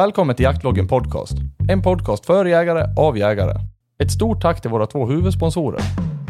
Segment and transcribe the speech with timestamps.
[0.00, 1.32] Välkommen till Jaktloggen Podcast.
[1.68, 3.54] En podcast för jägare, av jägare.
[4.02, 5.80] Ett stort tack till våra två huvudsponsorer.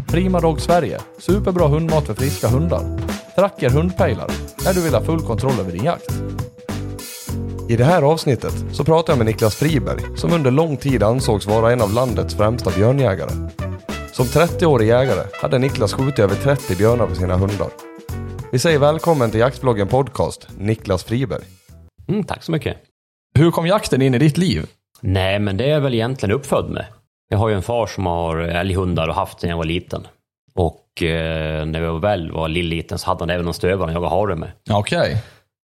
[0.08, 2.98] Prima Dog Sverige, superbra hundmat för friska hundar.
[3.34, 4.30] Tracker hundpejlar,
[4.64, 6.10] när du vill ha full kontroll över din jakt.
[7.68, 11.46] I det här avsnittet så pratar jag med Niklas Friberg som under lång tid ansågs
[11.46, 13.30] vara en av landets främsta björnjägare.
[14.12, 17.68] Som 30-årig jägare hade Niklas skjutit över 30 björnar på sina hundar.
[18.52, 21.44] Vi säger välkommen till Jaktvloggen Podcast, Niklas Friberg.
[22.08, 22.89] Mm, tack så mycket.
[23.40, 24.66] Hur kom jakten in i ditt liv?
[25.00, 26.84] Nej, men det är jag väl egentligen uppfödd med.
[27.28, 30.06] Jag har ju en far som har älghundar och haft sedan jag var liten.
[30.54, 34.14] Och eh, när jag väl var lilliten så hade han även någon stövare han jagade
[34.14, 34.50] hare med.
[34.70, 35.22] Okej.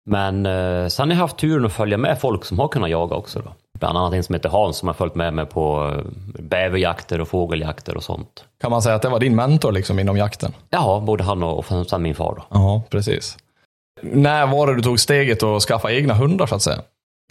[0.05, 3.15] Men eh, sen har jag haft turen att följa med folk som har kunnat jaga
[3.15, 3.39] också.
[3.39, 3.53] Då.
[3.79, 7.27] Bland annat en som heter Hans som har följt med mig på eh, bäverjakter och
[7.27, 8.45] fågeljakter och sånt.
[8.61, 10.53] Kan man säga att det var din mentor liksom inom jakten?
[10.69, 12.43] Ja, både han och, och sen min far då.
[12.49, 13.37] Ja, precis.
[14.01, 16.81] När var det du tog steget att skaffa egna hundar så att säga?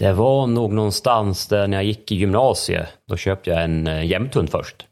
[0.00, 2.86] Det var nog någonstans där när jag gick i gymnasiet.
[3.08, 4.86] Då köpte jag en eh, jämthund först.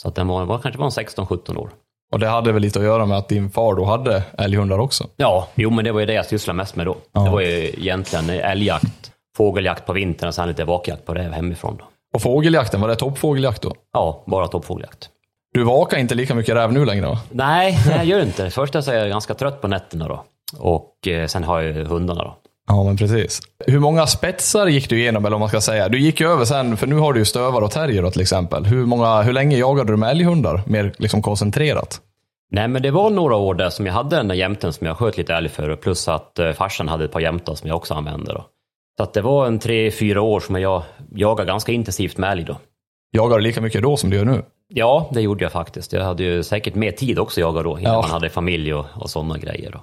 [0.00, 1.70] Så att den var, var kanske var en 16-17 år.
[2.12, 5.06] Och det hade väl lite att göra med att din far då hade älghundar också?
[5.16, 6.96] Ja, jo men det var ju det jag sysslade mest med då.
[7.12, 7.20] Ja.
[7.20, 11.76] Det var ju egentligen älgjakt, fågeljakt på vintern och sen lite vakjakt på det hemifrån.
[11.78, 11.84] Då.
[12.14, 13.74] Och fågeljakten, var det toppfågeljakt då?
[13.92, 15.08] Ja, bara toppfågeljakt.
[15.54, 17.20] Du vakar inte lika mycket räv nu längre va?
[17.30, 18.50] Nej, jag gör inte det.
[18.50, 20.24] Först är jag ganska trött på nätterna då.
[20.58, 22.36] Och eh, sen har jag hundarna då.
[22.68, 23.40] Ja, men precis.
[23.66, 25.88] Hur många spetsar gick du igenom, eller vad man ska säga?
[25.88, 28.20] Du gick ju över sen, för nu har du ju stövar och terrier då, till
[28.20, 28.64] exempel.
[28.66, 30.62] Hur, många, hur länge jagade du med älghundar?
[30.66, 32.00] Mer liksom koncentrerat?
[32.50, 34.96] Nej, men det var några år där som jag hade den där jämten som jag
[34.96, 35.76] sköt lite älg för.
[35.76, 38.44] Plus att eh, farsan hade ett par jämtar som jag också använde då.
[38.96, 40.82] Så att det var en tre, fyra år som jag
[41.14, 42.56] jagade ganska intensivt med älg då.
[43.12, 44.42] Jagar du lika mycket då som du gör nu?
[44.74, 45.92] Ja, det gjorde jag faktiskt.
[45.92, 48.00] Jag hade ju säkert mer tid också att jaga då, innan Ja.
[48.00, 49.70] man hade familj och, och sådana grejer.
[49.70, 49.80] Då.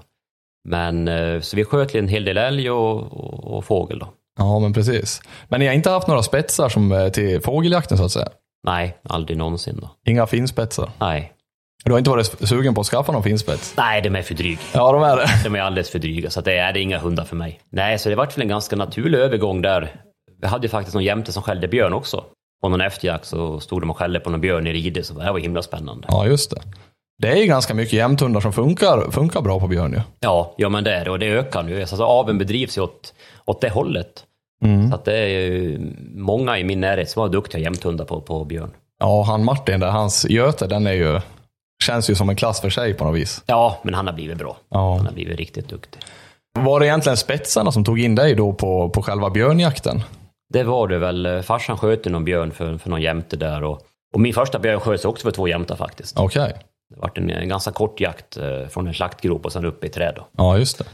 [0.65, 4.07] Men eh, så vi sköt en hel del älg och, och, och fågel då.
[4.39, 5.21] Ja, men precis.
[5.47, 8.29] Men ni har inte haft några spetsar som eh, till fågeljakten så att säga?
[8.67, 9.89] Nej, aldrig någonsin då.
[10.07, 10.91] Inga finspetsar?
[10.99, 11.31] Nej.
[11.85, 13.73] Du har inte varit sugen på att skaffa någon finspets?
[13.77, 14.59] Nej, de är för dryga.
[14.73, 15.27] Ja, de är det.
[15.43, 17.59] De är alldeles för dryga, så att det är det är inga hundar för mig.
[17.69, 20.01] Nej, så det vart väl en ganska naturlig övergång där.
[20.41, 22.23] Vi hade ju faktiskt någon jämte som skällde björn också.
[22.61, 25.23] På någon efterjakt så stod de och skällde på någon björn i Ride, så det
[25.23, 26.07] här var himla spännande.
[26.11, 26.61] Ja, just det.
[27.17, 30.01] Det är ju ganska mycket jämthundar som funkar, funkar bra på björn ju.
[30.19, 31.81] Ja, ja men det är det och det ökar nu.
[31.81, 33.13] Alltså aveln bedrivs ju åt,
[33.45, 34.23] åt det hållet.
[34.63, 34.89] Mm.
[34.89, 35.77] Så att det är
[36.15, 38.71] många i min närhet som var duktiga jämthundar på, på björn.
[38.99, 41.21] Ja, han Martin där, hans Göte, den är ju,
[41.83, 43.43] känns ju som en klass för sig på något vis.
[43.45, 44.57] Ja, men han har blivit bra.
[44.69, 44.95] Ja.
[44.95, 46.01] Han har blivit riktigt duktig.
[46.59, 50.03] Var det egentligen spetsarna som tog in dig då på, på själva björnjakten?
[50.53, 51.43] Det var det väl.
[51.43, 53.81] Farsan sköt någon björn för, för någon jämte där och,
[54.13, 56.19] och min första björn sköts också för två jämtar faktiskt.
[56.19, 56.53] Okej.
[56.89, 59.89] Det var en, en ganska kort jakt eh, från en slaktgrop och sen upp i
[59.89, 60.13] träd.
[60.15, 60.27] Då.
[60.37, 60.85] Ja, just det.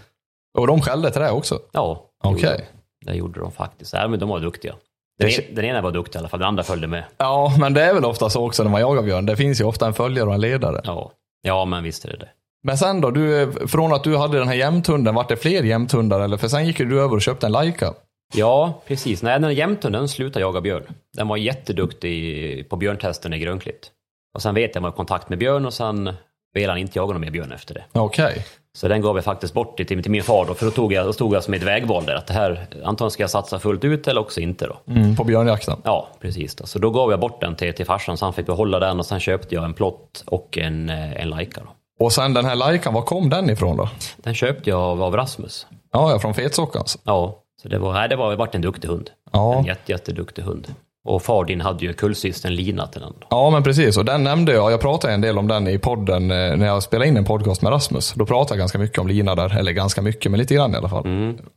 [0.57, 1.59] Och de skällde det också?
[1.71, 2.41] Ja, det Okej.
[2.49, 2.57] gjorde
[3.05, 3.11] de.
[3.11, 3.93] det gjorde de faktiskt.
[3.93, 4.75] Men de var duktiga.
[5.19, 7.03] Den, Det- en, den ena var duktig i alla fall, den andra följde med.
[7.17, 9.25] Ja, men det är väl ofta så också när man jagar björn.
[9.25, 10.81] Det finns ju ofta en följare och en ledare.
[10.83, 12.29] Ja, ja men visst är det det.
[12.63, 16.19] Men sen då, du, från att du hade den här jämthunden, vart det fler jämthundar?
[16.21, 16.37] Eller?
[16.37, 17.93] För sen gick du över och köpte en Laika.
[18.33, 19.23] Ja, precis.
[19.23, 20.83] Nej, den jämten den slutade jaga björn.
[21.17, 23.91] Den var jätteduktig på björntesten i Grönklitt.
[24.33, 26.13] Och sen vet jag att jag var i kontakt med björn och sen
[26.53, 27.83] ville han inte jaga någon mer björn efter det.
[27.91, 28.45] Okej.
[28.73, 31.05] Så den gav jag faktiskt bort till, till min far då, för då, tog jag,
[31.05, 32.15] då stod jag som ett vägval där.
[32.15, 34.93] Att det här, antagligen ska jag satsa fullt ut eller också inte då.
[34.93, 35.81] Mm, på björnjakten.
[35.83, 36.55] Ja, precis.
[36.55, 36.65] Då.
[36.65, 39.05] Så då gav jag bort den till, till farsan så han fick behålla den och
[39.05, 41.29] sen köpte jag en plott och en, eh, en.
[41.29, 41.61] Då.
[41.99, 43.89] Och sen den här Laikan, var kom den ifrån då?
[44.17, 45.67] Den köpte jag av, av Rasmus.
[45.91, 46.97] Ja, ja från Fetsockans.
[47.03, 49.09] Ja, så det var, nej, det var, det vart en duktig hund.
[49.31, 49.55] Ja.
[49.55, 50.67] En jätte, jätteduktig hund.
[51.03, 53.13] Och far din hade ju kullsystern Lina till den.
[53.29, 53.97] Ja, men precis.
[53.97, 54.71] Och den nämnde jag.
[54.71, 57.61] Jag pratade en del om den i podden eh, när jag spelade in en podcast
[57.61, 58.13] med Rasmus.
[58.13, 59.57] Då pratade jag ganska mycket om Lina där.
[59.57, 61.03] Eller ganska mycket, men lite grann i alla fall.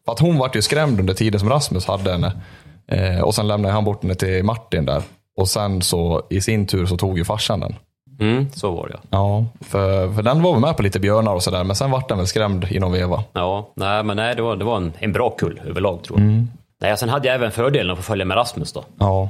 [0.04, 2.32] För att hon vart ju skrämd under tiden som Rasmus hade henne.
[2.88, 5.02] Eh, och sen lämnade han bort henne till Martin där.
[5.36, 7.74] Och sen så i sin tur så tog ju farsan den.
[8.20, 9.44] Mm, så var det ja.
[9.60, 11.64] För, för den var väl med på lite björnar och sådär.
[11.64, 13.24] Men sen vart den väl skrämd inom veva.
[13.32, 16.46] Ja, nej, men nej, det var, det var en, en bra kull överlag tror jag.
[16.80, 18.84] Nej, sen hade jag även fördelen att få följa med Rasmus då.
[18.98, 19.28] Ja,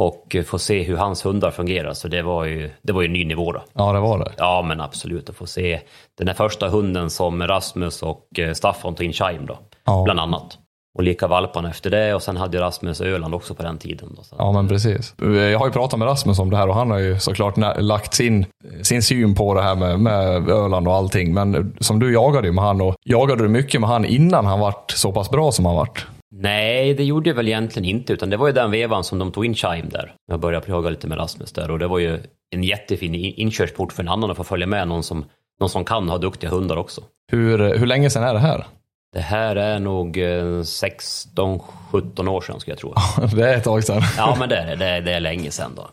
[0.00, 1.92] Och eh, få se hur hans hundar fungerar.
[1.92, 3.62] Så det var ju, det var ju en ny nivå då.
[3.72, 4.32] ja det var det.
[4.38, 5.30] Ja, men absolut.
[5.30, 5.80] Att få se
[6.18, 9.58] den här första hunden som Rasmus och eh, Staffan tog in Chime då.
[9.84, 10.02] Ja.
[10.04, 10.58] Bland annat.
[10.98, 12.14] Och lika valparna efter det.
[12.14, 14.08] Och sen hade ju Rasmus Öland också på den tiden.
[14.16, 14.36] Då, så.
[14.38, 15.14] Ja, men precis.
[15.52, 18.14] Jag har ju pratat med Rasmus om det här och han har ju såklart lagt
[18.14, 18.46] sin,
[18.82, 21.34] sin syn på det här med, med Öland och allting.
[21.34, 24.60] Men som du jagade ju med han och jagade du mycket med han innan han
[24.60, 26.06] vart så pass bra som han vart?
[26.34, 28.12] Nej, det gjorde jag väl egentligen inte.
[28.12, 30.14] Utan det var ju den vevan som de tog in Chime där.
[30.30, 31.70] Jag började jaga lite med Rasmus där.
[31.70, 32.18] Och det var ju
[32.50, 35.24] en jättefin in- inkörsport för en annan att få följa med någon som,
[35.60, 37.00] någon som kan ha duktiga hundar också.
[37.32, 38.66] Hur, hur länge sedan är det här?
[39.12, 42.94] Det här är nog eh, 16-17 år sedan skulle jag tro.
[43.36, 44.02] Det är ett tag sedan.
[44.16, 44.86] Ja, men det är det.
[44.86, 45.88] Är, det är länge sedan då.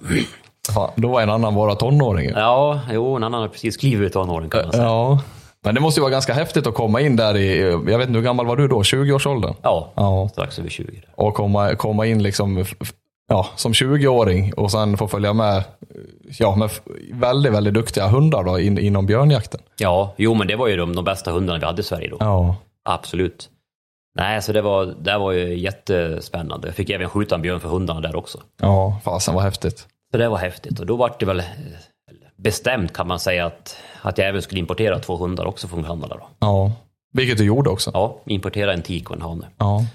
[0.74, 2.32] Fan, då var en annan bara tonåring.
[2.36, 4.84] Ja, jo, en annan har precis klivit ut tonåren kan man säga.
[4.84, 5.22] Ja.
[5.68, 8.18] Men det måste ju vara ganska häftigt att komma in där i, jag vet inte
[8.20, 8.82] hur gammal var du då?
[8.82, 9.54] 20-årsåldern?
[9.62, 10.30] Ja, Ja.
[10.32, 11.02] strax över 20.
[11.16, 12.66] Och komma, komma in liksom,
[13.30, 15.64] ja, som 20-åring och sen få följa med,
[16.40, 16.70] ja, med
[17.14, 19.60] väldigt, väldigt duktiga hundar då in, inom björnjakten.
[19.78, 22.18] Ja, jo, men det var ju de, de bästa hundarna vi hade i Sverige då.
[22.20, 22.56] Ja.
[22.90, 23.50] Absolut.
[24.16, 26.68] Nej, så det var, det var ju jättespännande.
[26.68, 28.38] Jag fick även skjuta en björn för hundarna där också.
[28.62, 29.88] Ja, fasen vad häftigt.
[30.12, 31.44] Så det var häftigt och då var det väl
[32.38, 36.16] bestämt kan man säga att, att jag även skulle importera två hundar också från Kanada.
[36.18, 36.28] Då.
[36.40, 36.72] Ja.
[37.14, 37.92] Vilket du gjorde också.
[37.94, 39.48] Ja, importera en tik och en hane.
[39.58, 39.86] Ja.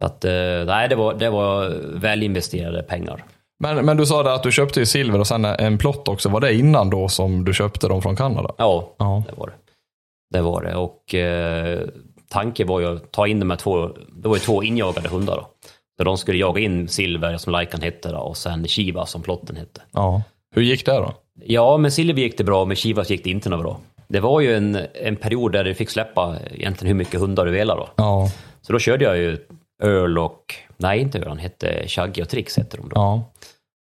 [0.00, 0.32] Att, eh,
[0.66, 1.68] nej, det var, det var
[2.00, 3.24] väl investerade pengar.
[3.60, 6.28] Men, men du sa att du köpte ju silver och sen en plott också.
[6.28, 8.54] Var det innan då som du köpte dem från Kanada?
[8.58, 9.22] Ja, Ja.
[9.28, 9.52] det var det.
[10.32, 11.80] Det var det och eh,
[12.30, 13.88] tanken var ju att ta in de här två,
[14.22, 15.46] det var ju två injagade hundar då.
[15.98, 19.56] Så de skulle jaga in Silver som Laikan hette då, och sen Shiva som plotten
[19.56, 19.80] hette.
[19.92, 20.22] Ja.
[20.54, 21.12] Hur gick det då?
[21.40, 23.80] Ja, med Silver gick det bra, med Chivas gick det inte något bra.
[24.08, 27.50] Det var ju en, en period där du fick släppa egentligen hur mycket hundar du
[27.50, 27.88] ville då.
[27.96, 28.30] Ja.
[28.60, 29.38] Så då körde jag ju
[29.82, 32.92] Earl och, nej inte Earl, han hette Shaggy och Trix hette de då.
[32.94, 33.22] Ja.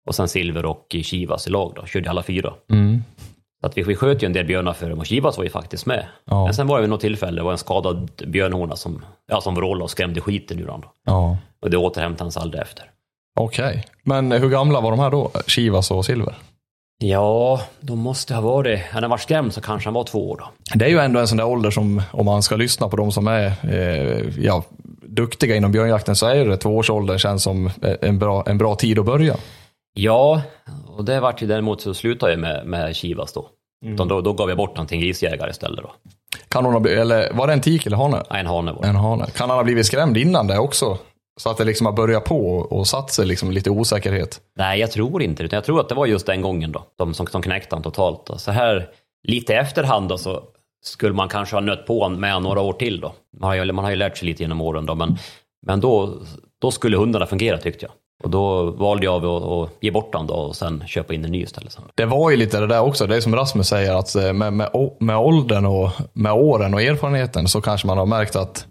[0.07, 2.53] Och sen Silver och Chivas i lag då, körde alla fyra.
[2.71, 3.03] Mm.
[3.61, 5.49] Så att vi, vi sköt ju en del björnar för dem och Chivas var ju
[5.49, 6.05] faktiskt med.
[6.25, 6.45] Ja.
[6.45, 9.55] Men sen var det vid något tillfälle, det var en skadad björnhona som, ja, som
[9.55, 10.89] vrålade och skrämde skiten ur honom.
[11.05, 11.37] Ja.
[11.61, 12.85] Och det återhämtade han sig aldrig efter.
[13.39, 13.85] Okej.
[14.03, 15.31] Men hur gamla var de här då?
[15.47, 16.35] Chivas och Silver?
[17.03, 20.37] Ja, de måste ha varit, när han var skrämd så kanske han var två år
[20.37, 20.49] då.
[20.75, 23.11] Det är ju ändå en sån där ålder som, om man ska lyssna på de
[23.11, 24.63] som är eh, ja,
[25.01, 27.69] duktiga inom björnjakten, så är det tvåårsåldern känns som
[28.01, 29.35] en bra, en bra tid att börja.
[29.93, 30.41] Ja,
[30.87, 33.47] och det vart ju däremot så slutade jag med, med Chivas då.
[33.85, 35.91] Utan Då, då gav jag bort honom till en grisjägare istället då.
[36.47, 38.23] Kan hon ha, eller var det en tik eller hane?
[38.29, 38.87] Nej, en hane var det.
[38.87, 39.25] En hane.
[39.25, 40.97] Kan han ha blivit skrämd innan det också?
[41.39, 44.41] Så att det liksom har börjat på och satt sig liksom lite osäkerhet.
[44.57, 45.55] Nej, jag tror inte det.
[45.55, 46.85] Jag tror att det var just den gången då.
[46.95, 48.25] De som, som knäckte honom totalt.
[48.25, 48.37] Då.
[48.37, 48.89] Så här
[49.23, 50.43] lite efterhand då, så
[50.83, 53.13] skulle man kanske ha nött på honom med några år till då.
[53.39, 54.95] Man har ju, man har ju lärt sig lite genom åren då.
[54.95, 55.17] Men,
[55.67, 56.17] men då,
[56.61, 57.91] då skulle hundarna fungera tyckte jag.
[58.23, 61.43] Och då valde jag att, ge bort honom då och sen köpa in en ny
[61.43, 61.77] istället.
[61.95, 64.53] Det var ju lite det där också, det är som Rasmus säger, att eh, med,
[64.53, 64.69] med,
[64.99, 68.67] med åldern och med åren och erfarenheten så kanske man har märkt att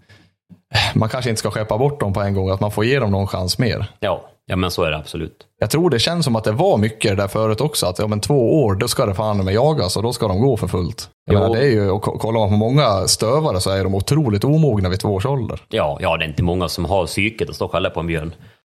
[0.95, 3.11] man kanske inte ska skeppa bort dem på en gång, att man får ge dem
[3.11, 3.85] någon chans mer.
[3.99, 5.37] Ja, ja men så är det absolut.
[5.59, 8.19] Jag tror det känns som att det var mycket där förut också, att ja, men
[8.19, 11.09] två år, då ska det fan med jagas och då ska de gå för fullt.
[11.25, 13.95] Jag menar, det är ju, och ko- kollar man på många stövare så är de
[13.95, 15.59] otroligt omogna vid två års ålder.
[15.69, 18.07] Ja, ja, det är inte många som har psyket att stå och skälla på en
[18.07, 18.33] björn.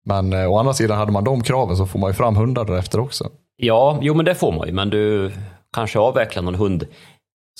[0.06, 2.64] Men eh, å andra sidan, hade man de kraven så får man ju fram hundar
[2.64, 3.24] därefter också.
[3.56, 4.72] Ja, jo men det får man ju.
[4.74, 5.32] Men du
[5.74, 6.86] kanske avvecklar någon hund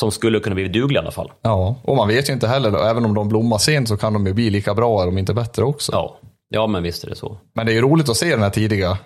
[0.00, 1.32] som skulle kunna bli duglig i alla fall.
[1.42, 4.12] Ja, och man vet ju inte heller, då, även om de blommar sent så kan
[4.12, 5.92] de ju bli lika bra, om inte bättre också.
[5.92, 6.16] Ja,
[6.48, 7.36] ja men visst är det så.
[7.54, 8.98] Men det är ju roligt att se den här tidiga.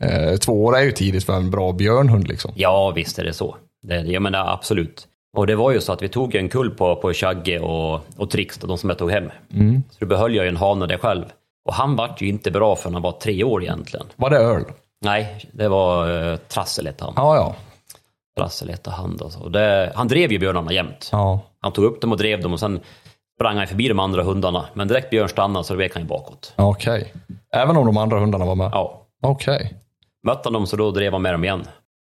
[0.00, 2.52] Eh, två år är ju tidigt för en bra björnhund liksom.
[2.54, 3.56] Ja, visst är det så.
[3.82, 5.06] Det, jag menar absolut.
[5.36, 8.30] Och det var ju så att vi tog en kull på, på Chagge och, och
[8.30, 9.30] Trix, de som jag tog hem.
[9.90, 11.24] Så då behöll jag ju en hane där själv.
[11.64, 14.06] Och han vart ju inte bra förrän han var tre år egentligen.
[14.16, 14.64] Var det öl?
[15.04, 17.14] Nej, det var uh, Trassel hette han.
[17.16, 17.54] Ja, ja.
[18.38, 19.30] Trassel hette han då.
[19.40, 21.08] Och det, han drev ju björnarna jämt.
[21.12, 21.40] ja.
[21.60, 22.80] Han tog upp dem och drev dem och sen
[23.38, 24.64] sprang han förbi de andra hundarna.
[24.74, 26.52] Men direkt Björn stannade så vek han ju bakåt.
[26.56, 27.12] Okej.
[27.54, 28.70] Även om de andra hundarna var med?
[28.72, 29.74] Ja, Okej.
[30.26, 31.64] mötte han dem så då drev han med dem igen.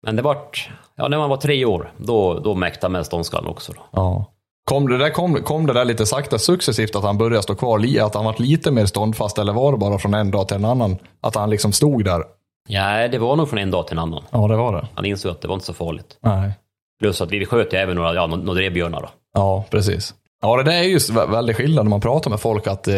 [0.07, 3.73] Men det vart, ja när man var tre år, då, då mäktade med ståndskallen också.
[3.73, 3.81] Då.
[3.93, 4.31] Ja.
[4.65, 8.01] Kom det, där, kom, kom det där lite sakta successivt att han började stå kvar,
[8.01, 10.65] att han var lite mer ståndfast eller var det bara från en dag till en
[10.65, 10.97] annan?
[11.21, 12.23] Att han liksom stod där?
[12.69, 14.23] Ja, det var nog från en dag till en annan.
[14.31, 14.87] Ja, det var det.
[14.95, 16.19] Han insåg att det var inte så farligt.
[16.23, 16.53] Nej.
[17.01, 19.09] Plus att vi sköt ju även några, ja, några drevbjörnar då.
[19.35, 20.15] Ja, precis.
[20.43, 22.95] Ja, det där är ju vä- väldigt skillnad när man pratar med folk att, eh,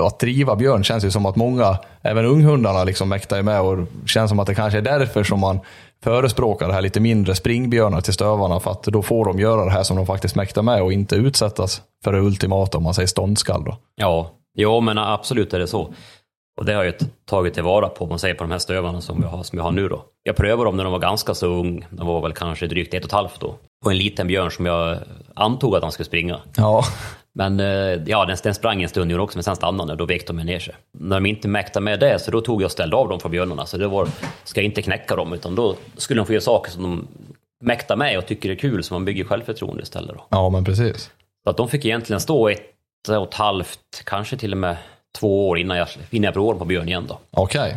[0.00, 4.28] att driva björn känns ju som att många, även unghundarna, liksom mäktar med och känns
[4.28, 5.60] som att det kanske är därför som man
[6.04, 9.70] förespråkar det här lite mindre springbjörnar till stövarna för att då får de göra det
[9.70, 13.06] här som de faktiskt mäktar med och inte utsättas för det ultimata om man säger
[13.06, 13.76] ståndskall då.
[13.96, 15.88] Ja, jo men absolut är det så.
[16.58, 19.28] Och det har jag tagit tillvara på, man säger på de här stövarna som jag
[19.28, 20.04] har, som jag har nu då.
[20.22, 23.04] Jag prövade dem när de var ganska så ung, de var väl kanske drygt ett
[23.04, 23.54] och ett halvt då.
[23.84, 24.98] På en liten björn som jag
[25.34, 26.40] antog att han skulle springa.
[26.56, 26.84] Ja,
[27.34, 30.26] Men eh, ja, den, den sprang en stund också, men sen stannade den, då vek
[30.26, 30.74] de ner sig.
[30.98, 33.30] När de inte mäktade med det, så då tog jag och ställde av dem från
[33.30, 33.66] björnarna.
[33.66, 34.08] Så det var,
[34.44, 37.08] ska jag inte knäcka dem, utan då skulle de få göra saker som de
[37.64, 40.24] mäktar med och tycker är kul, så man bygger självförtroende istället då.
[40.28, 41.10] ja men precis.
[41.44, 42.62] Så att de fick egentligen stå ett
[43.08, 44.76] och ett halvt, kanske till och med
[45.18, 47.18] två år innan jag, innan jag provade på björn igen då.
[47.30, 47.76] Okej.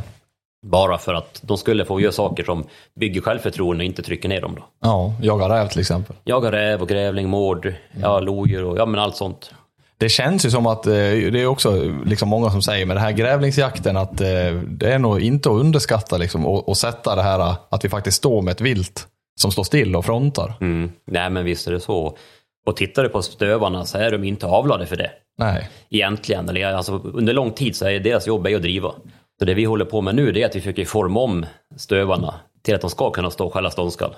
[0.66, 2.66] Bara för att de skulle få göra saker som
[3.00, 4.64] bygger självförtroende och inte trycker ner dem då.
[4.82, 6.16] Ja, jaga räv till exempel.
[6.24, 9.52] Jaga räv och grävling, mård, ja, lodjur och ja men allt sånt.
[9.98, 13.04] Det känns ju som att, eh, det är också liksom många som säger med den
[13.04, 14.28] här grävlingsjakten att eh,
[14.68, 18.18] det är nog inte att underskatta liksom, och, och sätta det här att vi faktiskt
[18.18, 19.08] står med ett vilt
[19.42, 20.54] som står still och frontar.
[20.62, 20.92] Mm.
[21.06, 22.18] Nej men visst är det så.
[22.66, 25.12] Och tittar du på stövarna så är de inte avlade för det.
[25.38, 25.70] Nej.
[25.90, 26.50] Egentligen.
[26.50, 28.92] Eller, alltså, under lång tid så är deras jobb är att driva.
[29.40, 31.46] Så det vi håller på med nu det är att vi försöker forma om
[31.78, 34.16] stövarna till att de ska kunna stå skälla ståndskall.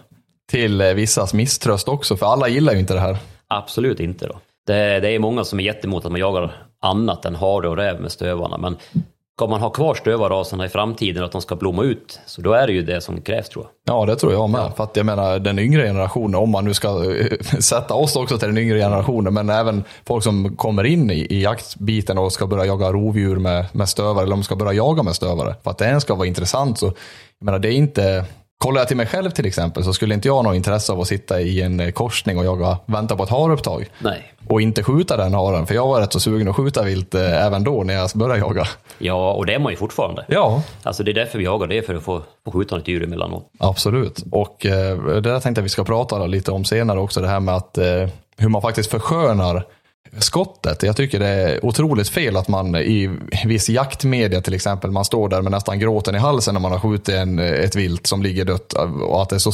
[0.52, 3.18] Till eh, vissas misströst också, för alla gillar ju inte det här.
[3.48, 4.40] Absolut inte då.
[4.68, 8.02] Det, det är många som är jättemot att man jagar annat än hare och räv
[8.02, 8.58] med stövarna.
[8.58, 8.78] Men
[9.36, 12.68] ska man ha kvar stövarraserna i framtiden att de ska blomma ut, så då är
[12.68, 13.96] det ju det som krävs tror jag.
[13.96, 14.72] Ja, det tror jag med.
[14.75, 18.38] För att jag menar, den yngre generationen, om man nu ska eh, sätta oss också
[18.38, 22.48] till den yngre generationen, men även folk som kommer in i, i jaktbiten och ska
[22.48, 25.56] börja jaga rovdjur med, med stövare, eller de ska börja jaga med stövare.
[25.63, 26.86] För att det ens ska vara intressant så,
[27.40, 28.25] jag menar, det är inte
[28.63, 31.01] Kollar jag till mig själv till exempel så skulle inte jag ha något intresse av
[31.01, 33.89] att sitta i en eh, korsning och jaga, vänta på ett harupptag.
[34.00, 34.34] Nej.
[34.48, 37.46] Och inte skjuta den haren, för jag var rätt så sugen att skjuta vilt eh,
[37.46, 38.67] även då när jag började jaga.
[38.98, 40.25] Ja, och det är man ju fortfarande.
[40.27, 42.88] Ja, Alltså det är därför vi jagar, det är för att få, få skjuta något
[42.88, 43.51] djur emellanåt.
[43.60, 44.24] absolut.
[44.32, 47.39] Och eh, det där tänkte jag vi ska prata lite om senare också, det här
[47.39, 49.65] med att eh, hur man faktiskt förskönar
[50.17, 50.83] skottet.
[50.83, 53.10] Jag tycker det är otroligt fel att man i
[53.45, 56.79] viss jaktmedia till exempel, man står där med nästan gråten i halsen när man har
[56.79, 58.74] skjutit en, ett vilt som ligger dött
[59.07, 59.51] och att det är så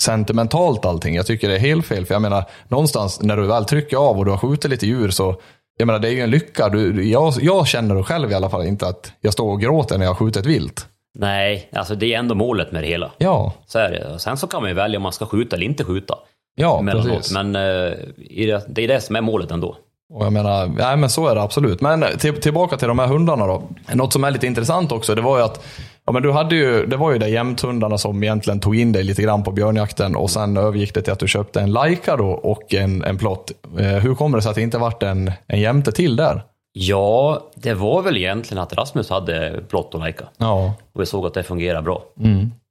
[0.00, 1.14] sentimentalt allting.
[1.14, 4.18] Jag tycker det är helt fel, för jag menar någonstans när du väl trycker av
[4.18, 5.40] och du har skjutit lite djur så
[5.78, 6.68] jag menar det är ju en lycka.
[6.68, 10.04] Du, jag, jag känner själv i alla fall inte att jag står och gråter när
[10.04, 10.86] jag har skjutit ett vilt.
[11.18, 13.10] Nej, alltså det är ändå målet med det hela.
[13.18, 14.18] Ja, Så är det.
[14.18, 16.14] Sen så kan man ju välja om man ska skjuta eller inte skjuta.
[16.56, 17.16] Ja emellanåt.
[17.16, 17.32] precis.
[17.32, 19.76] Men eh, det, det är det som är målet ändå.
[20.12, 21.80] Och jag menar, nej men så är det absolut.
[21.80, 23.62] Men till, tillbaka till de här hundarna då.
[23.94, 25.64] Något som är lite intressant också, det var ju att
[26.06, 29.04] Ja, men du hade ju, det var ju de jämthundarna som egentligen tog in dig
[29.04, 32.28] lite grann på björnjakten och sen övergick det till att du köpte en Laika då
[32.28, 33.52] och en, en plott.
[33.78, 36.42] Eh, hur kommer det sig att det inte vart en, en jämte till där?
[36.72, 40.24] Ja, det var väl egentligen att Rasmus hade plott och lajka.
[40.38, 40.74] Ja.
[40.92, 42.02] Och vi såg att det fungerar bra.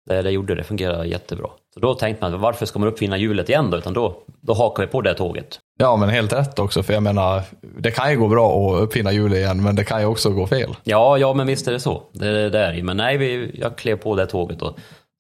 [0.10, 1.48] Det, det gjorde det, fungerade jättebra.
[1.74, 3.78] Så då tänkte man, varför ska man uppfinna hjulet igen då?
[3.78, 5.60] Utan då, då hakar vi på det tåget.
[5.80, 6.84] Ja, men helt rätt också.
[6.84, 7.42] För jag menar,
[7.80, 10.48] det kan ju gå bra att uppfinna hjulet igen, men det kan ju också gå
[10.48, 10.76] fel.
[10.84, 12.02] Ja, ja, men visst är det så.
[12.14, 12.84] Det det är.
[12.84, 14.78] Men nej, vi, jag klev på det tåget och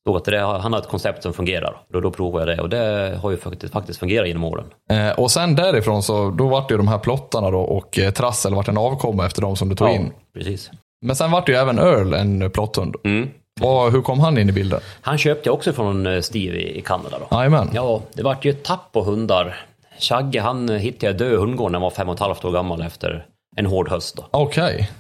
[0.07, 1.81] såg att det, han har ett koncept som fungerar.
[1.93, 4.65] Då, då provade jag det och det har ju faktiskt, faktiskt fungerat genom åren.
[4.91, 8.55] Eh, och sen därifrån så, då vart ju de här plottarna då och eh, Trassel
[8.55, 10.11] vart en avkomma efter de som du tog in.
[10.33, 10.71] precis.
[11.05, 12.95] Men sen vart ju även Earl en plotthund.
[13.03, 13.29] Mm.
[13.61, 14.79] Vad- hur kom han in i bilden?
[15.01, 17.27] Han köpte jag också från eh, Steve i, Kanada då.
[17.73, 19.65] Ja, det vart ju ett tapp på hundar.
[19.99, 22.51] Chagge, han hittade jag död i hundgården när han var fem och ett halvt år
[22.51, 23.25] gammal efter
[23.57, 24.19] en hård höst.
[24.31, 24.91] Okej.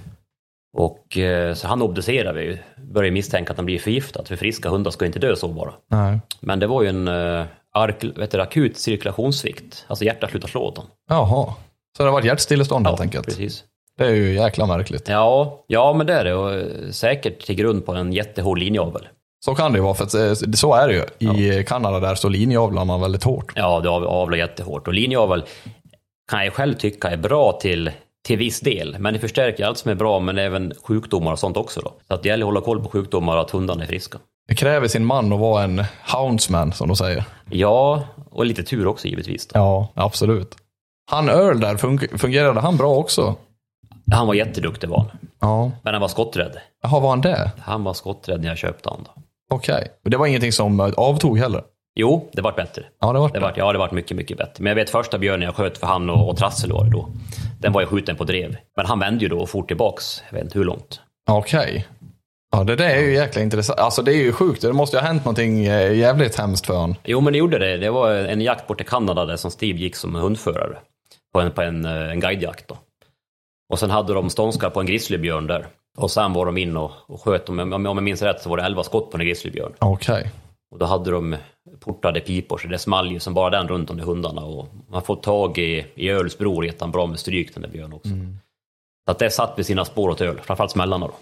[0.77, 2.59] Och eh, så han obducerade vi.
[2.93, 5.73] Började misstänka att han blir förgiftad, för friska hundar ska inte dö så bara.
[5.91, 6.19] Nej.
[6.39, 9.85] Men det var ju en eh, ark, vet du, akut cirkulationssvikt.
[9.87, 10.91] Alltså hjärtat slutade slå åt honom.
[11.09, 11.53] Jaha.
[11.97, 13.25] Så det har varit hjärtstillestånd helt enkelt.
[13.25, 13.63] precis.
[13.97, 15.07] Det är ju jäkla märkligt.
[15.09, 16.33] Ja, ja, men det är det.
[16.33, 19.07] Och eh, säkert till grund på en jättehård linjeavel.
[19.45, 21.29] Så kan det ju vara, för eh, så är det ju.
[21.59, 23.51] I Kanada där så linjeavlar man väldigt hårt.
[23.55, 24.87] Ja, det av- avlar jättehårt.
[24.87, 25.43] Och linjeavel
[26.31, 27.91] kan jag själv tycka är bra till,
[28.27, 28.95] till viss del.
[28.99, 31.81] Men det förstärker allt som är bra, men även sjukdomar och sånt också.
[31.81, 31.93] Då.
[32.07, 34.17] Så att det gäller att hålla koll på sjukdomar och att hundarna är friska.
[34.47, 35.83] Det kräver sin man att vara en
[36.13, 37.23] houndsman, som de säger.
[37.49, 39.47] Ja, och lite tur också givetvis.
[39.47, 39.59] Då.
[39.59, 40.55] Ja, absolut.
[41.11, 43.35] Han Earl där, fun- fungerade han bra också?
[44.11, 45.09] Han var jätteduktig var han.
[45.39, 45.71] Ja.
[45.83, 46.57] Men han var skotträdd.
[46.83, 47.51] Jaha, var han det?
[47.59, 49.05] Han var skotträdd när jag köpte honom.
[49.51, 49.87] Okej.
[50.03, 51.61] Det var ingenting som eh, avtog heller?
[51.95, 52.83] Jo, det vart bättre.
[53.01, 54.63] Ja, det var Det vart, ja, det vart mycket, mycket bättre.
[54.63, 57.09] Men jag vet första björnen jag sköt för han och, och Trassel var det då.
[57.59, 58.55] Den var ju skjuten på drev.
[58.77, 60.23] Men han vände ju då och for tillbaks.
[60.29, 60.99] Jag vet inte hur långt.
[61.29, 61.87] Okej.
[62.51, 63.79] Ja, det där är ju jäkla intressant.
[63.79, 64.61] Alltså det är ju sjukt.
[64.61, 66.95] Det måste ju ha hänt någonting eh, jävligt hemskt för honom.
[67.03, 67.77] Jo, men det gjorde det.
[67.77, 70.77] Det var en jakt bort till Kanada där som Steve gick som hundförare.
[71.33, 72.77] På en, på en, eh, en guidejakt då.
[73.69, 75.67] Och sen hade de ståndskar på en grizzlybjörn där.
[75.97, 77.49] Och sen var de in och, och sköt.
[77.49, 79.73] Om, om jag minns rätt så var det 11 skott på en grizzlybjörn.
[79.79, 80.31] Okej.
[80.71, 81.35] Och då hade de
[81.79, 84.41] portade pipor, så det small ju som bara den runt om de hundarna.
[84.41, 87.93] Och man får tag i, i Öls bror, han bra med stryk den där björnen
[87.93, 88.09] också.
[89.05, 91.13] Så att det satt med sina spår åt Öl, framförallt smällarna då.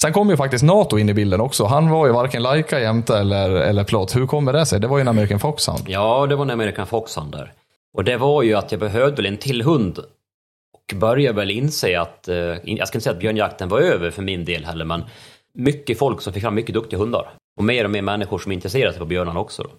[0.00, 1.64] Sen kom ju faktiskt NATO in i bilden också.
[1.64, 4.16] Han var ju varken Laika jämte eller, eller plott.
[4.16, 4.80] Hur kommer det sig?
[4.80, 5.82] Det var ju en American Foxhound.
[5.86, 7.52] Ja, det var en American Foxhound där.
[7.96, 9.98] Och det var ju att jag behövde väl en till hund.
[10.92, 14.22] Och började väl inse att, eh, jag ska inte säga att björnjakten var över för
[14.22, 15.04] min del heller, men
[15.54, 17.28] mycket folk som fick fram mycket duktiga hundar.
[17.58, 19.62] Och mer och mer människor som intresserade sig för björnarna också.
[19.62, 19.70] Då.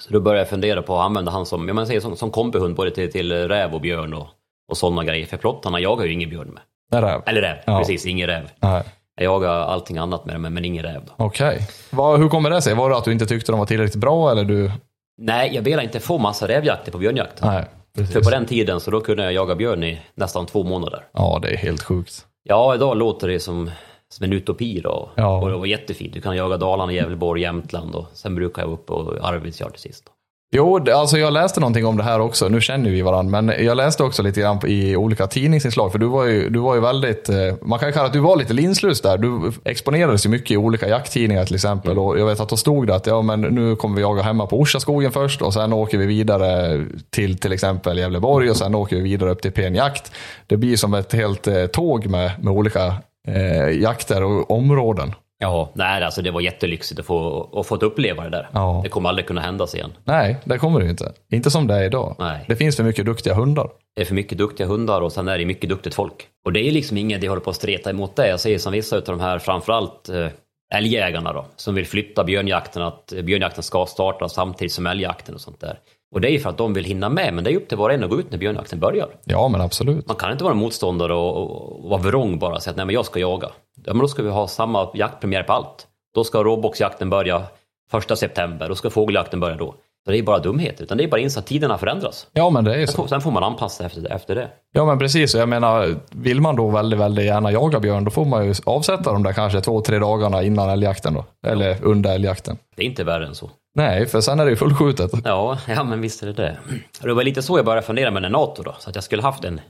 [0.00, 2.30] Så då började jag fundera på att använda han som, jag menar, säger som, som
[2.30, 4.26] kombihund både till, till räv och björn och,
[4.70, 5.26] och sådana grejer.
[5.26, 6.62] För plottarna jagar ju ingen björn med.
[7.02, 7.22] Där.
[7.26, 7.78] Eller räv, Ja.
[7.78, 8.50] precis, ingen räv.
[8.60, 8.82] Nej.
[9.16, 11.02] Jag jagar allting annat med dem, men ingen räv.
[11.16, 11.68] Okej.
[11.90, 12.74] Vad- Hur kommer det sig?
[12.74, 14.70] Var det att du inte tyckte de var tillräckligt bra eller du?
[15.18, 17.42] Nej, jag ville inte få massa rävjakter på björnjakt.
[17.42, 17.64] Nej.
[17.96, 18.12] Precis.
[18.12, 21.04] För på den tiden så då kunde jag jaga björn i nästan två månader.
[21.12, 22.26] Ja, det är helt sjukt.
[22.42, 23.70] Ja, idag låter det som,
[24.08, 25.10] som en utopi då.
[25.14, 25.40] Ja.
[25.40, 26.14] Och det var jättefint.
[26.14, 30.04] Du kan jaga Dalarna, Gävleborg, Jämtland och sen brukar jag upp och Arvidsjaur till sist.
[30.06, 30.12] Då.
[30.56, 32.48] Jo, alltså jag läste någonting om det här också.
[32.48, 35.92] Nu känner vi varandra, men jag läste också lite grann i olika tidningsinslag.
[35.92, 38.20] För du var ju, du var ju väldigt, eh, man kan ju kalla att du
[38.20, 39.18] var lite linslus där.
[39.18, 41.98] Du exponerades ju mycket i olika jakttidningar till exempel.
[41.98, 44.46] Och jag vet att då stod det att ja, men nu kommer vi jaga hemma
[44.46, 46.80] på Orsaskogen först och sen åker vi vidare
[47.10, 50.12] till till exempel Gävleborg och sen åker vi vidare upp till Penjakt.
[50.46, 52.94] Det blir som ett helt eh, tåg med, med olika
[53.28, 55.14] eh, jakter och områden.
[55.44, 58.48] Ja, nej, alltså det var jättelyxigt att få, att få uppleva det där.
[58.52, 58.80] Ja.
[58.82, 59.92] Det kommer aldrig kunna hända igen.
[60.04, 61.12] Nej, det kommer det inte.
[61.32, 62.16] Inte som det är idag.
[62.18, 62.44] Nej.
[62.48, 63.70] Det finns för mycket duktiga hundar.
[63.96, 66.28] Det är för mycket duktiga hundar och sen är det mycket duktigt folk.
[66.44, 68.28] Och det är liksom inget de håller på att streta emot det.
[68.28, 70.26] Jag säger som vissa av de här, framförallt eh,
[70.74, 75.60] älgjägarna då, som vill flytta björnjakten, att björnjakten ska starta samtidigt som älgjakten och sånt
[75.60, 75.78] där.
[76.14, 77.78] Och det är ju för att de vill hinna med, men det är upp till
[77.78, 79.08] var och en att gå ut när björnjakten börjar.
[79.24, 80.08] Ja, men absolut.
[80.08, 82.86] Man kan inte vara motståndare och, och, och vara vrång bara och säga att nej
[82.86, 83.48] men jag ska jaga.
[83.84, 85.86] Ja men då ska vi ha samma jaktpremiär på allt.
[86.14, 87.42] Då ska råboxjakten börja
[87.90, 89.74] första september, då ska fågeljakten börja då.
[90.04, 92.26] Så det är bara dumheter, utan det är bara att inse att tiderna förändras.
[92.32, 93.08] Ja, men det är så.
[93.08, 94.48] sen får man anpassa efter, efter det.
[94.72, 98.24] Ja men precis, jag menar, vill man då väldigt, väldigt gärna jaga björn, då får
[98.24, 101.24] man ju avsätta de där kanske två, tre dagarna innan älgjakten då.
[101.46, 102.58] Eller under älgjakten.
[102.76, 103.50] Det är inte värre än så.
[103.74, 105.10] Nej, för sen är det ju fullskjutet.
[105.24, 106.56] Ja, ja men visst är det det.
[107.02, 109.22] Det var lite så jag började fundera med den NATO då, så att jag skulle
[109.22, 109.60] haft en,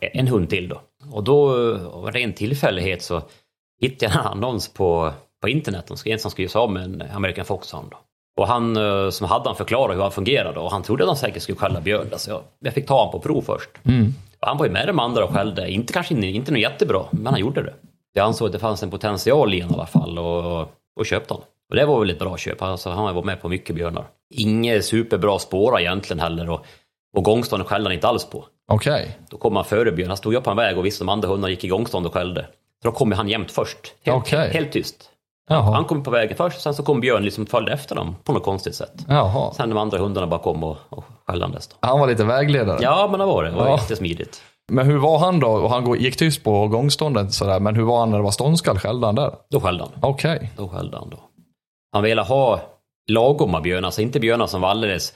[0.00, 0.80] en hund till då.
[1.12, 1.50] Och då,
[1.92, 3.22] av ren tillfällighet så
[3.80, 5.12] hittade jag en annons på,
[5.42, 5.84] på internet.
[5.88, 7.90] De skulle en som skulle sig av med en American Foxhound.
[7.90, 7.96] Då.
[8.36, 11.16] Och han eh, som hade han förklarade hur han fungerade och han trodde att han
[11.16, 12.06] säkert skulle skälla björn.
[12.16, 13.70] Så jag, jag fick ta honom på prov först.
[14.40, 17.02] Och han var ju med de andra och skällde, inte kanske inte, inte något jättebra,
[17.10, 17.74] men han gjorde det.
[18.12, 20.60] Jag ansåg att det fanns en potential i honom i alla fall och,
[21.00, 21.46] och köpte honom.
[21.70, 24.04] Och det var väl ett bra köp, alltså, han var med på mycket björnar.
[24.34, 26.66] Inget superbra spåra egentligen heller och,
[27.16, 28.44] och gångståndet skällde han inte alls på.
[28.72, 29.18] Okej.
[29.30, 31.28] Då kom han före björn, han stod ju på en väg och visste de andra
[31.28, 32.42] hundarna gick i gångstånd och skällde.
[32.82, 34.50] Så då kom han jämt först, helt, Okej.
[34.52, 35.10] helt tyst.
[35.48, 35.74] Jaha.
[35.74, 38.42] Han kom på vägen först, sen så kom björn liksom följde efter dem på något
[38.44, 38.92] konstigt sätt.
[39.08, 39.52] Jaha.
[39.54, 41.76] Sen de andra hundarna bara kom och, och skälldes då.
[41.80, 42.78] Han var lite vägledare.
[42.82, 43.50] Ja, men det var det.
[43.50, 43.76] Det var Ja.
[43.76, 44.42] jättesmidigt.
[44.72, 45.48] Men hur var han då?
[45.48, 48.78] Och han gick tyst på gångståndet sådär, men hur var han när det var ståndskall?
[48.78, 49.30] Skällde han där?
[49.50, 49.92] Då skällde han.
[50.10, 50.52] Okej.
[50.56, 51.16] Då skällde han då.
[51.92, 52.60] Han ville ha
[53.10, 55.12] lagoma björnar, alltså inte björnar som var alldeles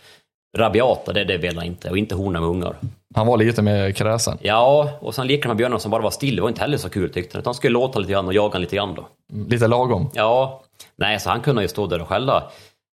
[0.58, 1.90] rabiata, det, det ville han inte.
[1.90, 2.76] Och inte horna med ungar.
[3.14, 4.38] Han var lite mer kräsen.
[4.42, 6.88] Ja, och sen de här björnarna som bara var still, det var inte heller så
[6.90, 7.40] kul tyckte han.
[7.40, 9.06] Utan han skulle låta lite grann och jaga lite grann då.
[9.48, 10.10] Lite lagom.
[10.14, 10.62] Ja,
[10.96, 12.42] nej, så han kunde ju stå där och skälla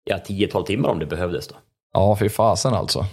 [0.04, 1.54] ja, 10-12 timmar om det behövdes då.
[1.94, 3.04] Ja, fy fasen alltså.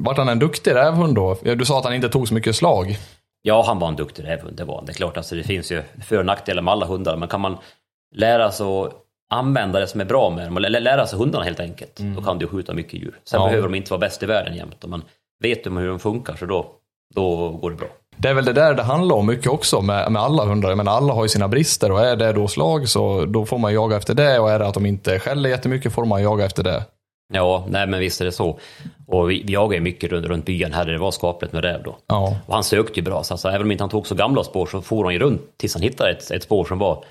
[0.00, 1.36] Vart han en duktig rävhund då?
[1.42, 2.96] Du sa att han inte tog så mycket slag.
[3.42, 4.84] Ja, han var en duktig rävhund, det var han.
[4.86, 7.40] Det är klart, alltså, det finns ju för och nackdelar med alla hundar, men kan
[7.40, 7.56] man
[8.14, 8.92] lära sig att
[9.30, 12.38] använda det som är bra med dem, eller lära sig hundarna helt enkelt, då kan
[12.38, 13.20] du skjuta mycket djur.
[13.24, 13.46] Sen Ja.
[13.46, 15.02] behöver de inte vara bäst i världen jämt, men
[15.42, 16.66] vet du hur de funkar så då,
[17.14, 17.88] då går det bra.
[18.16, 20.74] Det är väl det där det handlar om mycket också med, med alla hundar.
[20.74, 23.74] Menar, alla har ju sina brister och är det då slag så då får man
[23.74, 26.62] jaga efter det och är det att de inte skäller jättemycket får man jaga efter
[26.62, 26.84] det.
[27.32, 28.58] Ja, nej men visst är det så.
[29.06, 31.64] Och vi, vi jagade ju mycket runt, runt byn här där det var skapligt med
[31.64, 31.96] räv då.
[32.06, 32.36] Ja.
[32.46, 34.66] Och han sökte ju bra, så alltså, även om inte han tog så gamla spår
[34.66, 37.04] så for han ju runt tills han hittade ett, ett spår som var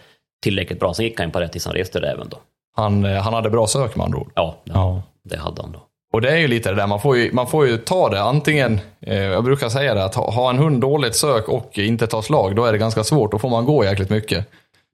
[0.44, 0.94] tillräckligt bra.
[0.94, 2.38] Sen gick han in på det tills han reste räven då.
[2.76, 4.32] Han, eh, han hade bra sök med andra ord.
[4.36, 5.02] Ja, Ja.
[5.24, 5.80] det hade han då.
[6.14, 8.22] Och det är ju lite det där, man får ju, man får ju ta det
[8.22, 12.08] antingen, eh, jag brukar säga det, att ha, ha en hund dåligt sök och inte
[12.08, 14.46] ta slag, då är det ganska svårt, då får man gå jäkligt mycket.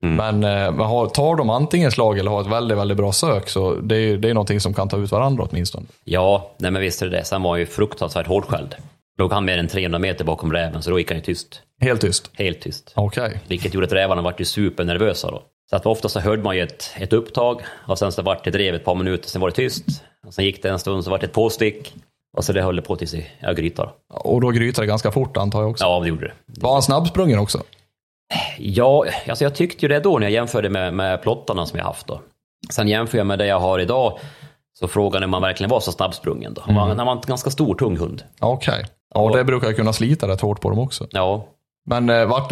[0.02, 3.74] Men eh, har, tar de antingen slag eller har ett väldigt, väldigt bra sök, så
[3.74, 5.86] det är, det är någonting som kan ta ut varandra åtminstone.
[6.04, 7.24] Ja, nej men visst är det det.
[7.24, 8.74] Sen var han ju fruktansvärt hårdskälld.
[9.18, 11.62] Låg han mer än 300 meter bakom räven, så då gick han ju tyst.
[11.80, 12.30] Helt tyst.
[12.34, 12.92] Helt tyst.
[12.94, 13.40] Okej.
[13.48, 15.42] Vilket gjorde att rävarna vart ju supernervösa då.
[15.70, 18.50] Så att ofta så hörde man ju ett, ett upptag och sen så vart det
[18.50, 19.84] drev ett par minuter, sen var det tyst.
[20.26, 21.94] Och sen gick det en stund, så vart det ett påstick.
[22.36, 23.92] Och så det höll på tills jag grytar.
[24.08, 25.84] Och då grytar det ganska fort antar jag också.
[25.84, 26.60] Ja, det gjorde det.
[26.60, 27.62] Var han snabbsprungen också?
[28.58, 31.86] Ja, alltså jag tyckte ju det då när jag jämförde med, med plottarna som jag
[31.86, 32.20] haft då.
[32.70, 34.18] Sen jämför jag med det jag har idag,
[34.78, 36.62] så frågan är om man verkligen var så snabbsprungen då.
[36.64, 38.22] Han var, han var en ganska stor, tung hund.
[38.40, 38.86] Okej.
[39.14, 41.06] Ja, det brukar jag kunna slita rätt hårt på dem också.
[41.10, 41.46] Ja,
[41.86, 42.48] Men eh, vart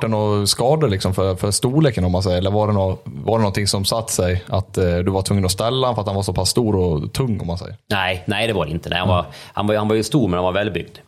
[0.00, 2.38] det några skador liksom för, för storleken om man säger?
[2.38, 4.44] Eller var det, nå, var det någonting som satt sig?
[4.46, 6.76] Att eh, du var tvungen att ställa honom för att han var så pass stor
[6.76, 7.76] och tung om man säger?
[7.86, 8.88] nej, nej det var det inte.
[8.90, 10.98] Nej, han, var, han, var, han var ju stor, men han var välbyggd.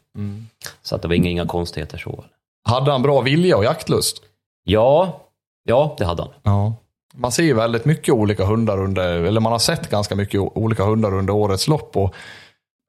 [0.83, 2.25] Så att det var inga, inga konstigheter så.
[2.69, 4.23] Hade han bra vilja och jaktlust?
[4.65, 5.21] Ja,
[5.65, 6.33] ja, det hade han.
[6.43, 6.75] Ja.
[7.17, 10.85] Man ser ju väldigt mycket olika hundar under, eller man har sett ganska mycket olika
[10.85, 11.97] hundar under årets lopp.
[11.97, 12.15] Och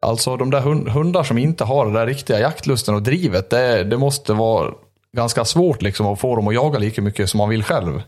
[0.05, 3.83] alltså de där hund, hundar som inte har den där riktiga jaktlusten och drivet, det,
[3.83, 4.71] det måste vara
[5.15, 8.01] ganska svårt liksom att få dem att jaga lika mycket som man vill själv.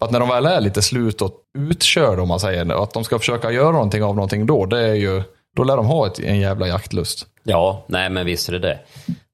[0.00, 3.18] Att när de väl är lite slut och utkörda om man säger, att de ska
[3.18, 5.22] försöka göra någonting av någonting då, det är ju,
[5.56, 7.26] då lär de ha ett, en jävla jaktlust.
[7.42, 8.78] Ja, nej men visst är det det.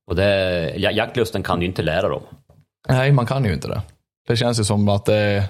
[0.07, 2.22] Och det, ja, jaktlusten kan du inte lära dem.
[2.88, 3.83] Nej, man kan ju inte det.
[4.29, 5.44] Det känns ju som att det är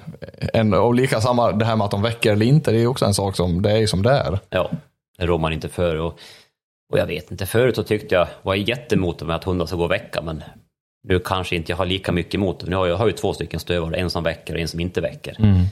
[0.52, 2.86] en, och lika samma, det här med att de väcker eller inte, det är ju
[2.86, 4.38] också en sak som, det är som det är.
[4.50, 4.70] Ja,
[5.18, 5.96] det rår man inte för.
[5.96, 6.18] Och,
[6.92, 9.76] och jag vet inte, förut så tyckte jag, var jag jättemot med att hundar ska
[9.76, 10.42] gå och väcka, men
[11.08, 12.66] nu kanske inte jag har lika mycket emot det.
[12.66, 14.80] Nu har jag, jag har ju två stycken stövare, en som väcker och en som
[14.80, 15.36] inte väcker.
[15.38, 15.64] Mm.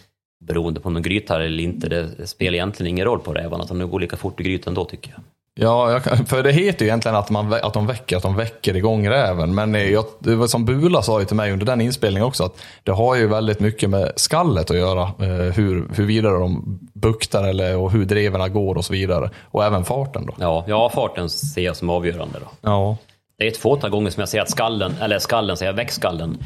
[0.45, 3.79] Beroende på om de grytar eller inte, det spelar egentligen ingen roll på rävarna, utan
[3.79, 5.21] de går lika fort i grytan då tycker jag.
[5.63, 9.09] Ja, för det heter ju egentligen att, man, att de väcker, att de väcker igång
[9.09, 9.55] räven.
[9.55, 12.45] Men eh, jag, det var som Bula sa ju till mig under den inspelningen också,
[12.45, 15.03] att det har ju väldigt mycket med skallet att göra.
[15.03, 19.31] Eh, hur, hur vidare de buktar eller, och hur dreven går och så vidare.
[19.45, 20.35] Och även farten då.
[20.39, 22.47] Ja, ja farten ser jag som avgörande då.
[22.61, 22.97] Ja.
[23.39, 26.39] Det är ett fåtal gånger som jag ser att skallen, eller skallen, säger väckskallen,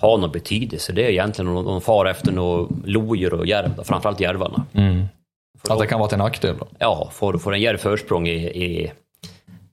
[0.00, 0.92] har någon betydelse.
[0.92, 4.64] Det är egentligen om de far efter något lodjur och järv, framförallt järvarna.
[4.72, 5.06] Mm.
[5.68, 6.66] Att det kan vara till nackdel då?
[6.78, 8.92] Ja, får, får en järv försprång i, i,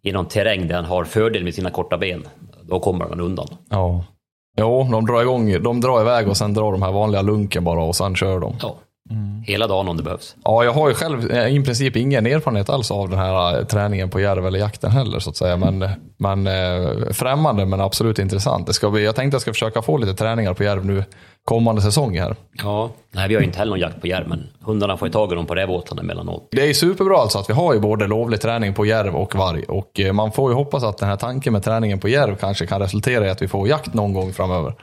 [0.02, 2.28] i någon terräng där han har fördel med sina korta ben,
[2.64, 3.48] då kommer han undan.
[3.70, 4.06] Ja.
[4.58, 7.84] Jo, de drar igång, de drar iväg och sen drar de här vanliga lunken bara
[7.84, 8.56] och sen kör de.
[8.62, 8.76] Ja.
[9.44, 10.36] Hela dagen om det behövs.
[10.44, 13.66] Ja, jag har ju själv eh, i princip ingen erfarenhet alls av den här eh,
[13.66, 15.58] träningen på järv eller jakten heller så att säga.
[15.58, 18.68] Men, men eh, främmande men absolut intressant.
[18.68, 21.04] Det ska bli, jag tänkte jag ska försöka få lite träningar på järv nu
[21.46, 22.36] kommande säsong här.
[22.64, 25.12] Ja, nej vi har ju inte heller någon jakt på järv, men hundarna får ju
[25.12, 26.48] tag i dem på rävåtlarna emellanåt.
[26.52, 29.64] Det är superbra alltså att vi har ju både lovlig träning på järv och varg.
[29.64, 32.82] Och man får ju hoppas att den här tanken med träningen på järv kanske kan
[32.82, 34.74] resultera i att vi får jakt någon gång framöver.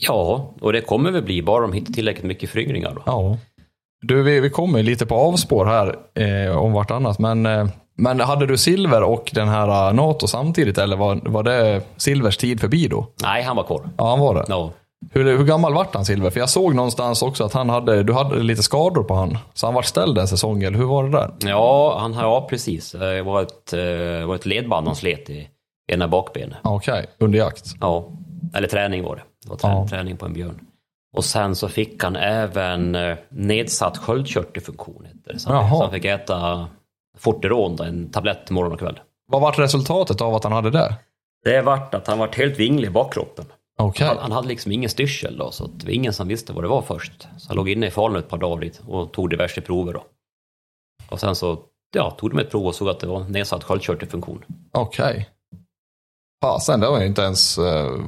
[0.00, 3.02] Ja, och det kommer väl bli bara de hittar tillräckligt mycket föryngringar då.
[3.06, 3.36] Ja.
[4.02, 8.46] Du, vi, vi kommer lite på avspår här eh, om vartannat, men, eh, men hade
[8.46, 12.88] du Silver och den här eh, NATO samtidigt eller var, var det Silvers tid förbi
[12.88, 13.06] då?
[13.22, 13.90] Nej, han var kvar.
[13.96, 14.44] Ja, han var det.
[14.48, 14.70] Ja.
[15.10, 16.30] Hur, hur gammal vart han Silver?
[16.30, 19.38] För jag såg någonstans också att han hade, du hade lite skador på han.
[19.54, 21.30] Så han var ställd en säsong, eller hur var det där?
[21.40, 22.92] Ja, han, ja precis.
[22.92, 25.48] Det var ett, eh, var ett ledband han slet i
[25.92, 26.58] ena bakbenet.
[26.62, 27.64] Okej, under jakt.
[27.80, 28.08] Ja,
[28.54, 29.22] eller träning var det.
[29.56, 30.60] Det var träning på en björn.
[31.16, 35.06] Och sen så fick han även eh, nedsatt sköldkörtelfunktion.
[35.36, 35.70] Så han, Jaha.
[35.70, 36.68] så han fick äta
[37.18, 39.00] Forteron, en tablett morgon och kväll.
[39.26, 40.94] Vad var resultatet av att han hade det?
[41.44, 43.44] Det vart att han vart helt vinglig i bakkroppen.
[43.78, 44.06] Okej.
[44.06, 46.68] Han, han hade liksom ingen styrsel då, så det var ingen som visste vad det
[46.68, 47.28] var först.
[47.38, 50.04] Så han låg inne i Falun ett par dagar dit och tog diverse prover då.
[51.08, 51.58] Och sen så
[51.94, 54.44] ja, tog de ett prov och såg att det var nedsatt sköldkörtelfunktion.
[54.72, 55.28] Okej.
[56.42, 57.64] Fasen, det har jag inte ens uh,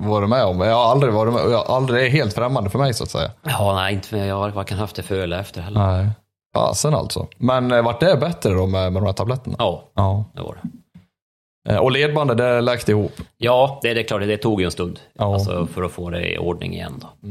[0.09, 0.61] varit med om.
[0.61, 3.05] Jag har aldrig varit med, jag har aldrig, det är helt främmande för mig så
[3.05, 3.31] att säga.
[3.43, 5.81] Ja, nej, inte, jag har varken haft det före eller efter heller.
[5.87, 6.09] Nej.
[6.55, 7.27] Fasen alltså.
[7.39, 9.57] Men uh, vart det bättre då med, med de här tabletterna?
[9.59, 10.25] Ja, Ja.
[10.35, 10.69] det var det.
[11.69, 13.13] Eh, Och ledbandet, det läkte ihop.
[13.37, 15.01] Ja, det, det är klart, det tog ju en stund.
[15.19, 15.35] Ja.
[15.35, 17.29] Alltså för att få det i ordning igen då.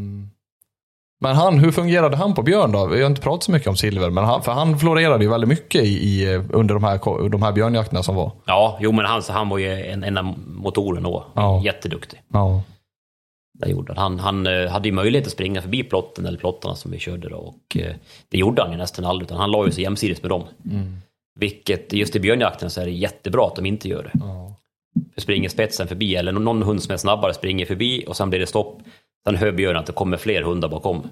[1.22, 2.88] Men han, hur fungerade han på björn då?
[2.88, 5.50] Vi har inte pratat så mycket om silver, men han, för han florerade ju väldigt
[5.50, 8.32] mycket i, i, under de här, de här björnjakterna som var.
[8.46, 11.26] Ja, jo men han, han var ju en, en av motoren då.
[11.36, 11.62] Ja.
[11.66, 12.22] Jätteduktig.
[12.34, 12.64] Ja.
[13.60, 14.20] Det gjorde han.
[14.20, 17.30] Han, han eh, hade ju möjlighet att springa förbi plotten eller plottarna som vi körde
[17.30, 17.96] då och eh,
[18.30, 20.44] det gjorde han ju nästan aldrig utan han la ju sig jämsides med dem.
[21.40, 24.20] Vilket just i björnjakten så är det jättebra att de inte gör det.
[25.14, 28.40] För springer spetsen förbi eller någon hund som är snabbare springer förbi och sen blir
[28.40, 28.82] det stopp.
[29.28, 31.10] Sen hör björnen att det kommer fler hundar bakom.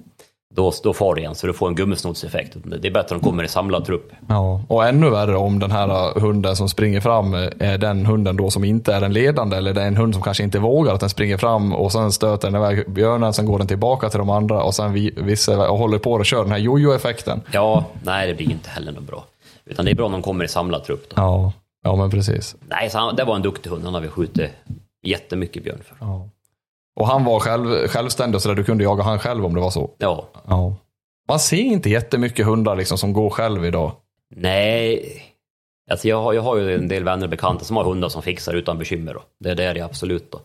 [0.56, 2.58] Då, då far det igen så du får en gummisnodseffekt.
[2.82, 4.12] Det är bättre om de kommer i samlad trupp.
[4.30, 8.38] Ja, och ännu värre om den här hunden som springer fram uh, är den hunden
[8.38, 10.94] då som inte är den ledande eller det är en hund som kanske inte vågar
[10.94, 14.20] att den springer fram och sen stöter den iväg björnen, sen går den tillbaka till
[14.20, 17.42] de andra och sen vi, vissa och håller på och kör den här jojo-effekten.
[17.52, 19.26] Ja, nej det blir inte heller något bra.
[19.66, 21.10] Utan det är bra om de kommer i samlad trupp.
[21.10, 21.14] Då.
[21.16, 22.56] Ja, ja men precis.
[22.70, 23.84] Nej, så han, det var en duktig hund.
[23.84, 24.52] Han har vi skjutit
[25.04, 25.98] jättemycket björn för.
[26.00, 26.30] Ja.
[27.00, 29.62] Och han var själv, självständig och så där, du kunde jaga han själv om det
[29.62, 29.96] var så.
[29.98, 30.76] Ja, Ja.
[31.30, 33.92] Man ser inte jättemycket hundar liksom som går själv idag.
[34.36, 35.24] nej.
[35.92, 38.22] Alltså jag, har, jag har ju en del vänner och bekanta som har hundar som
[38.22, 39.14] fixar utan bekymmer.
[39.14, 39.24] Då.
[39.40, 40.32] Det, det är det absolut.
[40.32, 40.40] Då.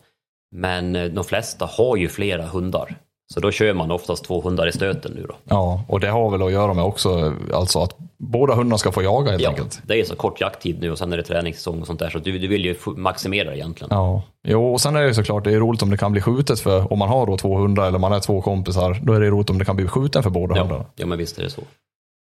[0.51, 2.95] Men eh, de flesta har ju flera hundar.
[3.33, 5.35] Så då kör man oftast två hundar i stöten nu då.
[5.43, 9.03] Ja, och det har väl att göra med också alltså att båda hundarna ska få
[9.03, 9.81] jaga helt Ja, enkelt.
[9.85, 12.09] det är så kort jakttid nu och sen är det träningssäsong och sånt där.
[12.09, 13.89] Så du, du vill ju maximera det egentligen.
[13.91, 16.21] Ja, jo och sen är det ju såklart det är roligt om det kan bli
[16.21, 19.19] skjutet för om man har då två hundar eller man är två kompisar, då är
[19.19, 20.83] det roligt om det kan bli skjuten för båda hundarna.
[20.83, 21.61] Ja, ja, men visst är det så.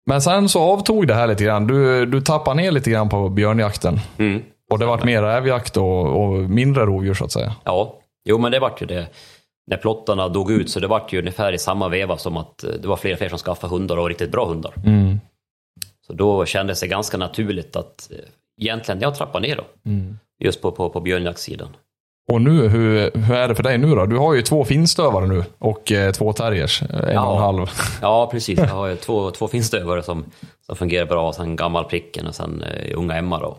[0.06, 1.68] Men sen så avtog det här lite grann.
[1.68, 4.00] Du, du tappade ner lite grann på björnjakten.
[4.18, 4.42] Mm.
[4.72, 7.56] Och det vart mer rävjakt och, och mindre rovdjur så att säga.
[7.64, 7.96] Ja,
[8.26, 9.08] jo men det vart ju det.
[9.68, 12.70] När plottarna dog ut så det vart ju ungefär i samma veva som att eh,
[12.82, 14.74] det var fler och fler som skaffade hundar och riktigt bra hundar.
[14.86, 15.20] Mm.
[16.08, 18.18] Så då kändes det ganska naturligt att eh,
[18.62, 19.64] egentligen jag trappar ner då.
[20.44, 21.70] Just på, på, på björnjaktssidan.
[22.32, 24.06] Och nu, hur, hur är det för dig nu då?
[24.06, 27.26] Du har ju två finstövare nu och eh, två terriers, eh, en Ja.
[27.26, 27.70] och en halv.
[28.02, 28.60] Ja, precis.
[28.60, 30.26] Jag har ju två, två finstövare som,
[30.68, 33.58] Så fungerar bra, och sen gammal pricken och sen eh, unga Emma då.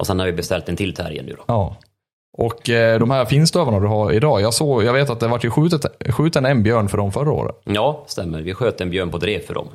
[0.00, 1.42] Och sen har vi beställt en till terrier nu då.
[1.46, 1.76] Ja.
[2.32, 5.44] Och eh, de här finstövarna du har idag, jag, såg, jag vet att det vart
[5.44, 7.56] ju skjutet, skjuten en björn för dem förra året.
[7.64, 8.42] Ja, stämmer.
[8.42, 9.68] Vi sköt en björn på drev för dem.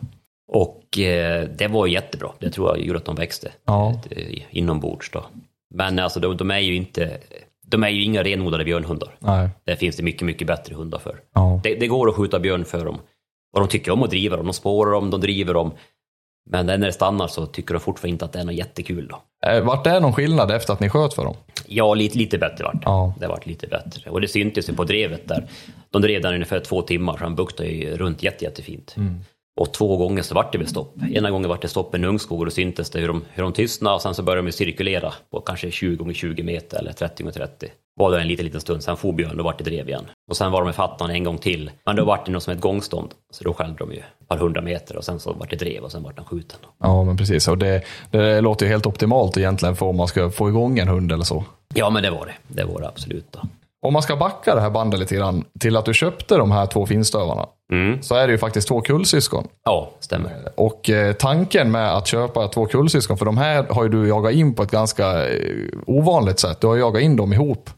[0.52, 2.30] Och eh, det var jättebra.
[2.40, 3.94] Det tror jag gjorde att de växte Ja.
[4.12, 5.26] eh, inombords då.
[5.74, 7.18] Men alltså de, de är ju inte,
[7.68, 9.16] de är ju inga renodlade björnhundar.
[9.20, 9.50] Nej.
[9.66, 11.20] Det finns det mycket, mycket bättre hundar för.
[11.36, 11.60] Ja.
[11.64, 12.98] Det, det går att skjuta björn för dem.
[13.54, 15.72] Och de tycker om att driva dem, de spårar dem, de driver dem.
[16.50, 19.22] Men när det stannar så tycker de fortfarande inte att det är något jättekul då.
[19.50, 21.36] Eh, Vart det någon skillnad efter att ni sköt för dem?
[21.68, 22.82] Ja, lite, lite bättre vart det.
[22.86, 23.14] Ja.
[23.20, 24.10] Det vart lite bättre.
[24.12, 25.48] Och det syntes ju på drevet där.
[25.92, 28.96] De drev där ungefär två timmar, så han buktade ju runt jätte, jättefint.
[29.62, 30.96] Och två gånger så vart det väl stopp.
[31.12, 33.54] Ena gången vart det stopp en ungskog och då syntes det hur de, hur de
[33.54, 37.24] tystnade och sen så började de cirkulera på kanske 20 gånger 20 meter eller 30
[37.24, 37.68] gånger 30.
[38.00, 40.06] Var det en liten, liten stund, sen for björn, då vart det drev igen.
[40.30, 41.72] Och sen var de i fattan en gång till.
[41.86, 43.10] Men då vart det något som ett gångstånd.
[43.32, 45.84] Så då skällde de ju ett par hundra meter och sen så vart det drev
[45.84, 46.60] och sen vart den skjuten.
[46.80, 47.48] Ja, men precis.
[47.48, 50.88] Och det, det låter ju helt optimalt egentligen för om man ska få igång en
[50.88, 51.44] hund eller så.
[51.74, 52.34] Ja, men det var det.
[52.48, 53.26] Det var det absolut.
[53.32, 53.40] Då.
[53.86, 56.66] Om man ska backa det här bandet lite grann till att du köpte de här
[56.66, 57.46] två finstövarna.
[57.72, 58.02] Mm.
[58.02, 59.48] Så är det ju faktiskt två kullsyskon.
[59.66, 60.32] Ja, stämmer.
[60.56, 64.34] Och eh, tanken med att köpa två kullsyskon, för de här har ju du jagat
[64.34, 66.62] in på ett ganska eh, ovanligt sätt.
[66.62, 67.70] Du har jagat in dem ihop.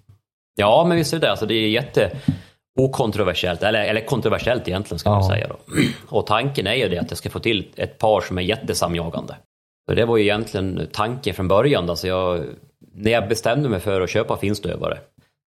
[0.56, 1.32] Ja, men visst är det det.
[1.32, 2.12] Alltså, det är jätte
[2.80, 5.30] okontroversiellt, eller, eller kontroversiellt egentligen ska man Ja.
[5.30, 5.48] säga.
[5.48, 5.56] Då.
[6.18, 9.36] Och tanken är ju det att jag ska få till ett par som är jättesamjagande.
[9.90, 11.90] Så det var ju egentligen tanken från början.
[11.90, 12.44] Alltså jag,
[12.96, 14.98] när jag bestämde mig för att köpa finstövare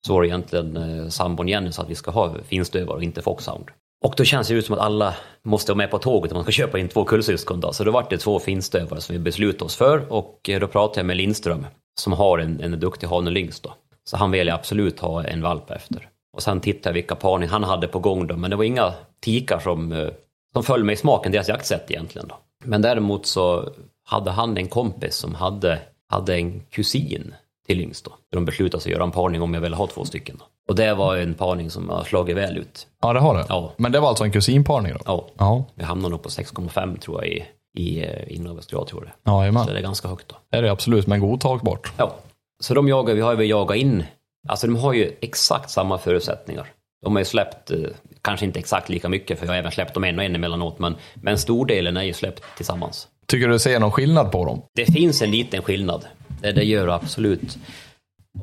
[0.08, 3.22] så var det egentligen eh, sambon Jenny sa att vi ska ha finstövare och inte
[3.22, 3.66] foxhound.
[4.06, 6.44] Och då känns det ju som att alla måste vara med på tåget om man
[6.44, 7.60] ska köpa in två kullsyskon.
[7.60, 7.74] Då.
[7.74, 11.00] Så då var det två finstövare som vi beslutade oss för och eh, då pratade
[11.00, 11.66] jag med Lindström
[12.00, 13.74] som har en, en duktig hanelynx då.
[14.04, 16.10] Så han vill absolut ha en valp efter.
[16.34, 18.94] Och sen tittade jag vilka parning han hade på gång då, men det var inga
[19.20, 20.10] tikar som, eh,
[20.54, 22.38] som föll mig i smaken, deras jaktsätt egentligen då.
[22.64, 23.70] Men däremot så
[24.04, 27.34] hade han en kompis som hade, hade en kusin
[27.70, 28.12] till yngst då.
[28.32, 30.46] De beslutade sig att göra en parning om jag ville ha två stycken då.
[30.70, 32.88] Och det var en parning som har slagit väl ut.
[33.02, 33.46] Ja, det har det.
[33.50, 33.74] Ja.
[33.78, 35.00] Men det var alltså en kusinparning då?
[35.06, 37.46] Ja, Ja, vi hamnade nog på 6,5 tror jag i,
[37.78, 39.40] i eh, inavelsgrad tror jag det.
[39.40, 39.66] Jajamän.
[39.66, 40.36] Så det är ganska högt då.
[40.52, 41.92] Det är det absolut, men godtagbart.
[41.98, 42.16] Ja,
[42.60, 44.04] så de jagar, vi har ju jagat in,
[44.48, 46.68] alltså de har ju exakt samma förutsättningar.
[47.04, 47.80] De har ju släppt, eh,
[48.22, 50.80] kanske inte exakt lika mycket, för jag har även släppt dem en och en emellanåt,
[50.80, 53.08] men, men stordelen är ju släppt tillsammans.
[53.30, 54.62] Tycker du ser någon skillnad på dem?
[54.76, 56.06] Det finns en liten skillnad,
[56.42, 57.58] det, det gör det absolut.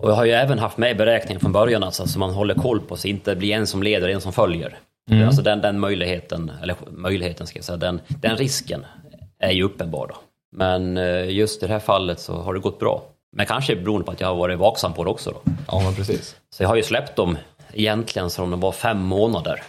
[0.00, 2.80] Och jag har ju även haft med beräkningen från början, alltså, så man håller koll
[2.80, 4.78] på så inte blir en som leder en som följer.
[5.26, 8.84] Alltså den, den möjligheten, eller möjligheten ska jag säga, den, den risken
[9.38, 10.16] är ju uppenbar då.
[10.56, 13.02] Men eh, just i det här fallet så har det gått bra.
[13.36, 15.52] Men kanske beroende på att jag har varit vaksam på det också då.
[15.66, 16.36] Ja, men precis.
[16.50, 17.38] Så jag har ju släppt dem
[17.72, 19.62] egentligen som de var fem månader.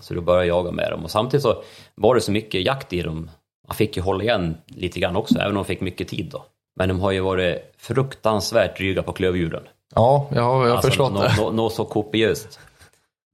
[0.00, 1.04] Så då började jag jaga med dem.
[1.04, 1.62] Och samtidigt så
[1.94, 3.30] var det så mycket jakt i dem.
[3.72, 6.44] Fick ju hålla igen lite grann också, även om de fick mycket tid då.
[6.76, 9.62] Men de har ju varit fruktansvärt dryga på klövdjuren.
[9.94, 11.34] Ja, jag har, Alltså, förstått nå- det.
[11.38, 12.60] nå- Något så kopiöst.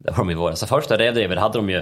[0.05, 0.59] Det har de ju varit.
[0.59, 1.77] Så första rävdrevet hade de ju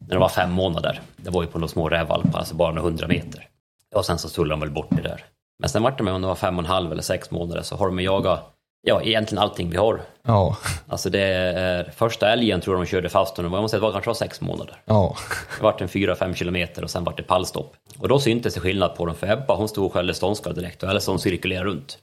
[0.00, 1.00] när de var fem månader.
[1.16, 3.46] Det var ju på några små rävvalpar, alltså bara några hundra meter.
[3.94, 5.24] Och sen så tullade de väl bort det där.
[5.58, 7.76] Men sen vart de, om de var fem och en halv eller sex månader, så
[7.76, 10.00] har de jagat, ja egentligen allting vi har.
[10.22, 10.56] Ja,
[10.88, 13.80] Alltså det är, första älgen tror jag de körde fast och var, jag måste säga,
[13.80, 14.76] det var kanske var sex månader.
[14.84, 15.16] ja.
[15.56, 17.74] Det vart en 4-5 kilometer och sen vart det pallstopp.
[17.98, 20.82] Och då syntes det skillnad på dem, för Ebba hon stod och skällde ståndskall direkt
[20.82, 21.98] och Ellison cirkulerade runt.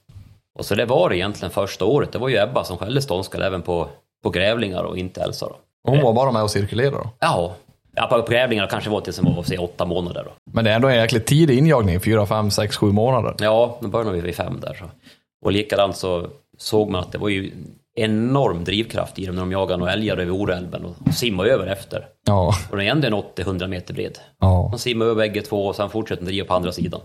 [0.58, 3.62] Och så det var egentligen första året, det var ju Ebba som skällde ståndskall även
[3.62, 3.88] på,
[4.22, 5.56] på grävlingar och inte Elsa då.
[5.88, 7.10] Hon var bara med och cirkulerade då.
[7.20, 7.54] Ja,
[7.94, 10.30] ja på grävlingar kanske var tills hon var säg, åtta månader då.
[10.52, 13.34] Men det är ändå en jäkligt tidig injagning, 4, 5, 6, 7 månader.
[13.38, 14.74] Ja, då började vi vid fem där.
[14.74, 14.84] Så.
[15.44, 16.26] Och likadant så
[16.58, 17.52] såg man att det var ju
[17.96, 21.66] enorm drivkraft i dem när de jagade några älgar över Orälven och, och simmade över
[21.66, 22.06] efter.
[22.26, 24.18] Ja, Och den är ändå en 80-100 meter bred.
[24.40, 24.68] ja.
[24.72, 27.00] De simmar över bägge två och sen fortsätter de driva på andra sidan.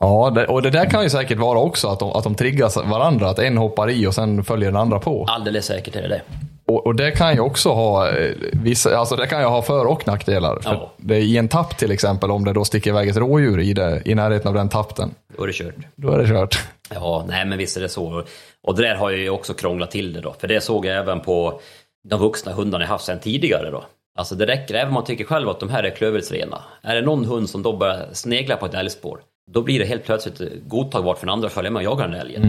[0.00, 2.88] ja det, och det där kan ju säkert vara också att de, att de triggar
[2.90, 5.24] varandra, att en hoppar i och sen följer den andra på.
[5.28, 6.22] Alldeles säkert är det det.
[6.66, 9.84] Och, och det kan ju också ha eh, vissa, alltså det kan ju ha för
[9.86, 10.58] och nackdelar.
[10.62, 10.92] För Ja.
[10.96, 14.02] det I en tapp till exempel, om det då sticker iväg ett rådjur i, det,
[14.04, 15.74] i närheten av den tappen, Då är det kört.
[15.96, 16.58] då är det kört.
[16.94, 18.24] Ja, nej men visst är det så.
[18.68, 20.32] Och det där har jag ju också krånglat till det då.
[20.32, 21.60] För det såg jag även på
[22.08, 23.84] de vuxna hundarna jag haft sedan tidigare då.
[24.18, 26.62] Alltså det räcker, även om man tycker själv att de här är klövelsrena.
[26.82, 30.04] Är det någon hund som då börjar snegla på ett älgspår, då blir det helt
[30.04, 32.42] plötsligt godtagbart för den andra att följa med och jaga den älgen.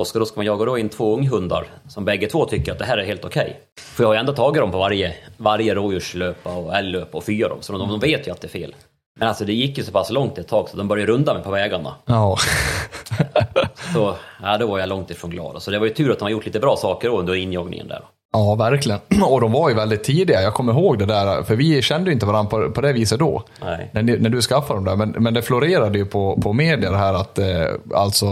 [0.00, 2.78] Och ska, då ska man jaga då in två unghundar som bägge två tycker att
[2.78, 3.60] det här är helt okej.
[3.80, 7.48] För jag har ju ändå tagit dem på varje, varje rådjurslöpa och älglöpa och fyra
[7.48, 8.74] dem, så de, de vet ju att det är fel.
[9.18, 11.42] Men alltså det gick ju så pass långt ett tag så de började runda mig
[11.42, 11.94] på vägarna.
[12.06, 12.36] Ja.
[13.92, 15.62] Så ja, då var jag långt ifrån glad.
[15.62, 17.88] Så det var ju tur att de har gjort lite bra saker då under injoggningen
[17.88, 18.02] där.
[18.32, 19.00] Ja, verkligen.
[19.24, 20.42] Och de var ju väldigt tidiga.
[20.42, 23.18] Jag kommer ihåg det där, för vi kände ju inte varandra på, på det viset
[23.18, 23.42] då.
[23.64, 23.90] Nej.
[23.92, 24.96] När, när du skaffade dem där.
[24.96, 28.26] Men, men det florerade ju på, på media det här att, eh, alltså,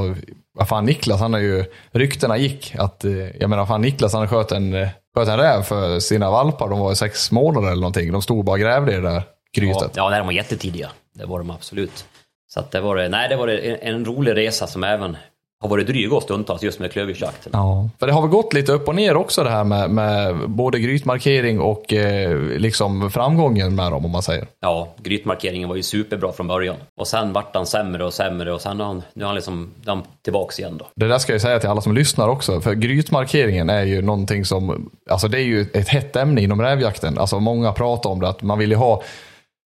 [0.59, 4.29] vad fan Niklas, han har ju, ryktena gick att, eh, jag menar fan Niklas han
[4.29, 6.69] sköt en, eh, sköt en räv för sina valpar.
[6.69, 8.13] De var ju sex månader eller någonting.
[8.13, 9.93] De stod och bara grävde i det där Ja, grytet.
[9.97, 10.91] ja, nej, de var jättetidiga.
[11.13, 12.05] Det var de absolut.
[12.49, 15.17] Så att det var, nej, det var en, en rolig resa som även
[15.63, 17.51] har varit dryg och stundtals just med klövviltsjakten.
[17.55, 20.51] Ja, för det har väl gått lite upp och ner också det här med, med
[20.51, 24.47] både grytmarkering och eh, liksom framgången med dem om man säger.
[24.61, 26.77] Ja, grytmarkeringen var ju superbra från början.
[26.97, 29.71] Och sen vart han sämre och sämre och sen har han, nu är han liksom
[29.87, 30.87] han tillbaks igen då.
[30.95, 34.45] Det där ska jag säga till alla som lyssnar också, för grytmarkeringen är ju någonting
[34.45, 37.19] som, alltså det är ju ett hett ämne inom rävjakten.
[37.19, 39.03] Alltså många pratar om det, att man vill ju ha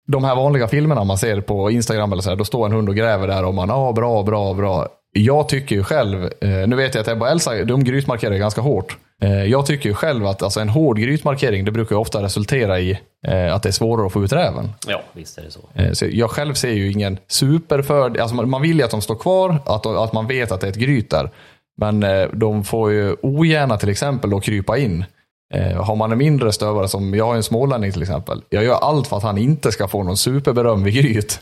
[0.08, 2.90] de här vanliga filmerna man ser på Instagram eller så här, då står en hund
[2.90, 4.88] och gräver där och man, ja bra, bra, bra.
[5.14, 8.62] Jag tycker ju själv, eh, nu vet jag att Ebba och Elsa, de grytmarkerar ganska
[8.62, 8.98] hårt.
[9.22, 12.80] Eh, jag tycker ju själv att alltså, en hård grytmarkering, det brukar ju ofta resultera
[12.80, 14.70] i eh, att det är svårare att få ut räven.
[14.88, 15.60] Ja, visst är det så.
[15.94, 18.22] Så jag själv ser ju ingen superfördel.
[18.22, 20.72] Alltså man- vill ju att de står kvar, att, att man vet att det är
[20.72, 21.30] ett gryt där.
[21.78, 25.06] Men de får ju ogärna till exempel då krypa in.
[25.54, 28.42] Eh, Har man en mindre stövare, som jag har en smålänning till exempel.
[28.50, 31.40] Jag gör allt för att han inte ska få någon superberöm vid gryt.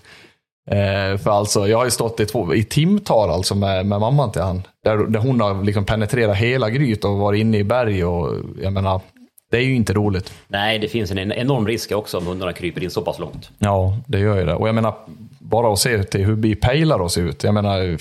[0.71, 4.31] Eh, För alltså, jag har ju stått i, två, i timtal alltså med, med mamman
[4.31, 4.63] till han.
[4.83, 8.73] Där, där hon har liksom penetrerat hela gryt och varit inne i berg och jag
[8.73, 9.01] menar,
[9.51, 10.33] det är ju inte roligt.
[10.47, 13.49] Nej, det finns en enorm risk också om hundarna kryper in så pass långt.
[13.59, 14.53] Ja, det gör ju det.
[14.55, 14.93] Och jag menar,
[15.39, 17.43] bara att se till hur vi pejlar oss ut.
[17.43, 17.97] Jag menar,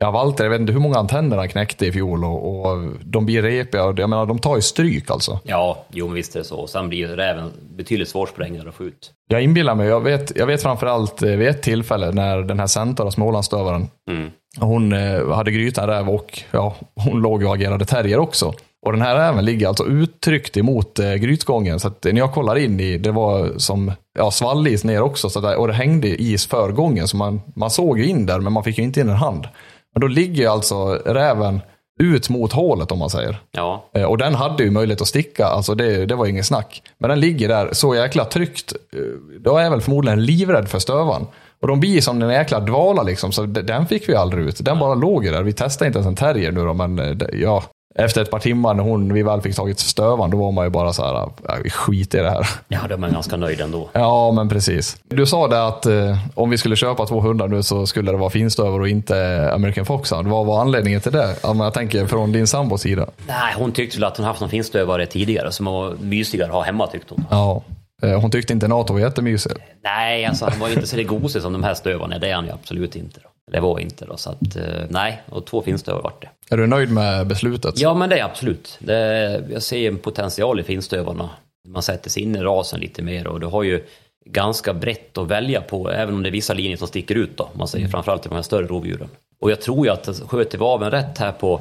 [0.00, 3.26] ja, Walter, jag vet inte hur många antenner han knäckte i fjol och, och de
[3.26, 3.84] blir repiga.
[3.84, 5.38] Och jag menar, de tar ju stryk alltså.
[5.44, 6.56] Ja, jo men visst är det så.
[6.56, 9.12] Och sen blir räven betydligt svårsprängare att få ut.
[9.28, 12.66] Jag inbillar mig, jag vet, jag vet framförallt eh, vid ett tillfälle när den här
[12.66, 14.30] Centaur, Smålandsstövaren, Mm.
[14.58, 18.52] hon eh, hade grytan räv och ja, hon låg och agerade terrier också.
[18.86, 21.80] Och den här räven ligger alltså uttryckt emot eh, grytgången.
[21.80, 25.30] Så att när jag kollar in i, det var som ja, svallis ner också.
[25.30, 27.08] Så där, och det hängde is för gången.
[27.08, 29.48] Så man, man såg ju in där, men man fick ju inte in en hand.
[29.94, 31.60] Men då ligger ju alltså räven
[32.00, 33.40] ut mot hålet om man säger.
[33.52, 36.82] Ja, Eh, Och den hade ju möjlighet att sticka, alltså det, det var ingen snack.
[36.98, 38.72] Men den ligger där så jäkla tryggt.
[38.92, 39.00] eh,
[39.40, 41.26] Då är jag väl förmodligen livrädd för stövan.
[41.62, 44.64] Och de blir som en jäkla dvala liksom, så den fick vi aldrig ut.
[44.64, 45.42] Den bara låg ju där.
[45.42, 47.62] Vi testade inte ens en terrier nu då, men eh, ja.
[47.94, 50.70] Efter ett par timmar när hon, vi väl fick tagit stövan, då var man ju
[50.70, 52.46] bara så här, skiter i det här.
[52.68, 53.88] ja då är man ganska nöjd ändå.
[53.92, 54.96] Ja, men precis.
[55.08, 58.18] Du sa det att eh, om vi skulle köpa två hundar nu så skulle det
[58.18, 60.28] vara finstövare och inte American Foxhound.
[60.28, 61.34] Vad var anledningen till det?
[61.42, 63.06] Jag tänker från din sambos sida.
[63.26, 66.62] Nej, hon tyckte väl att hon haft någon finstövare tidigare som var mysigare att ha
[66.62, 67.24] hemma tyckte hon.
[67.30, 67.62] Ja.
[68.02, 69.52] Eh, Hon tyckte inte NATO var jättemysig.
[69.84, 72.18] Nej, alltså han var ju inte så gosig som de här stövarna.
[72.18, 73.20] Det är han ju absolut inte.
[73.22, 73.28] Då.
[73.52, 74.16] Det var inte då.
[74.16, 76.54] Så att, eh, nej, och två finstövare vart det.
[76.54, 77.80] Är du nöjd med beslutet?
[77.80, 78.78] Ja, men det är absolut.
[78.78, 81.30] Det, jag ser en potential i finstövarna.
[81.68, 83.84] Man sätter sig in i rasen lite mer och du har ju
[84.26, 87.48] ganska brett att välja på, även om det är vissa linjer som sticker ut då.
[87.52, 89.08] Man säger framförallt i de här större rovdjuren.
[89.40, 91.60] Och jag tror ju att sköter vi av en rätt här på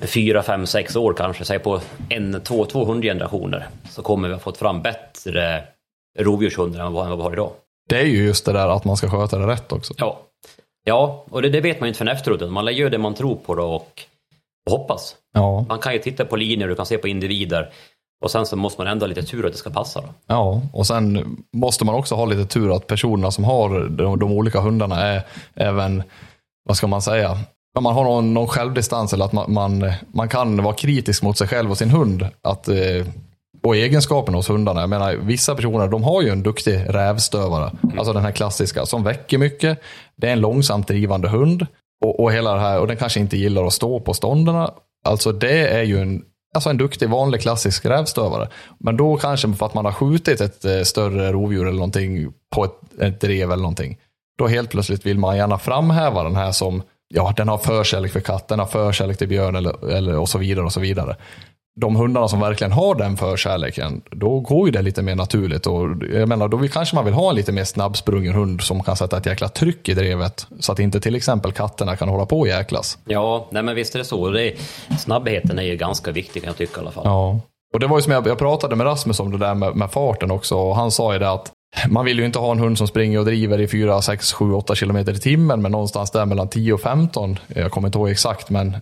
[0.00, 4.40] fyra, fem, sex år kanske, säg på en, två, två hundgenerationer, så kommer vi ha
[4.40, 5.64] fått fram bättre
[6.18, 7.52] rovdjurshundar än vad än vad vi har idag.
[7.88, 9.94] Det är ju just det där att man ska sköta det rätt också.
[9.96, 10.20] Ja,
[10.86, 12.50] ja och det, det vet man ju inte förrän efteråt.
[12.52, 14.02] Man gör det man tror på då och,
[14.66, 15.16] och hoppas.
[15.32, 17.72] Ja, Man kan ju titta på linjer, du kan se på individer.
[18.24, 20.00] Och sen så måste man ändå ha lite tur att det ska passa.
[20.00, 20.08] Då.
[20.26, 20.62] ja.
[20.72, 24.60] och sen måste man också ha lite tur att personerna som har de, de olika
[24.60, 25.22] hundarna är
[25.54, 26.02] även,
[26.64, 27.38] vad ska man säga,
[27.80, 31.48] man har någon, någon självdistans eller att man, man, man kan vara kritisk mot sig
[31.48, 32.26] själv och sin hund.
[32.42, 33.06] Att, eh,
[33.66, 34.80] och egenskaperna hos hundarna.
[34.80, 37.70] Jag menar, vissa personer de har ju en duktig rävstövare.
[37.98, 39.80] Alltså den här klassiska som väcker mycket.
[40.16, 41.66] Det är en långsamt drivande hund.
[42.04, 44.70] Och, och hela här, och den kanske inte gillar att stå på stånderna.
[45.04, 46.22] Alltså det är ju en,
[46.54, 48.48] alltså en duktig vanlig klassisk rävstövare.
[48.78, 52.64] Men då kanske för att man har skjutit ett eh, större rovdjur eller någonting på
[52.64, 53.98] ett, ett drev eller någonting.
[54.38, 58.20] Då helt plötsligt vill man gärna framhäva den här som, ja den har förkärlek för
[58.20, 61.16] katt, den har förkärlek till björn eller, eller och så vidare och så vidare.
[61.80, 65.66] De hundarna som verkligen har den förkärleken, då går ju det lite mer naturligt.
[65.66, 68.96] Och jag menar, då kanske man vill ha en lite mer snabbsprungen hund som kan
[68.96, 70.46] sätta ett jäkla tryck i drevet.
[70.60, 72.98] Så att inte till exempel katterna kan hålla på och jäklas.
[73.04, 74.30] Ja, nej men visst är det så.
[74.30, 74.54] Det
[74.98, 77.04] snabbheten är ju ganska viktig kan jag tycka i alla fall.
[77.04, 77.40] Ja.
[77.74, 79.90] Och det var ju som jag, jag pratade med Rasmus om det där med, med
[79.90, 80.56] farten också.
[80.56, 81.52] Och han sa ju det att
[81.88, 84.52] man vill ju inte ha en hund som springer och driver i 4, 6, 7,
[84.52, 85.62] 8 kilometer i timmen.
[85.62, 87.38] Men någonstans där mellan 10 och 15.
[87.48, 88.76] Jag kommer inte ihåg exakt, men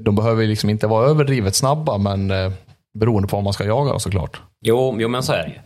[0.00, 1.98] de behöver liksom inte vara överdrivet snabba.
[1.98, 2.52] Men eh,
[2.98, 4.40] beroende på om man ska jaga såklart.
[4.64, 5.60] Jo, jo, men så är det.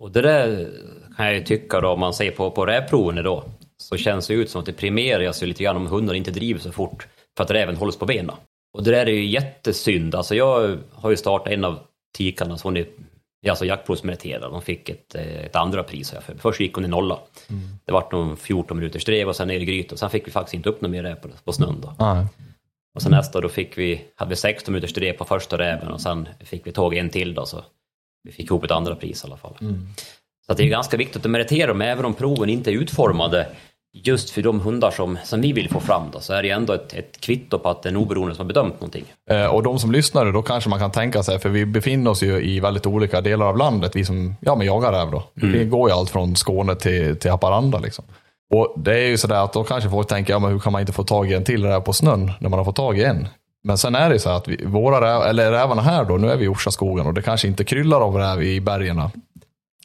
[0.00, 0.68] Och det där
[1.16, 3.42] kan jag ju tycka då, om man ser på, på rävproven idag,
[3.82, 6.60] så känns det ut som att det premieras ju lite grann om hundar inte driver
[6.60, 8.36] så fort för att räven hålls på benen.
[8.78, 10.14] Och det där är ju jättesynd.
[10.14, 11.78] Alltså jag har ju startat en av
[12.16, 12.86] tikarna, så hon är
[13.48, 14.52] alltså jaktprovsmeriterad.
[14.52, 16.12] De fick ett, eh, ett andra pris.
[16.12, 16.22] Här.
[16.38, 17.18] Först gick hon i nolla.
[17.50, 17.62] Mm.
[17.84, 20.30] Det var någon 14 minuters drev och sen ner i gryt och sen fick vi
[20.30, 21.80] faktiskt inte upp något mer räv på, på snön.
[21.80, 21.94] Då.
[21.98, 22.26] Nej.
[22.98, 26.00] Och sen nästa då fick vi, hade vi 16 minuters drev på första räven och
[26.00, 27.64] sen fick vi tag i en till då så
[28.22, 29.56] vi fick ihop ett andra pris i alla fall.
[29.60, 29.88] Mm.
[30.46, 33.46] Så det är ganska viktigt att meritera dem även om proven inte är utformade
[33.92, 36.72] just för de hundar som, som vi vill få fram då, så är det ändå
[36.72, 39.04] ett, ett kvitto på att det är en oberoende som har bedömt någonting.
[39.30, 42.22] Eh, och de som lyssnar, då kanske man kan tänka sig, för vi befinner oss
[42.22, 45.22] ju i väldigt olika delar av landet, vi som ja, men jagar räv då.
[45.42, 45.58] Mm.
[45.58, 48.04] Vi går ju allt från Skåne till, till Haparanda liksom.
[48.50, 50.80] Och det är ju sådär att då kanske folk tänker, ja men hur kan man
[50.80, 53.04] inte få tag i en till räv på snön när man har fått tag i
[53.04, 53.28] en?
[53.64, 56.36] Men sen är det så att vi, våra räv, eller rävarna här då, nu är
[56.36, 59.02] vi i Orsaskogen och det kanske inte kryllar av räv i bergen.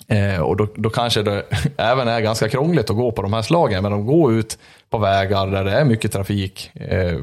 [0.08, 1.44] Eh, och då, då kanske det
[1.78, 4.58] även är ganska krångligt att gå på de här slagen, men de går ut
[4.90, 6.72] på vägar där det är mycket trafik.
[6.74, 7.20] Eh,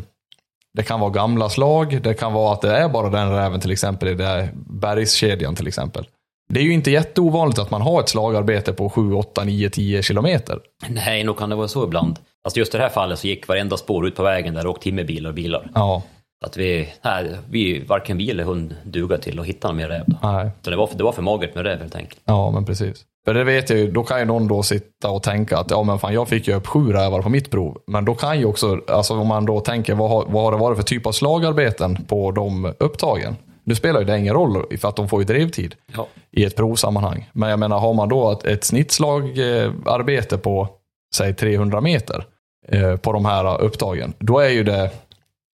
[0.74, 3.70] det kan vara gamla slag, det kan vara att det är bara den räven till
[3.70, 6.07] exempel i den bergskedjan till exempel.
[6.53, 10.03] Det är ju inte jätteovanligt att man har ett slagarbete på 7, 8, 9, 10
[10.03, 10.59] kilometer.
[10.88, 12.18] Nej, nog kan det vara så ibland.
[12.44, 14.68] Alltså just i det här fallet så gick varenda spår ut på vägen där det
[14.68, 15.70] åkte timmerbilar och bilar.
[15.74, 16.03] Ja.
[16.46, 20.05] Att vi, nej, vi, varken vi eller hund duga till att hitta mer räv.
[20.07, 20.16] Då.
[20.22, 20.51] Nej.
[20.62, 22.20] Så det var, för, det var för magert med räv helt enkelt.
[22.24, 23.05] Ja, men precis.
[23.24, 25.82] För det vet jag ju, då kan ju någon då sitta och tänka att ja
[25.82, 27.78] men fan jag fick ju upp sju rävar på mitt prov.
[27.86, 30.59] Men då kan ju också, alltså om man då tänker vad har, vad har det
[30.59, 33.36] varit för typ av slagarbeten på de upptagen?
[33.71, 36.07] Nu spelar ju det ingen roll för att de får ju drevtid Ja.
[36.31, 37.31] i ett provsammanhang.
[37.33, 40.68] Men jag menar har man då ett, ett snittslagarbete på
[41.14, 42.25] säg 300 meter
[42.68, 44.12] eh, på de här upptagen.
[44.18, 44.91] Då är ju det,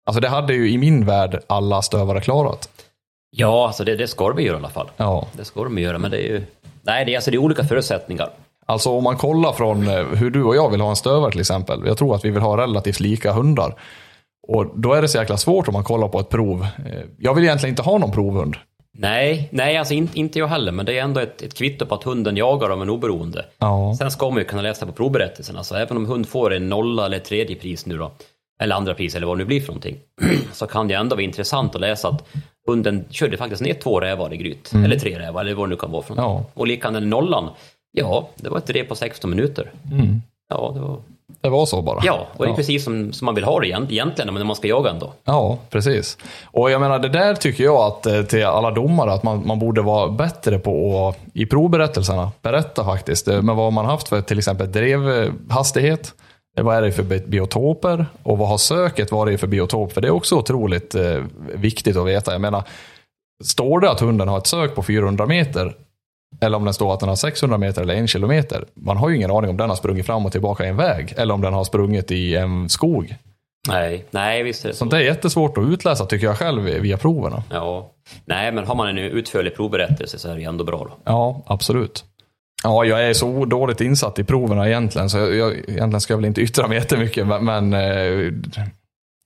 [0.07, 2.69] alltså det hade ju i min värld alla stövare klarat.
[3.31, 4.91] Ja, alltså det, det ska vi göra i alla fall.
[4.97, 5.27] Ja.
[5.33, 6.43] Det ska de göra, men det är ju...
[6.83, 8.31] Nej, det är, alltså, det är olika förutsättningar.
[8.67, 11.41] Alltså om man kollar från eh, hur du och jag vill ha en stövare till
[11.41, 11.83] exempel.
[11.87, 13.75] Jag tror att vi vill ha relativt lika hundar.
[14.49, 16.63] Och då är det så jäkla svårt om man kollar på ett prov.
[16.87, 18.57] Eh, Jag vill egentligen inte ha någon provhund.
[18.99, 21.95] Nej, nej alltså in, inte jag heller, men det är ändå ett, ett kvitto på
[21.95, 23.45] att hunden jagar dem en oberoende.
[23.59, 23.95] Ja.
[23.99, 27.07] Sen ska man ju kunna läsa på provberättelsen, alltså även om hund får en nolla
[27.07, 28.11] eller tredje pris nu då,
[28.61, 29.97] eller andra pris eller vad det nu blir för någonting,
[30.53, 32.25] så kan det ändå vara intressant att läsa att
[32.67, 35.77] hunden körde faktiskt ner två rävar i gryt, eller tre rävar eller vad det nu
[35.77, 36.45] kan vara för någonting.
[36.55, 36.61] Ja.
[36.61, 37.49] Och likadant nollan,
[37.93, 39.71] ja, det var ett drev på 16 minuter.
[40.49, 40.99] Ja, det var...
[41.41, 42.01] Det var så bara.
[42.05, 42.57] ja, och det är Ja.
[42.57, 45.13] precis som, som man vill ha det egent- egentligen, när man ska jaga ändå.
[45.25, 46.19] Ja, precis.
[46.45, 49.59] Och jag menar, det där tycker jag att eh, till alla domare, att man, man
[49.59, 53.29] borde vara bättre på att i provberättelserna berätta faktiskt.
[53.29, 56.15] eh, Men vad man haft för till exempel drevhastighet?
[56.59, 58.07] Eh, Vad är det för bi- biotoper?
[58.23, 59.93] Och vad har söket varit för biotop?
[59.93, 60.95] För det är också otroligt
[61.55, 62.33] viktigt att veta.
[62.33, 62.63] Jag menar,
[63.45, 65.75] står det att hunden har ett sök på 400 meter,
[66.41, 68.65] eller om den står att den har 600 meter eller en kilometer.
[68.75, 71.15] Man har ju ingen aning om den har sprungit fram och tillbaka i en väg,
[71.17, 73.17] eller om den har sprungit i en skog.
[73.69, 74.79] Nej, nej visst är det så.
[74.79, 77.43] Sånt där är jättesvårt att utläsa tycker jag själv via proverna.
[77.51, 77.91] Ja.
[78.25, 80.97] Nej, men har man en utförlig provberättelse så är det ändå bra då.
[81.05, 82.05] Ja, absolut.
[82.63, 86.19] Ja, jag är så dåligt insatt i proverna egentligen, så jag, jag, egentligen ska jag
[86.19, 88.33] väl inte yttra mig jättemycket, men, men eh,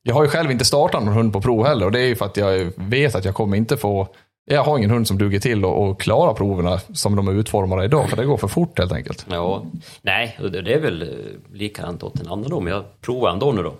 [0.03, 2.16] jag har ju själv inte startat någon hund på prov heller och det är ju
[2.16, 4.09] för att jag vet att jag kommer inte få
[4.51, 8.09] jag har ingen hund som duger till och, klara proverna som de är utformade idag,
[8.09, 9.26] för det går för fort helt enkelt.
[9.30, 9.62] Ja,
[10.03, 11.09] nej, det är väl eh,
[11.53, 13.74] likadant åt en annan då, men jag provar ändå nu då.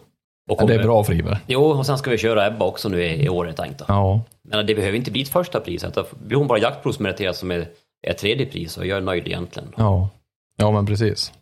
[0.51, 1.37] Och det är bra Friberg.
[1.47, 3.85] Jo, och sen ska vi köra Ebba också nu i, i år är tänkt då.
[3.89, 4.21] Ja.
[4.49, 5.85] Men det behöver inte bli ett första pris,
[6.27, 7.69] blir hon bara jaktprovsmeriterad som är,
[8.07, 9.69] är tredje pris och jag är nöjd egentligen.
[9.77, 10.09] ja.
[10.57, 11.33] Ja, men precis.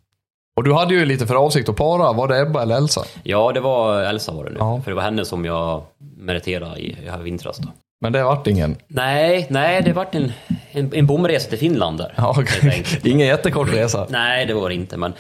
[0.57, 3.05] Och du hade ju lite för avsikt att para, var det Ebba eller Elsa?
[3.23, 4.81] Ja, det var Elsa var det nu, Ja.
[4.85, 5.83] för det var henne som jag
[6.17, 7.69] meriterade i, i vintras då.
[8.01, 8.77] Men det vart ingen.
[8.89, 10.33] Nej, nej, det vart en,
[10.73, 12.15] en, en bomresa till Finland där.
[12.17, 13.07] Ja, enkelt.
[13.07, 14.07] ingen jättekort resa.
[14.11, 15.13] Nej, det var det inte, men,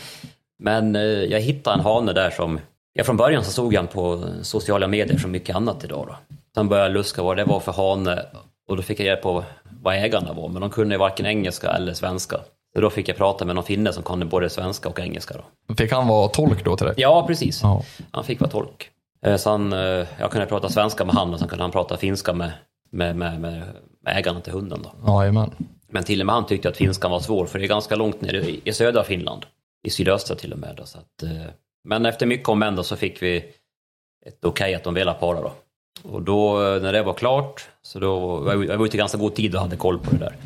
[0.63, 2.61] men eh, jag hittade en hane där som...
[2.93, 6.07] Ja, från början så såg jag han på sociala medier som mycket annat idag.
[6.09, 6.17] Då.
[6.55, 8.23] Sen började jag luska vad det var för hane
[8.69, 9.45] och då fick jag reda på
[9.83, 12.37] vad ägarna var, men de kunde varken engelska eller svenska.
[12.75, 15.35] Så då fick jag prata med någon finne som kunde både svenska och engelska.
[15.69, 15.75] Då.
[15.75, 16.95] Fick han vara tolk då till dig?
[16.99, 17.61] Ja, precis.
[17.63, 17.83] Ja.
[18.11, 18.91] Han fick vara tolk.
[19.27, 21.97] Eh, Så han, eh, jag kunde prata svenska med han och sen kunde han prata
[21.97, 22.51] finska med,
[22.91, 23.63] med, med, med,
[24.01, 24.83] med ägarna till hunden.
[24.83, 25.13] Då.
[25.13, 25.51] Jajamän.
[25.91, 28.21] Men till och med han tyckte att finskan var svår, för det är ganska långt
[28.21, 29.47] ner i, i södra Finland.
[29.83, 30.75] I sydöstra till och med.
[30.77, 31.47] Då, så att, eh,
[31.85, 33.37] men efter mycket om och men då så fick vi
[34.27, 35.53] ett okej att de ville para då.
[36.03, 39.19] Och då eh, när det var klart, så då, jag jag var ute i ganska
[39.19, 40.37] god tid och hade koll på det där.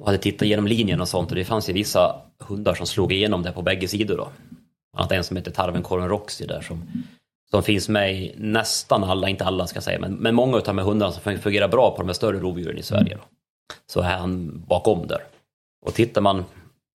[0.00, 3.12] Och hade tittat igenom linjen och sånt och det fanns ju vissa hundar som slog
[3.12, 4.28] igenom det på bägge sidor då.
[4.92, 6.82] Bland annat en som heter Tarvenkorren Roxy där som,
[7.54, 10.62] som finns med i nästan alla, inte alla ska jag säga, men, men många av
[10.62, 13.14] de här hundarna som fungerar bra på de här större rovdjuren i Sverige.
[13.14, 13.20] Då.
[13.86, 15.20] Så är han bakom där.
[15.86, 16.44] Och tittar man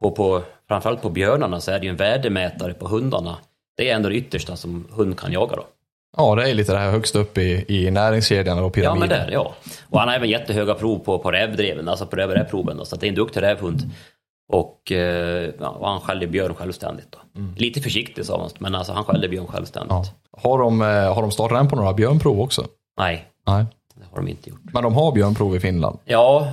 [0.03, 3.37] Och på, framförallt på björnarna så är det ju en värdemätare på hundarna.
[3.77, 5.63] Det är ändå det yttersta som hund kan jaga då.
[6.17, 8.99] Ja, det är lite det här högst upp i, i näringskedjan och Ja, pyramiden.
[8.99, 9.53] men där, ja.
[9.89, 12.85] Och han har även jättehöga prov på, på rävdreven, alltså på rävproven.
[12.85, 13.81] Så det är en duktig rävhund.
[14.49, 17.07] Och, eh, ja, han skällde björn självständigt.
[17.11, 17.41] Då.
[17.55, 19.91] Lite försiktigt sa man, men alltså, han skällde björn självständigt.
[19.91, 20.05] Ja.
[20.41, 22.65] Har, de, eh, har de startat den på några björnprov också?
[22.97, 23.65] Nej, Nej.
[23.95, 24.59] det har de inte gjort.
[24.73, 25.99] Men de har björnprov i Finland?
[26.05, 26.51] Ja,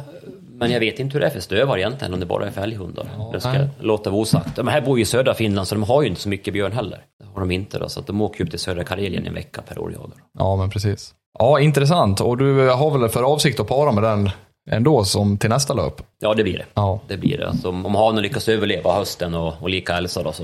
[0.58, 3.08] men jag vet inte hur det är för stövare egentligen, om det bara är fälghundar.
[3.32, 3.68] det ska nej.
[3.80, 4.56] låta vara osagt.
[4.56, 6.72] De här bor ju i södra Finland, så de har ju inte så mycket björn
[6.72, 7.04] heller.
[7.20, 9.62] Det har de inte då, så att de åker upp till södra Karelien en vecka
[9.68, 10.18] per år och jagar.
[10.38, 11.14] Ja, men precis.
[11.38, 12.20] Ja, intressant.
[12.20, 14.30] Och du har väl för avsikt att para med den
[14.70, 16.02] ändå som till nästa löp?
[16.20, 16.64] Ja, det blir det.
[16.74, 17.00] Ja.
[17.08, 17.48] Det blir det.
[17.48, 20.42] Alltså, om hanen lyckas överleva hösten och, och lika Elsa då, så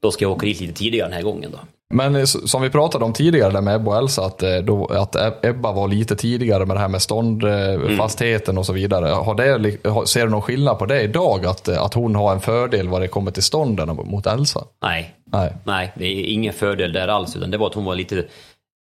[0.00, 1.58] då ska jag åka dit lite tidigare den här gången då.
[1.94, 4.86] Men eh, som vi pratade om tidigare där med Ebba och Elsa, att, eh, då,
[4.86, 9.06] att Eb- Ebba var lite tidigare med det här med ståndfastheten och så vidare.
[9.06, 9.76] Har det,
[10.08, 11.46] ser du någon skillnad på det idag?
[11.46, 14.64] Att, eh, att hon har en fördel vad det kommer till stånden mot Elsa?
[14.82, 15.52] Nej, Nej.
[15.64, 18.24] nej, det är ingen fördel där alls, utan det var att hon var lite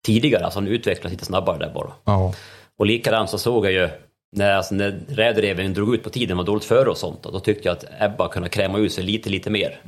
[0.05, 1.91] tidigare, alltså hon utvecklades lite snabbare där bara.
[2.05, 2.34] Ja.
[2.80, 3.89] Och likadant så såg jag ju
[4.36, 7.67] när, alltså, när rävreven drog ut på tiden, var dåligt före och sånt, då tyckte
[7.67, 9.80] jag att Ebba kunde kräma ut sig lite, lite mer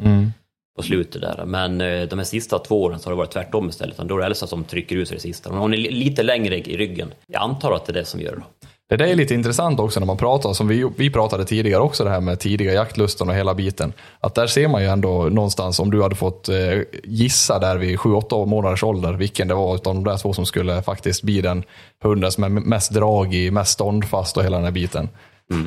[0.78, 1.46] på slutet där.
[1.46, 4.20] Men eh, de här sista två åren så har det varit tvärtom istället, då är
[4.20, 5.50] det Elsa som trycker ut sig det sista.
[5.50, 7.14] Hon är li- lite längre i ryggen.
[7.28, 8.44] Jag antar att det är det som gör det.
[8.90, 12.04] Det där är lite intressant också när man pratar, som vi, vi pratade tidigare också,
[12.04, 13.94] det här med tidiga jaktlusten och hela biten.
[14.20, 16.56] Att där ser man ju ändå någonstans, om du hade fått eh,
[17.04, 20.82] gissa där vid 7-8 månaders ålder, vilken det var utav de där två som skulle
[20.82, 21.64] faktiskt bli den
[22.04, 25.10] hunden som är mest dragig, mest ståndfast och hela den här biten.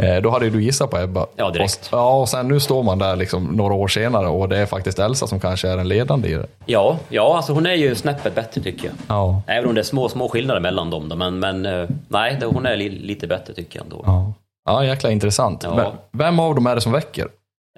[0.02, 1.26] Eh, då hade du gissat på Ebba.
[1.36, 1.88] Ja, direkt.
[1.92, 4.66] Och, ja, och sen nu står man där liksom några år senare och det är
[4.66, 6.46] faktiskt Elsa som kanske är den ledande i det.
[6.66, 8.94] Ja, ja, alltså hon är ju snäppet bättre tycker jag.
[9.08, 9.42] Ja.
[9.46, 12.66] Även om det är små, små skillnader mellan dem då, men, men eh, nej, hon
[12.66, 14.02] är li, lite bättre tycker jag ändå.
[14.06, 14.32] Ja,
[14.64, 15.62] ja jäkla intressant.
[15.62, 15.92] Ja.
[16.12, 17.28] Vem av dem är det som väcker?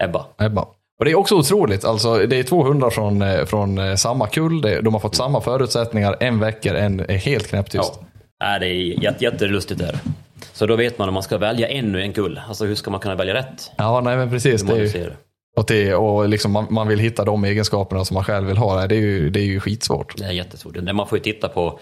[0.03, 0.25] Ebba.
[0.39, 0.67] Ebba.
[0.99, 4.61] Och det är också otroligt, alltså det är två hundar från, eh, från samma kull,
[4.61, 7.93] de har fått samma förutsättningar, en väcker, en är helt knäpptyst.
[8.01, 8.07] Ja.
[8.45, 9.99] Nej, det är jätte, jättelustigt där.
[10.53, 12.41] Så då vet man om man ska välja ur en kull.
[12.49, 13.71] Alltså hur ska man kunna välja rätt?
[13.77, 14.63] Ja, nej men precis.
[14.63, 15.11] Det är ju,
[15.57, 18.87] och det, och liksom man, man vill hitta de egenskaperna som man själv vill ha.
[18.87, 20.17] Det är ju, det är ju skitsvårt.
[20.19, 20.77] Det är jättesvårt.
[20.93, 21.79] Man får ju titta på,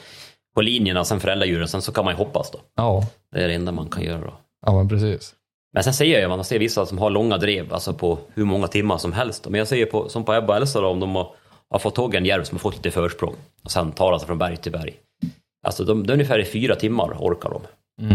[0.55, 2.59] på linjerna, sen föräldradjuren, sen så kan man ju hoppas då.
[2.77, 4.35] Ja, Det är det enda man kan göra då.
[4.67, 5.35] ja men precis.
[5.75, 8.67] Men sen ser jag, man ser vissa som har långa drev, alltså på hur många
[8.67, 9.49] timmar som helst.
[9.49, 11.29] Men jag ser på, som på Ebba och Elsa då, om de har,
[11.71, 13.35] har fått tag i en järv som har fått lite försprång
[13.65, 14.95] och sen tar sig från berg till berg.
[15.67, 17.63] Alltså de, är ungefär i fyra timmar orkar de.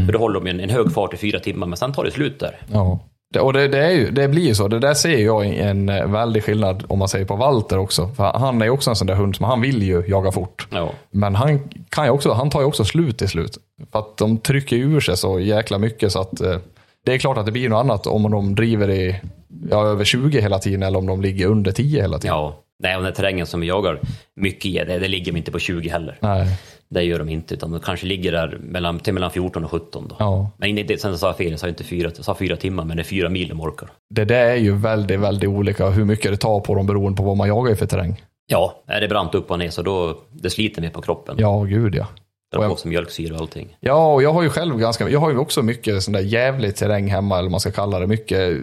[0.06, 2.12] För då håller de en, en hög fart i fyra timmar, men sen tar det
[2.12, 2.62] slut där.
[2.72, 3.00] Ja.
[3.34, 4.68] Det, och det, det, är ju, det blir ju så.
[4.68, 8.08] Det där ser jag en eh, väldig skillnad om man säger på Walter också.
[8.08, 10.68] För han är ju också en sån där hund som han vill ju jaga fort.
[10.72, 10.90] Ja.
[11.12, 13.58] Men han, kan ju också, han tar ju också slut till slut.
[13.92, 16.58] För att de trycker ur sig så jäkla mycket så att eh,
[17.06, 19.22] det är klart att det blir något annat om de driver i
[19.70, 22.38] ja, över 20 hela tiden eller om de ligger under 10 hela tiden.
[22.38, 24.00] Ja, nej, och den här terrängen som vi jagar
[24.36, 26.18] mycket i, det, det ligger de inte på 20 heller.
[26.20, 26.48] Nej.
[26.90, 30.08] Det gör de inte, utan de kanske ligger där mellan, till mellan 14 och 17
[30.08, 30.16] då.
[30.20, 30.52] Ja.
[30.58, 32.98] Men det, sen sa jag fel, jag sa inte fyra, jag sa fyra timmar, men
[32.98, 33.90] det är fyra mil de orkar.
[34.10, 37.24] Det där är ju väldigt, väldigt olika hur mycket det tar på dem beroende på
[37.24, 38.22] vad man jagar i för terräng.
[38.48, 41.36] Ja, är det brant upp och ner så då, det sliter mer på kroppen.
[41.40, 42.08] Ja, gud ja.
[42.56, 43.78] Och på sig mjölksyra och allting.
[43.80, 46.76] Ja, och jag har ju själv ganska, jag har ju också mycket sån där jävlig
[46.76, 48.08] terräng hemma, eller vad man ska kalla det.
[48.08, 48.58] Mycket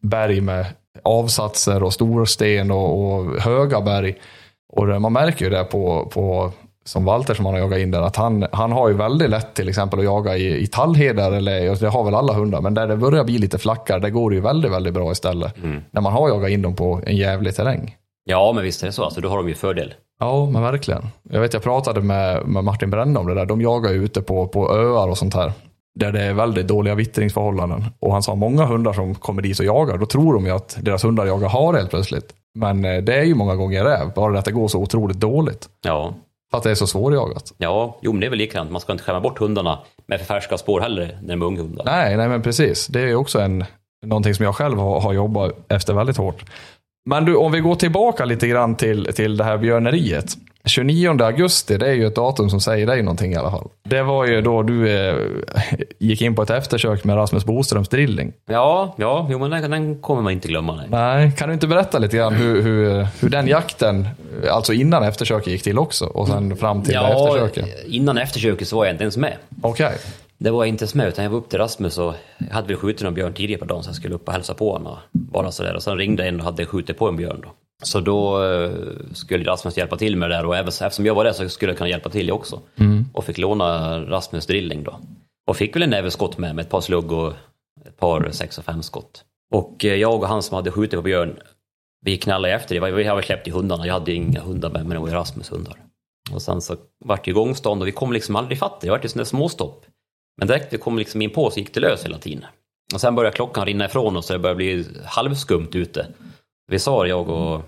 [0.00, 0.66] berg med
[1.02, 4.14] avsatser och storsten och, och höga berg.
[4.72, 6.52] Och det, man märker ju det på, på
[6.84, 9.54] som Walter som han har jagat in där, att han, han har ju väldigt lätt
[9.54, 12.86] till exempel att jaga i, i tallheder, eller det har väl alla hundar, men där
[12.86, 15.54] det börjar bli lite flackare, det går det ju väldigt, väldigt bra istället.
[15.90, 17.96] När man har jagat in dem på en jävlig terräng.
[18.24, 19.94] Ja, men visst är det så, alltså, då har de ju fördel.
[20.20, 21.06] Ja, men verkligen.
[21.30, 23.46] Jag vet, jag pratade med, med Martin Bränne om det där.
[23.46, 25.52] De jagar ju ute på, på öar och sånt här.
[25.94, 27.84] Där det är väldigt dåliga vittringsförhållanden.
[28.00, 30.78] Och han sa många hundar som kommer dit och jagar, då tror de ju att
[30.80, 32.34] deras hundar jagar hare helt plötsligt.
[32.54, 35.20] Men eh, det är ju många gånger räv, bara det att det går så otroligt
[35.20, 35.68] dåligt.
[35.84, 36.14] Ja,
[36.50, 37.52] För att det är så svårjagat.
[37.58, 38.70] ja, jo men det är väl likadant.
[38.70, 41.84] Man ska inte skämma bort hundarna med för färska spår heller när de är unghundar.
[41.84, 42.86] Nej, nej men precis.
[42.86, 43.64] Det är ju också en,
[44.06, 46.44] någonting som jag själv har, har jobbat efter väldigt hårt.
[47.10, 50.36] Men du, om vi går tillbaka lite grann till, till det här björneriet.
[50.64, 53.68] 29 augusti, det är ju ett datum som säger dig någonting i alla fall.
[53.82, 55.14] Det var ju då du eh,
[55.98, 58.32] gick in på ett eftersök med Rasmus Boströms drilling.
[58.46, 60.76] Ja, ja, jo men den, den kommer man inte glömma.
[60.76, 60.86] Nej.
[60.90, 64.08] Nej, kan du inte berätta lite grann hur, hur, hur den jakten,
[64.50, 67.84] alltså innan eftersöket gick till också och sen fram till Ja, eftersöket?
[67.86, 69.36] innan eftersöket så var jag inte ens med.
[69.62, 69.92] Okej.
[70.38, 72.68] Det var jag inte ens med, utan jag var upp till Rasmus och jag hade
[72.68, 74.92] väl skjutit någon björn tidigare på dagen så jag skulle upp och hälsa på honom.
[74.92, 75.74] och Bara sådär.
[75.76, 77.48] Och sen ringde en och hade skjutit på en björn då.
[77.82, 78.70] Så då eh,
[79.12, 81.70] skulle Rasmus hjälpa till med det där och även, eftersom jag var där så skulle
[81.72, 82.60] jag kunna hjälpa till jag också.
[83.12, 85.00] Och fick låna Rasmus drilling då.
[85.46, 87.32] Och fick väl en näve skott med, med ett par slugg och
[87.86, 89.24] ett par 6 och 5 skott.
[89.54, 91.36] Och eh, jag och han som hade skjutit på björn,
[92.04, 92.80] vi knallade efter.
[92.80, 93.86] Det Vi hade släppt i hundarna.
[93.86, 95.76] Jag hade inga hundar med mig, det var Rasmus hundar.
[96.32, 98.80] Och sen så vart det igångstånd och vi kom liksom aldrig fatt.
[98.80, 99.86] Det vart ju sådana småstopp.
[100.38, 102.44] Men direkt vi kom liksom in på så gick det lös hela tiden.
[102.94, 106.06] Och sen började klockan rinna ifrån oss så det började bli halvskumt ute.
[106.66, 107.62] Vi sa, jag och,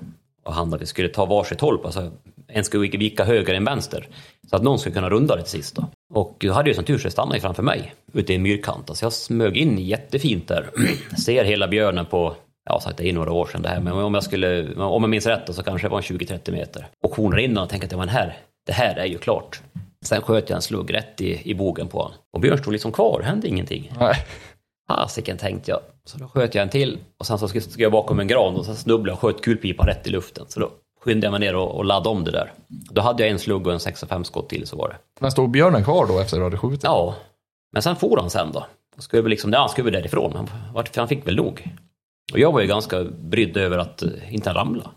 [0.45, 1.81] och han, att vi skulle ta varsitt håll.
[1.85, 2.11] Alltså,
[2.49, 4.09] en skulle vika höger än vänster.
[4.51, 5.77] Så att någon skulle kunna runda det till sist.
[5.77, 5.87] Då.
[6.15, 8.91] Och då hade jag som tur så stannade framför mig ute i en myrkant.
[8.91, 10.71] Alltså jag smög in jättefint där.
[11.25, 12.37] Ser hela björnen på,
[12.71, 15.11] ja sagt det är några år sedan det här, men om jag skulle, om jag
[15.11, 16.87] minns rätt då, så kanske det var en 20-30 meter.
[17.03, 18.37] Och honar in och tänkte att men här,
[18.67, 19.61] det här är ju klart.
[20.05, 22.19] Sen sköt jag en slugg rätt i, i bogen på honom.
[22.33, 23.93] Och björn stod liksom kvar, hände ingenting.
[24.89, 25.81] Fasiken tänkte jag.
[26.07, 28.65] Så då sköt jag en till och sen så stod jag bakom en gran och
[28.65, 30.45] så snubblade jag och sköt kulpipan rätt i luften.
[30.49, 32.53] Så då skyndade jag mig ner och, och laddade om det där.
[32.69, 34.97] Då hade jag en slugg och en 6 5 skott till så var det.
[35.21, 36.85] Men stod björnen kvar då efter att du hade skjutit?
[36.85, 37.15] Ja,
[37.73, 38.67] men sen for han sen då.
[38.97, 40.33] Och skulle väl liksom, ja, han skulle väl därifrån.
[40.37, 40.49] Han,
[40.97, 41.69] han fick väl nog.
[42.33, 44.91] Och jag var ju ganska brydd över att uh, inte ramla.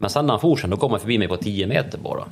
[0.00, 2.24] Men sen när han for sen, då kom han förbi mig på 10 meter bara.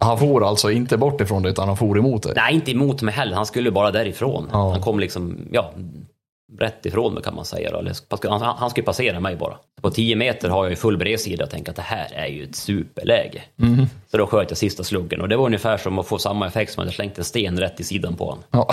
[0.00, 2.32] Han for alltså inte bort ifrån dig utan han for emot dig?
[2.36, 3.36] Nej, inte emot mig heller.
[3.36, 4.48] Han skulle bara därifrån.
[4.52, 4.70] Ja.
[4.70, 5.72] Han kom liksom, ja,
[6.58, 7.70] rätt ifrån mig kan man säga.
[7.70, 7.78] Då.
[7.78, 9.54] Eller, han, han skulle passera mig bara.
[9.82, 12.44] På 10 meter har jag ju full bredsida och tänker att det här är ju
[12.44, 13.42] ett superläge.
[14.10, 16.72] Så då sköt jag sista sluggen och det var ungefär som att få samma effekt
[16.72, 18.44] som att jag slängt en sten rätt i sidan på honom.
[18.50, 18.68] Ja.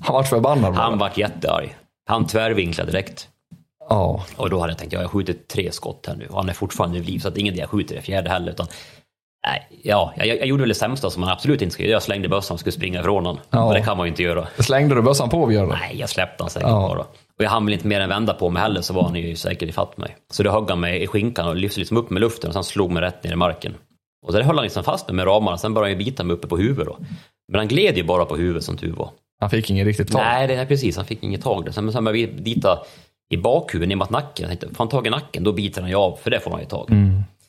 [0.00, 0.74] Han vart förbannad.
[0.74, 1.76] Han vart jättearg.
[2.06, 3.28] Han tvärvinklade direkt.
[3.88, 4.24] Ja.
[4.36, 6.52] Och då hade jag tänkt, ja, jag skjutit tre skott här nu och han är
[6.52, 8.52] fortfarande vid liv så att ingen jag skjuter det fjärde heller.
[8.52, 8.66] Utan,
[9.82, 11.96] ja, jag, jag gjorde väl det sämsta som man absolut inte skulle göra.
[11.96, 13.38] Jag slängde bössan och skulle springa ifrån honom.
[13.50, 13.64] Ja.
[13.64, 14.48] Och det kan man ju inte göra.
[14.58, 15.76] Slängde du bössan på björnen?
[15.80, 16.88] Nej, jag släppte han säkert Ja.
[16.88, 17.00] bara.
[17.38, 19.36] Och jag hann väl inte mer än vända på mig heller så var han ju
[19.36, 20.16] säkert ifatt mig.
[20.32, 22.64] Så då högg han mig i skinkan och lyfte liksom upp med luften och sen
[22.64, 23.74] slog mig rätt ner i marken.
[24.26, 26.34] Och där höll han liksom fast mig med ramarna, sen började han ju bita mig
[26.34, 26.96] uppe på huvudet då.
[27.52, 29.10] Men han gled ju bara på huvudet som tur var.
[29.40, 30.22] Han fick ingen riktigt tag?
[30.24, 30.96] Nej, det är precis.
[30.96, 31.72] Han fick inget tag där.
[31.72, 32.78] Sen, sen började vi bita
[33.30, 34.42] i bakhuvudet ner mot nacken.
[34.42, 36.50] Jag tänkte, får han tag i nacken, då biter han ju av, för det får
[36.50, 36.88] han ju tag.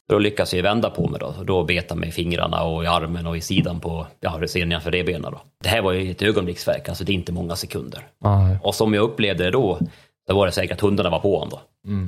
[0.09, 1.33] Då lyckas jag vända på mig då.
[1.43, 4.47] Då bet han mig i fingrarna och i armen och i sidan på, ja, det
[4.47, 5.41] ser nedanför revbenen då.
[5.63, 8.07] Det här var ju ett ögonblicksverk, alltså det är inte många sekunder.
[8.23, 8.57] Nej.
[8.63, 9.79] Och som jag upplevde det då,
[10.27, 11.61] då var det säkert att hundarna var på honom då.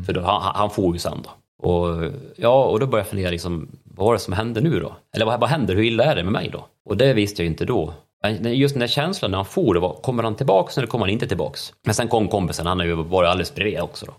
[0.05, 1.29] För då, han, han får ju sen då.
[1.69, 4.95] Och, ja, och då började jag fundera, liksom, vad var det som hände nu då?
[5.15, 5.75] Eller vad, vad händer?
[5.75, 6.65] Hur illa är det med mig då?
[6.89, 7.93] Och det visste jag inte då.
[8.23, 11.13] Men Just den där känslan när han for, var, kommer han tillbaks eller kommer han
[11.13, 11.73] inte tillbaks?
[11.85, 14.13] Men sen kom kompisen, han har ju varit alldeles bredvid också då.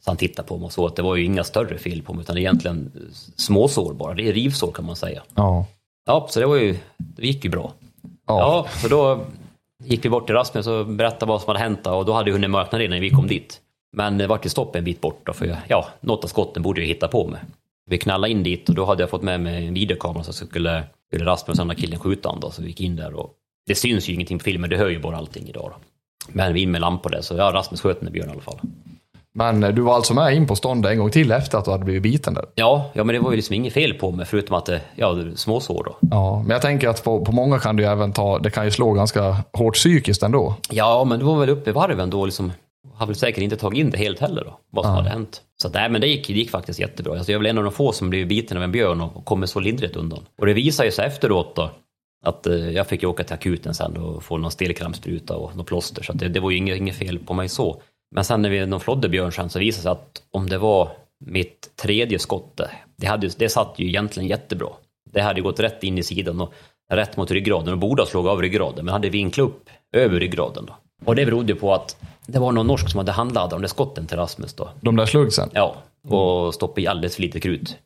[0.00, 2.14] Så han tittade på mig och såg att det var ju inga större fel på
[2.14, 2.92] mig, utan egentligen
[3.36, 4.14] småsår bara.
[4.14, 5.22] Det är rivsår kan man säga.
[5.34, 5.66] Ja.
[6.06, 7.72] Ja, så det var ju, det gick ju bra.
[8.02, 8.38] Ja.
[8.38, 9.20] Ja, så då
[9.84, 12.32] gick vi bort till Rasmus och berättade vad som hade hänt och då hade ju
[12.32, 13.60] hunnit mörkna redan när vi kom dit.
[13.96, 16.80] Men det vart ju stopp en bit bort då, för ja, något av skotten borde
[16.80, 17.40] jag hitta på mig.
[17.90, 20.84] Vi knallade in dit och då hade jag fått med mig en videokamera så skulle,
[21.06, 23.34] skulle Rasmus och där killen skjuta honom då, så vi gick in där och
[23.66, 25.76] det syns ju ingenting på filmen, det hör ju bara allting idag då.
[26.28, 28.42] Men vi in med lampor där, så ja, Rasmus sköt den där björnen i alla
[28.42, 28.58] fall.
[29.34, 31.70] Men eh, du var alltså med in på ståndet en gång till efter att du
[31.70, 32.44] hade blivit biten där?
[32.54, 35.12] Ja, ja men det var ju liksom inget fel på mig förutom att det, ja,
[35.12, 35.96] det är småsår då.
[36.10, 38.64] Ja, men jag tänker att på, på många kan det ju även ta, det kan
[38.64, 40.54] ju slå ganska hårt psykiskt ändå.
[40.70, 42.52] Ja, men det var väl uppe i varven då liksom.
[42.94, 45.42] Har väl säkert inte tagit in det helt heller då, vad som hade hänt.
[45.62, 47.12] Så nej, men det gick, det gick faktiskt jättebra.
[47.12, 49.24] Alltså, jag är väl en av de få som blev biten av en björn och,
[49.24, 50.18] kommer så lindrigt undan.
[50.40, 51.70] Och det visar ju sig efteråt då,
[52.24, 55.66] att eh, jag fick ju åka till akuten sen och få någon stelkrampsspruta och något
[55.66, 56.02] plåster.
[56.02, 57.82] Så det, det var ju inget, inget fel på mig så.
[58.14, 60.58] Men sen när vi de flodde björn sen så visade det sig att om det
[60.58, 60.88] var
[61.26, 62.60] mitt tredje skott,
[62.96, 64.68] det, hade, det satt ju egentligen jättebra.
[65.10, 66.52] Det hade gått rätt in i sidan och
[66.90, 70.66] rätt mot ryggraden och borde ha slagit av ryggraden men hade vinklat upp över ryggraden.
[70.66, 70.76] Då.
[71.04, 71.96] Och det berodde på att
[72.26, 74.70] det var någon norsk som hade handlat de där skotten till Rasmus då.
[74.80, 75.50] De där sluggsen.
[75.52, 75.76] Ja,
[76.08, 77.76] och stoppat i alldeles för lite krut.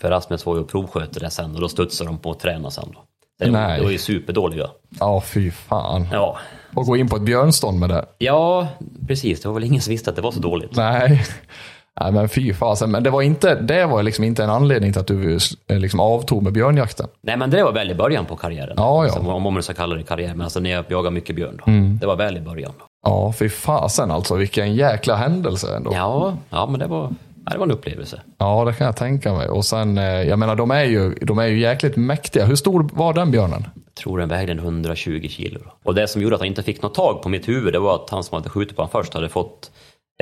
[0.00, 0.64] För Rasmus var ju
[1.10, 3.04] det sen och då studsade de på att träna sen då.
[3.38, 3.78] Det var, Nej.
[3.78, 4.66] det var ju superdåliga.
[5.00, 6.06] Ja, fy fan.
[6.12, 6.38] Ja.
[6.74, 8.04] Och gå in på ett björnstånd med det.
[8.18, 8.68] ja,
[9.08, 9.40] precis.
[9.42, 10.76] Det var väl ingen som visste att det var så dåligt.
[10.76, 11.24] Nej.
[12.00, 12.90] Nej men fy fasen.
[12.90, 16.00] Men det var, inte, det var liksom inte en anledning till att du eh, liksom
[16.00, 17.06] avtog med björnjakten.
[17.22, 18.74] Nej, men det var väl i början på karriären.
[18.76, 19.12] Ja, ja.
[19.12, 21.72] Som, om man ska kalla det karriär, men alltså när jag jagade mycket björn då.
[22.00, 22.72] Det var väl i början.
[22.78, 22.84] Då.
[23.06, 24.34] Ja, fy fasen alltså.
[24.34, 25.90] Vilken jäkla händelse ändå.
[25.94, 27.14] Ja, ja, men det var,
[27.52, 28.20] det var en upplevelse.
[28.38, 29.48] Ja, det kan jag tänka mig.
[29.48, 32.44] Och sen, eh, jag menar de är ju, de är ju jäkligt mäktiga.
[32.44, 33.66] Hur stor var den björnen?
[33.74, 35.60] Jag tror den vägde en 120 kilo.
[35.84, 37.94] Och det som gjorde att han inte fick något tag på mitt huvud, det var
[37.94, 39.70] att han som hade skjutit på honom först hade fått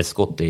[0.00, 0.46] ett skott i,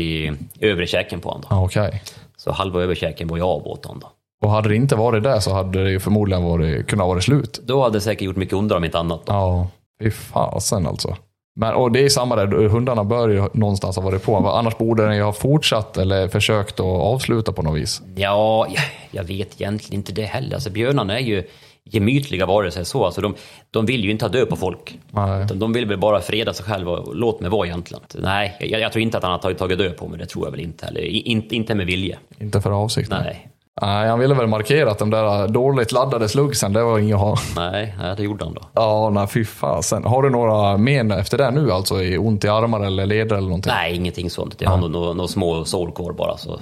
[0.00, 1.42] i övre käken på honom.
[1.42, 1.56] Då.
[1.56, 2.02] Ja, okej.
[2.36, 4.00] Så halva överkäken var ju av åt honom.
[4.00, 4.08] Då.
[4.42, 7.60] Och hade det inte varit det så hade det ju förmodligen varit, kunnat vara slut.
[7.64, 9.26] då hade det säkert gjort mycket ondare om inte annat.
[9.26, 9.32] Då.
[9.32, 9.68] Ja,
[10.02, 11.16] fy fasen alltså.
[11.54, 14.36] Men, och det är samma där, hundarna bör ju någonstans ha varit på.
[14.36, 18.02] Annars borde den ju ha fortsatt eller försökt att avsluta på något vis.
[18.16, 18.66] Ja,
[19.10, 20.54] jag, vet egentligen inte det heller.
[20.54, 21.44] Alltså, björnarna är ju
[21.84, 23.04] gemytliga varelser så.
[23.04, 23.34] Alltså de,
[23.70, 24.98] de vill ju inte ha död på folk.
[25.10, 25.44] Nej.
[25.44, 28.02] Utan De vill väl bara freda sig själva och låt mig vara egentligen.
[28.18, 30.46] Nej, jag, jag tror inte att han har tagit, tagit död på mig, det tror
[30.46, 31.00] jag väl inte heller.
[31.00, 32.18] I- Inte, inte med vilje.
[32.38, 33.10] Inte för avsikt.
[33.10, 33.48] Nej, Nej,
[33.80, 37.36] han ville väl markera att de där dåligt laddade slugsen, det var inget att ha.
[37.56, 38.62] nej, nej det gjorde han då.
[38.74, 40.04] Ja, nej fy fasen.
[40.04, 42.02] Har du några men efter det nu alltså?
[42.02, 43.72] I ont i armar eller leder eller någonting?
[43.72, 44.54] Nej, ingenting sånt.
[44.58, 46.36] Jag har nog några några små sår kvar bara.
[46.36, 46.60] Så.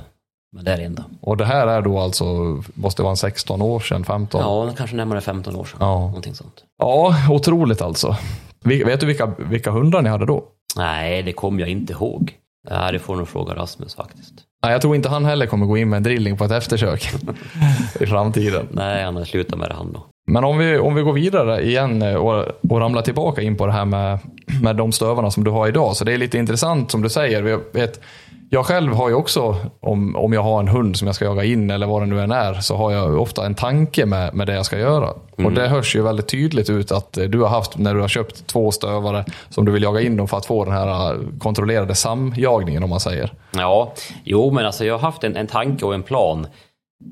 [0.52, 1.04] Men det är det enda.
[1.20, 2.24] Och det här är då alltså,
[2.74, 4.40] måste vara en 16 år sedan, 15?
[4.40, 5.76] Ja, kanske närmare 15 år sedan.
[5.80, 5.98] Ja.
[5.98, 6.64] Någonting sånt.
[6.78, 8.16] Ja, otroligt alltså.
[8.64, 10.44] Vet du vilka, vilka hundar ni hade då?
[10.76, 12.34] Nej, det kommer jag inte ihåg.
[12.70, 14.34] Nej, det får nog fråga Rasmus faktiskt.
[14.62, 17.10] Nej, jag tror inte han heller kommer gå in med en drilling på ett eftersök
[18.00, 18.68] i framtiden.
[18.70, 20.06] Nej, han har slutat med det han då.
[20.26, 23.66] Men om vi, om vi går vidare igen eh, och, och ramlar tillbaka in på
[23.66, 24.18] det här med,
[24.62, 25.96] med de stövarna som du har idag.
[25.96, 27.42] Så det är lite intressant som du säger.
[27.42, 28.00] Jag, vet,
[28.52, 31.44] jag själv har ju också, om, om jag har en hund som jag ska jaga
[31.44, 34.46] in eller vad det nu än är, så har jag ofta en tanke med, med
[34.46, 35.14] det jag ska göra.
[35.36, 38.08] Och det hörs ju väldigt tydligt ut att eh, du har haft, när du har
[38.08, 41.18] köpt två stövare som du vill jaga in dem för att få den här eh,
[41.38, 43.32] kontrollerade samjagningen om man säger.
[43.52, 43.92] Ja,
[44.24, 46.46] jo men alltså jag har haft en, en tanke och en plan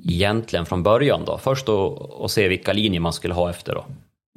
[0.05, 1.39] egentligen från början då.
[1.39, 3.85] Först då att se vilka linjer man skulle ha efter då.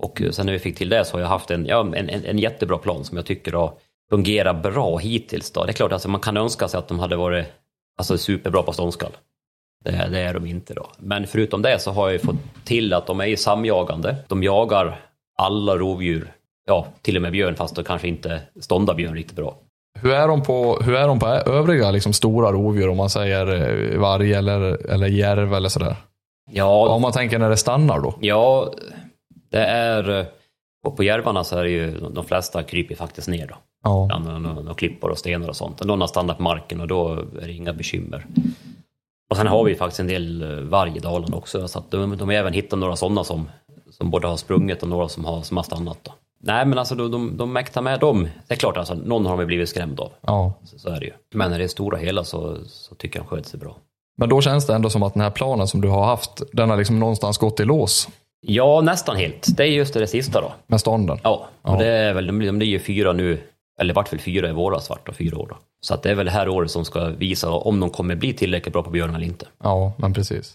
[0.03, 2.25] Och sen när vi fick till det så har jag haft en, ja, en, en,
[2.25, 3.73] en jättebra plan som jag tycker har
[4.11, 5.51] fungerat bra hittills.
[5.51, 5.63] Då.
[5.63, 7.45] Det är klart, alltså, man kan önska sig att de hade varit
[7.97, 9.11] alltså, superbra på ståndskall.
[9.83, 10.89] Det, det är de inte då.
[10.97, 14.15] Men förutom det så har jag ju fått till att de är ju samjagande.
[14.27, 14.99] De jagar
[15.37, 16.33] alla rovdjur,
[16.67, 19.57] ja till och med björn fast de kanske inte ståndar björn riktigt bra.
[19.99, 23.47] Hur är de på, hur är de på övriga liksom, stora rovdjur om man säger
[23.47, 25.95] eh, varg eller, eller järv eller sådär?
[26.51, 28.17] Ja, Om man tänker när det stannar då?
[28.21, 28.73] Ja,
[29.51, 30.25] det är...
[30.87, 33.55] Och på järvarna så är det ju, de flesta kryper faktiskt ner då.
[33.83, 34.05] Ja.
[34.07, 35.83] Bland några klippor och stenar och sånt.
[35.83, 37.11] Någon har stannat på marken och då
[37.41, 38.25] är det inga bekymmer.
[39.29, 41.67] Och sen har vi faktiskt en del eh, varg i Dalarna också.
[41.67, 43.49] Så att de, de har även hittat några sådana som,
[43.91, 45.97] som både har sprungit och några som har, som har stannat.
[46.03, 46.11] Då.
[46.43, 48.27] Nej men alltså de, de, de mäktar med dem.
[48.47, 50.11] Det är klart alltså, någon har de blivit skrämd av.
[50.21, 50.53] ja.
[50.63, 51.11] Så, så är det ju.
[51.33, 53.75] Men när det stora hela så, så tycker jag de sköter sig bra.
[54.17, 56.69] Men då känns det ändå som att den här planen som du har haft, den
[56.69, 58.07] har liksom någonstans gått i lås
[58.47, 59.57] Ja, nästan helt.
[59.57, 60.51] Det är just det sista då.
[60.67, 61.19] med stånden.
[61.23, 61.77] Ja, och Ja.
[61.77, 63.39] det är väl, de blir ju fyra nu,
[63.81, 65.57] eller vart väl fyra i våras vart och fyra år då.
[65.81, 68.33] Så att det är väl det här året som ska visa om de kommer bli
[68.33, 69.47] tillräckligt bra på björn eller inte.
[69.63, 70.53] Ja, men precis.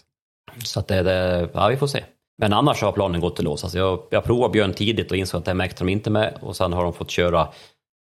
[0.63, 2.03] Så att det det, ja vi får se.
[2.37, 3.63] Men annars har planen gått till lås.
[3.63, 6.55] Alltså jag, jag provade björn tidigt och insåg att det mäktar de inte med och
[6.55, 7.47] sen har de fått köra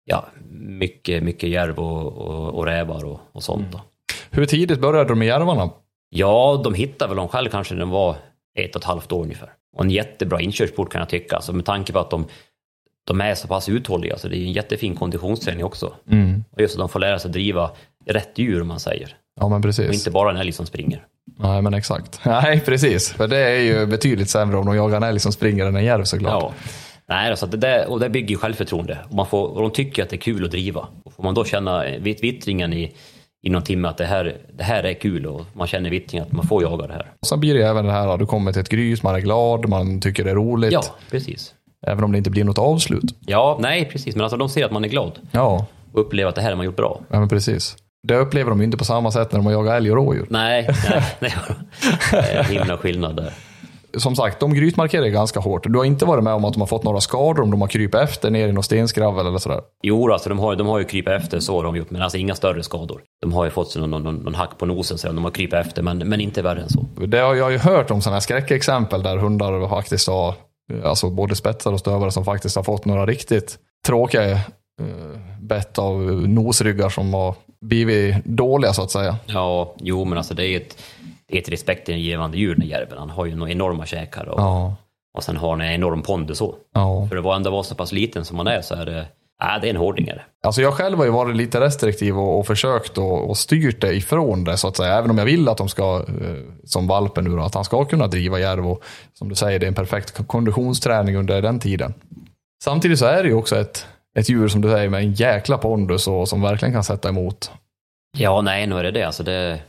[0.05, 0.25] ja,
[0.59, 3.81] mycket, mycket järv och, och, och rävar och, och sånt då.
[4.29, 5.69] Hur tidigt började du med järvarna?
[6.09, 8.15] Ja, de hittade väl dem själv kanske när de var
[8.59, 9.49] ett och ett halvt år ungefär.
[9.75, 12.25] Och en jättebra inkörsport kan jag tycka, alltså med tanke på att de,
[13.07, 15.93] de är så pass uthålliga, så det är en jättefin konditionsträning också.
[16.11, 16.43] Mm.
[16.51, 17.71] Och just att de får lära sig driva
[18.05, 19.15] rätt djur om man säger.
[19.39, 19.93] Ja, men Och precis.
[19.93, 21.03] inte bara en älg som springer.
[21.39, 22.19] Nej, men exakt.
[22.25, 23.09] Nej, precis.
[23.11, 25.83] För det är ju betydligt sämre om de jagar en älg som springer än en
[25.83, 26.43] järv såklart.
[26.43, 26.53] Ja.
[27.09, 28.97] Nej, alltså det där, och det bygger ju självförtroende.
[29.09, 30.87] Och, man får, och de tycker att det är kul att driva.
[31.05, 32.93] Och får man då känna vitt- vittringen i,
[33.47, 36.31] i någon timme att det här, det här är kul och man känner vittringen att
[36.33, 37.11] man får jaga det här.
[37.21, 39.19] Och sen blir det även det här att du kommer till ett grys, man är
[39.19, 40.71] glad, man tycker det är roligt.
[40.71, 41.53] Ja, precis.
[41.87, 43.15] Även om det inte blir något avslut.
[43.25, 44.15] Ja, nej precis.
[44.15, 46.55] Men alltså de ser att man är glad Ja, och upplever att det här har
[46.57, 46.99] man gjort bra.
[47.09, 47.75] ja men precis.
[48.07, 50.25] Det upplever de ju inte på samma sätt när de har jagat älg och rådjur.
[50.29, 51.33] Nej, nej, nej.
[52.11, 53.33] det är en himla skillnad där.
[53.97, 55.63] Som sagt, de grytmarkerar ganska hårt.
[55.63, 57.67] Du har inte varit med om att de har fått några skador, om de har
[57.67, 59.61] krypit efter ner i något stenskravel eller sådär.
[59.83, 62.17] Jo, alltså de har, de har ju krypit efter, så har de gjort, men alltså
[62.17, 63.01] inga större skador.
[63.21, 65.81] De har ju fått någon, någon, någon hack på nosen, så de har krypit efter,
[65.81, 66.85] men, men inte värre än så.
[67.07, 70.33] Det har jag ju hört om sådana här skräckexempel där hundar faktiskt har,
[70.83, 74.39] alltså både spetsar och stövare som faktiskt har fått några riktigt tråkiga eh,
[75.41, 75.99] bett av
[76.29, 79.17] nosryggar som har blivit dåliga så att säga.
[79.25, 80.83] Ja, jo, men alltså det är ett,
[81.27, 82.97] det är ett respektingivande djur, den järven.
[82.97, 84.75] Han har ju några enorma käkar och, Ja,
[85.17, 86.55] och sen har han en enorm pondus så.
[86.73, 87.07] ja.
[87.09, 89.05] För att ändå vara så pass liten som han är så är det,
[89.43, 90.23] äh, det är en hårding är det.
[90.43, 93.93] Alltså jag själv har ju varit lite restriktiv och, och försökt och, och styrt det
[93.93, 94.93] ifrån det så att säga.
[94.93, 97.85] Även om jag vill att de ska, eh, som valpen nu då, att han ska
[97.85, 98.83] kunna driva järv och
[99.13, 101.93] som du säger, det är en perfekt konditionsträning under den tiden.
[102.63, 105.57] Samtidigt så är det ju också ett, ett djur som du säger med en jäkla
[105.57, 107.51] pondus och som verkligen kan sätta emot.
[108.17, 109.03] Ja, nej, nu är det det.
[109.03, 109.59] Alltså det,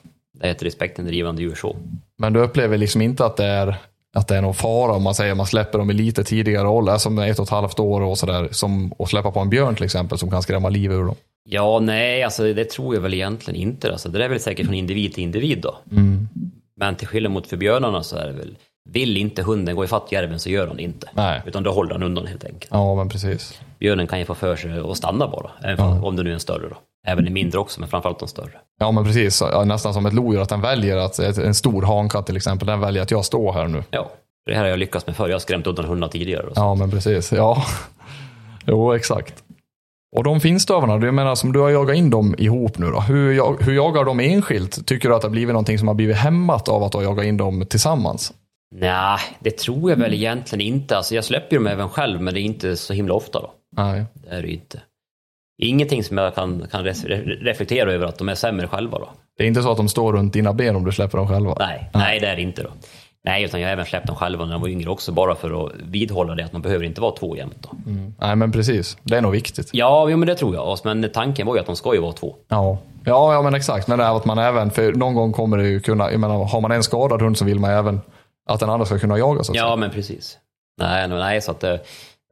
[0.41, 1.77] det är ett respektingivande djur så.
[2.19, 3.77] Men du upplever liksom inte att det är
[4.17, 6.99] att det är någon fara om man säger man släpper dem i lite tidigare ålder,
[6.99, 9.85] som ett och ett halvt år och sådär, som att släppa på en björn till
[9.85, 11.15] exempel som kan skrämma livet ur dem.
[11.51, 13.93] Ja, nej, alltså det tror jag väl egentligen inte.
[13.93, 15.77] Alltså, det är väl säkert från individ till individ då.
[16.77, 18.57] Men till skillnad mot för björnarna så är det väl,
[18.91, 21.09] vill inte hunden gå ifatt järven så gör han det inte.
[21.13, 21.43] Nej.
[21.47, 22.69] Utan då håller han undan helt enkelt.
[22.71, 23.61] Ja, men precis.
[23.79, 25.51] Björnen kan ju få för sig att stanna bara,
[25.85, 26.77] om- om det nu är en större då.
[27.09, 28.51] Även en mindre också, men framförallt de större.
[28.81, 29.41] Ja, men precis.
[29.41, 32.81] Ja, nästan som ett lodjur, att den väljer att, en stor hankatt till exempel, den
[32.81, 33.85] väljer att jag står här nu.
[33.91, 34.11] Ja,
[34.47, 36.47] Det här har jag lyckats med förr, jag har skrämt undan hundar tidigare.
[36.55, 37.33] Ja, men precis.
[37.33, 37.65] Ja,
[38.67, 39.35] jo exakt.
[40.17, 43.01] Och de finstövarna, du menar som du har jagat in dem ihop nu då.
[43.01, 44.87] Hur, jag, hur jagar de enskilt?
[44.87, 47.25] Tycker du att det har blivit någonting som har blivit hämmat av att har jagat
[47.25, 48.33] in dem tillsammans?
[48.75, 50.97] Nej, det tror jag väl egentligen inte.
[50.97, 53.53] Alltså, jag släpper ju dem även själv, men det är inte så himla ofta då.
[53.77, 54.05] Nej.
[54.15, 54.81] Det är det inte.
[55.59, 59.09] Ingenting som jag kan, kan reflektera över att de är sämre själva då.
[59.39, 61.57] Det är inte så att de står runt dina ben om du släpper dem själva?
[61.59, 62.69] Nej, nej det är det inte då.
[63.25, 65.67] Nej, utan jag har även släppt dem själva när de var yngre också, bara för
[65.67, 67.69] att vidhålla det att man behöver inte vara två jämt då.
[68.21, 68.97] Nej, men precis.
[69.03, 69.71] Det är nog viktigt.
[69.73, 70.79] Ja, jo, men det tror jag.
[70.85, 72.37] Men tanken var ju att de ska ju vara två.
[72.49, 72.79] Ja.
[73.05, 73.89] Ja, ja men exakt.
[73.89, 76.45] Men det är att man även, för någon gång kommer det ju kunna, jag menar,
[76.45, 78.01] har man en skadad hund så vill man även
[78.51, 79.77] att den andra ska kunna jaga så att Ja, säga.
[79.77, 80.39] men precis.
[80.81, 81.81] Nej, nej, nej så att det,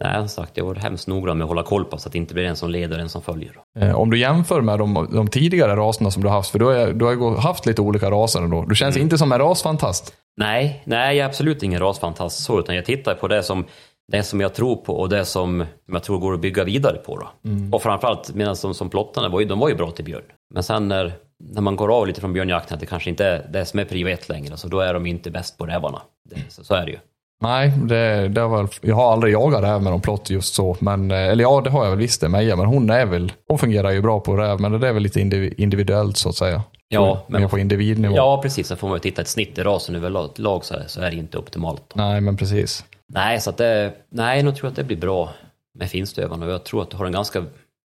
[0.05, 2.19] nej, som sagt, jag var hemskt noggrann med att hålla koll på så att det
[2.19, 3.53] inte blir en som leder och en som följer.
[3.79, 6.65] Eh, Om du jämför med de, de tidigare raserna som du har haft, för du
[6.65, 8.65] har, du har haft lite olika raser ändå.
[8.69, 10.15] Du känns inte som en rasfantast.
[10.37, 13.65] Nej, nej, jag är absolut ingen rasfantast så, utan jag tittar på det som,
[14.13, 17.19] det som jag tror på och det som jag tror går att bygga vidare på.
[17.19, 17.29] Då.
[17.73, 20.23] Och framförallt, medan som, som plottarna var ju, de var ju bra till björn.
[20.55, 21.13] Men sen när,
[21.55, 23.85] när man går av lite från björnjakten, att det kanske inte är det som är
[23.85, 26.03] prio ett längre, så då är de inte bäst på rävarna.
[26.31, 26.99] Det, så, så är det ju.
[27.43, 30.77] Nej, det, det väl, jag har aldrig jagat räv med någon plott just så.
[30.81, 32.57] Men, eh, eller ja, det har jag väl visst det, Meja.
[32.57, 35.21] Men hon är väl, hon fungerar ju bra på räv, men det är väl lite
[35.21, 36.63] indivi- individuellt så att säga.
[36.89, 38.17] Ja, men- Mer på individnivå.
[38.17, 38.67] Ja, precis.
[38.67, 41.39] Sen får man ju titta ett snitt i rasen överlag så så är det inte
[41.39, 41.93] optimalt.
[41.95, 42.85] Nej, men precis.
[43.09, 45.31] Nej, så att det, nej, jag tror att det blir bra
[45.79, 47.39] med finstuvarna och jag tror att du har en ganska,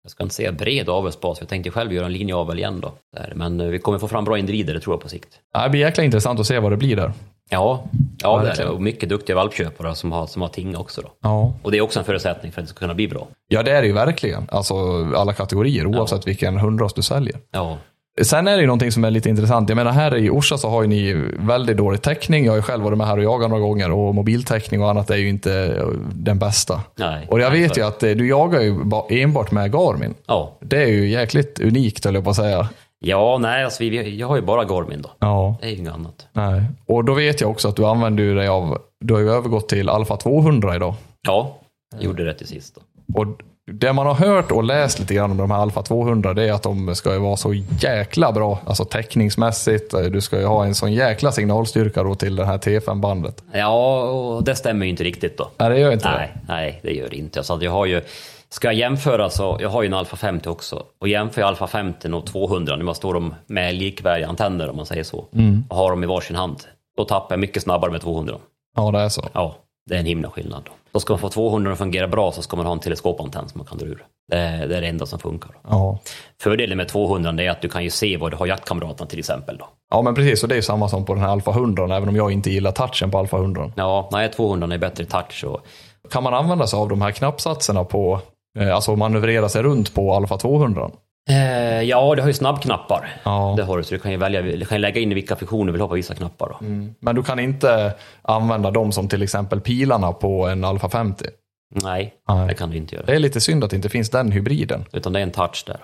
[0.03, 2.91] jag ska inte säga bred avelsbas, jag tänkte själv göra en linjeavel igen då.
[3.17, 3.33] Där.
[3.35, 5.29] Men eh, vi kommer få fram bra individer, det tror jag på sikt.
[5.53, 7.11] Ja, Det blir jäkla intressant att se vad det blir där.
[7.49, 7.83] Ja,
[8.21, 8.65] ja det är det.
[8.69, 11.07] Och mycket duktiga valpköpare som har, som har ting också då.
[11.23, 11.53] Ja.
[11.63, 13.27] Och det är också en förutsättning för att det ska kunna bli bra.
[13.47, 14.47] ja, det är det ju verkligen.
[14.51, 14.73] Alltså
[15.15, 17.35] alla kategorier, oavsett vilken hundras du säljer.
[17.51, 17.77] Ja,
[18.21, 19.69] Sen är det ju någonting som är lite intressant.
[19.69, 22.45] Jag menar här i Orsa så har ju ni väldigt dålig täckning.
[22.45, 25.09] Jag har ju själv varit med här och jagat några gånger och mobiltäckning och annat
[25.09, 26.81] är ju inte eh, den bästa.
[26.95, 27.27] nej.
[27.29, 30.13] Och jag nej, vet så- ju att eh, du jagar ju ba- enbart med Garmin.
[30.27, 32.69] Ja, Det är ju jäkligt unikt höll jag på att säga.
[32.99, 35.09] Ja nej, alltså vi, jag har ju bara Garmin då.
[35.19, 35.57] Ja.
[35.61, 36.27] Det är ju inget annat.
[36.33, 36.63] Nej.
[36.85, 39.89] Och då vet jag också att du använder dig av, du har ju övergått till
[39.89, 40.93] Alfa 200 idag.
[41.27, 41.57] Ja,
[41.93, 42.81] jag gjorde det till sist då.
[43.21, 43.27] Och
[43.71, 46.53] det man har hört och läst lite grann om de här Alfa 200 det är
[46.53, 49.93] att de ska ju vara så jäkla bra, alltså täckningsmässigt.
[50.11, 53.43] Du ska ju ha en sån jäkla signalstyrka då till det här T5-bandet.
[53.51, 55.49] Ja, och det stämmer ju inte riktigt då.
[55.57, 57.43] Nej, det gör inte Nej, nej, det gör det inte.
[57.43, 58.01] Så att jag har ju,
[58.49, 60.83] ska jag jämföra så, jag har ju en Alfa 50 också.
[60.99, 64.85] Och jämför jag Alfa 50 och 200, nu står de med likvärdiga antenner om man
[64.85, 65.25] säger så.
[65.69, 66.57] Och har dem i varsin hand.
[66.97, 68.33] Då tappar jag mycket snabbare med 200.
[68.33, 68.39] det.
[68.75, 69.23] Ja, det är så.
[69.33, 69.55] Ja,
[69.89, 70.61] det är en himla skillnad.
[70.65, 73.49] Då, då ska man få 200 att fungera bra så ska man ha en teleskopantenn
[73.49, 74.05] som man kan dra ur.
[74.31, 75.51] Det är, det är det enda som funkar.
[75.69, 75.99] Ja.
[76.41, 79.57] Fördelen med 200 är att du kan ju se vad du har jaktkamraterna till exempel.
[79.57, 79.67] Då.
[79.89, 80.43] ja, men precis.
[80.43, 82.71] Och det är samma som på den här Alfa 100 även om jag inte gillar
[82.71, 85.61] touchen på Alfa 100 Ja, nej, 200 är bättre touch och
[86.11, 88.19] Kan man använda sig av de här knappsatserna på,
[88.59, 90.89] alltså manövrera sig runt på Alfa 200?
[91.29, 93.09] Eh, ja, det har ju snabbknappar.
[93.23, 93.53] Ja.
[93.57, 95.71] Det har du, så du kan ju välja, du kan lägga in vilka funktioner du
[95.71, 96.49] vill ha på vissa knappar.
[96.49, 96.65] Då.
[96.99, 101.25] Men du kan inte använda dem som till exempel pilarna på en Alfa 50?
[101.83, 102.47] Nej, Nej.
[102.47, 103.05] det kan du inte göra.
[103.05, 104.85] Det är lite synd att det inte finns den hybriden.
[104.93, 105.77] Utan det är en touch där.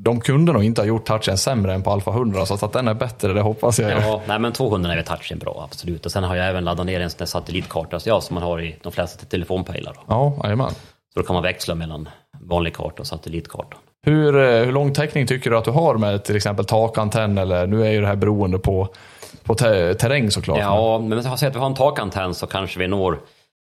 [0.00, 2.88] De kunde nog inte ha gjort touchen sämre än på Alfa 100, så att den
[2.88, 3.90] är bättre, det hoppas jag.
[3.90, 6.06] Ja, nej men 200 är väl touchen bra, absolut.
[6.06, 8.42] Och sen har jag även laddat ner en sån där satellitkarta, så ja, som man
[8.42, 9.96] har i de flesta telefonpejlar.
[10.06, 10.70] Ja, jajamän.
[11.16, 12.08] Så då kan man växla mellan
[12.40, 13.80] vanlig karta och satellitkartan.
[14.06, 17.66] Hur, eh, hur lång täckning tycker du att du har med till exempel takantenn eller,
[17.66, 18.88] nu är ju det här beroende på,
[19.42, 20.58] på te, terräng såklart.
[20.58, 23.20] Ja, men jag att vi har en takantenn så kanske vi når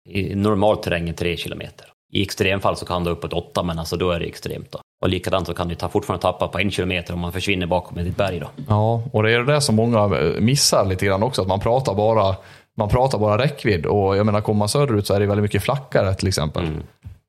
[0.10, 1.88] i normal terräng 3 kilometer.
[2.14, 4.72] I extremfall så kan det uppåt 8, men alltså då är det extremt.
[4.72, 4.80] Då.
[5.02, 7.98] Och likadant så kan du ta, fortfarande tappa på en kilometer om man försvinner bakom
[7.98, 8.40] ett berg.
[8.40, 8.48] Då.
[8.68, 11.94] Ja, och det är det som många eh, missar lite grann också, att man pratar
[11.94, 12.36] bara,
[12.78, 13.86] man pratar bara räckvidd.
[13.86, 16.64] Och jag menar, kommer man söderut så är det väldigt mycket flackare till exempel.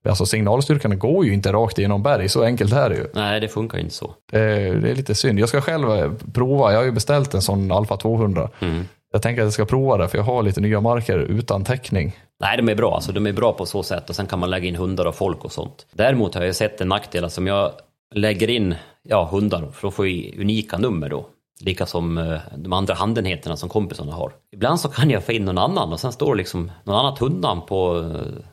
[0.09, 3.07] Alltså signalstyrkan går ju inte rakt igenom berg, så enkelt är det ju.
[3.15, 4.15] Nej, det funkar ju inte så.
[4.33, 5.39] Det är, det är lite synd.
[5.39, 8.51] Jag ska själv eh, prova, jag har ju beställt en sån Alfa 200.
[9.13, 12.17] Jag tänker att jag ska prova det, för jag har lite nya marker utan täckning.
[12.41, 12.95] Nej, de är bra.
[12.95, 15.15] Alltså, de är bra på så sätt och sen kan man lägga in hundar och
[15.15, 15.87] folk och sånt.
[15.93, 17.73] Däremot har jag sett en nackdel, alltså om jag
[18.15, 21.27] lägger in ja, hundar, för då får jag unika nummer då.
[21.61, 24.33] Lika som eh, de andra handenheterna som kompisarna har.
[24.53, 27.19] Ibland så kan jag få in någon annan och sen står det liksom någon annat
[27.19, 28.45] hundnamn på eh,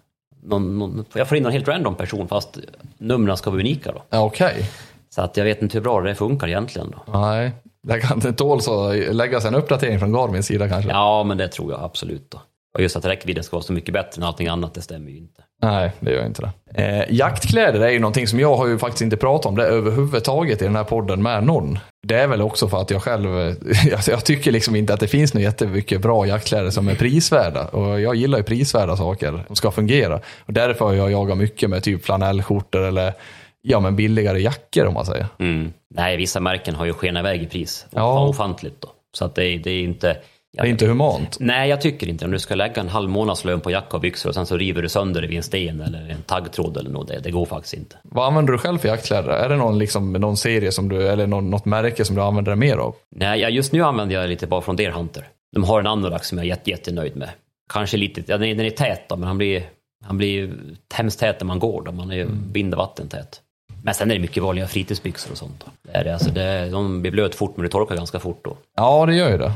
[0.43, 2.57] någon, någon, jag får in någon helt random person fast
[2.97, 4.03] numren ska vara unika då.
[4.09, 4.69] Ja, Okej.
[5.09, 7.19] Så att jag vet inte hur bra det funkar egentligen då.
[7.19, 7.51] Nej,
[7.83, 10.91] det kan inte tål så lägga sig en uppdatering från Garmins sida kanske.
[10.91, 12.41] Ja, men det tror jag absolut då.
[12.74, 15.17] Och just att räckvidden ska vara så mycket bättre än allting annat, det stämmer ju
[15.17, 15.43] inte.
[15.61, 16.84] Nej, det gör inte det.
[16.84, 20.61] Eh, jaktkläder är ju någonting som jag har ju faktiskt inte pratat om det överhuvudtaget
[20.61, 21.80] i den här podden med någon.
[22.07, 23.30] Det är väl också för att jag själv,
[23.89, 27.67] jag, jag tycker liksom inte att det finns något jättemycket bra jaktkläder som är prisvärda.
[27.67, 30.19] Och jag gillar ju prisvärda saker som ska fungera.
[30.39, 33.13] Och därför har jag jagat mycket med typ flanellskjortor eller
[33.61, 35.28] ja, men billigare jackor om man säger.
[35.39, 35.74] Mm.
[35.95, 37.86] Nej, vissa märken har ju skenat iväg i pris.
[37.89, 38.28] Ja.
[38.28, 38.89] Ofantligt då.
[39.13, 40.17] Så att det, det är inte...
[40.53, 41.37] Det är inte humant.
[41.39, 44.29] Nej, jag tycker inte Om du ska lägga en halv månadslön på jacka och byxor
[44.29, 47.07] och sen så river du sönder det vid en sten eller en taggtråd eller något,
[47.07, 47.95] det, det går faktiskt inte.
[48.03, 49.29] Vad använder du själv för jaktkläder?
[49.29, 52.55] Är det någon, liksom, någon serie som du, eller någon, något märke som du använder
[52.55, 52.95] mer av?
[53.15, 55.27] Nej, just nu använder jag lite bara från Deer Hunter.
[55.53, 57.29] De har en anorak som jag är jätte, jättenöjd med.
[57.73, 59.63] Kanske lite, ja, den är, tät då, men han blir,
[60.05, 60.53] han blir
[60.93, 61.91] hemskt tät när man går då.
[61.91, 63.41] Man är ju binder vattentät.
[63.83, 65.63] Men sen är det mycket vanliga fritidsbyxor och sånt.
[65.65, 65.91] Då.
[65.91, 66.13] Det är det.
[66.13, 68.57] Alltså det, de blir blöt fort, men det torkar ganska fort då.
[68.75, 69.53] Ja, det gör ju det.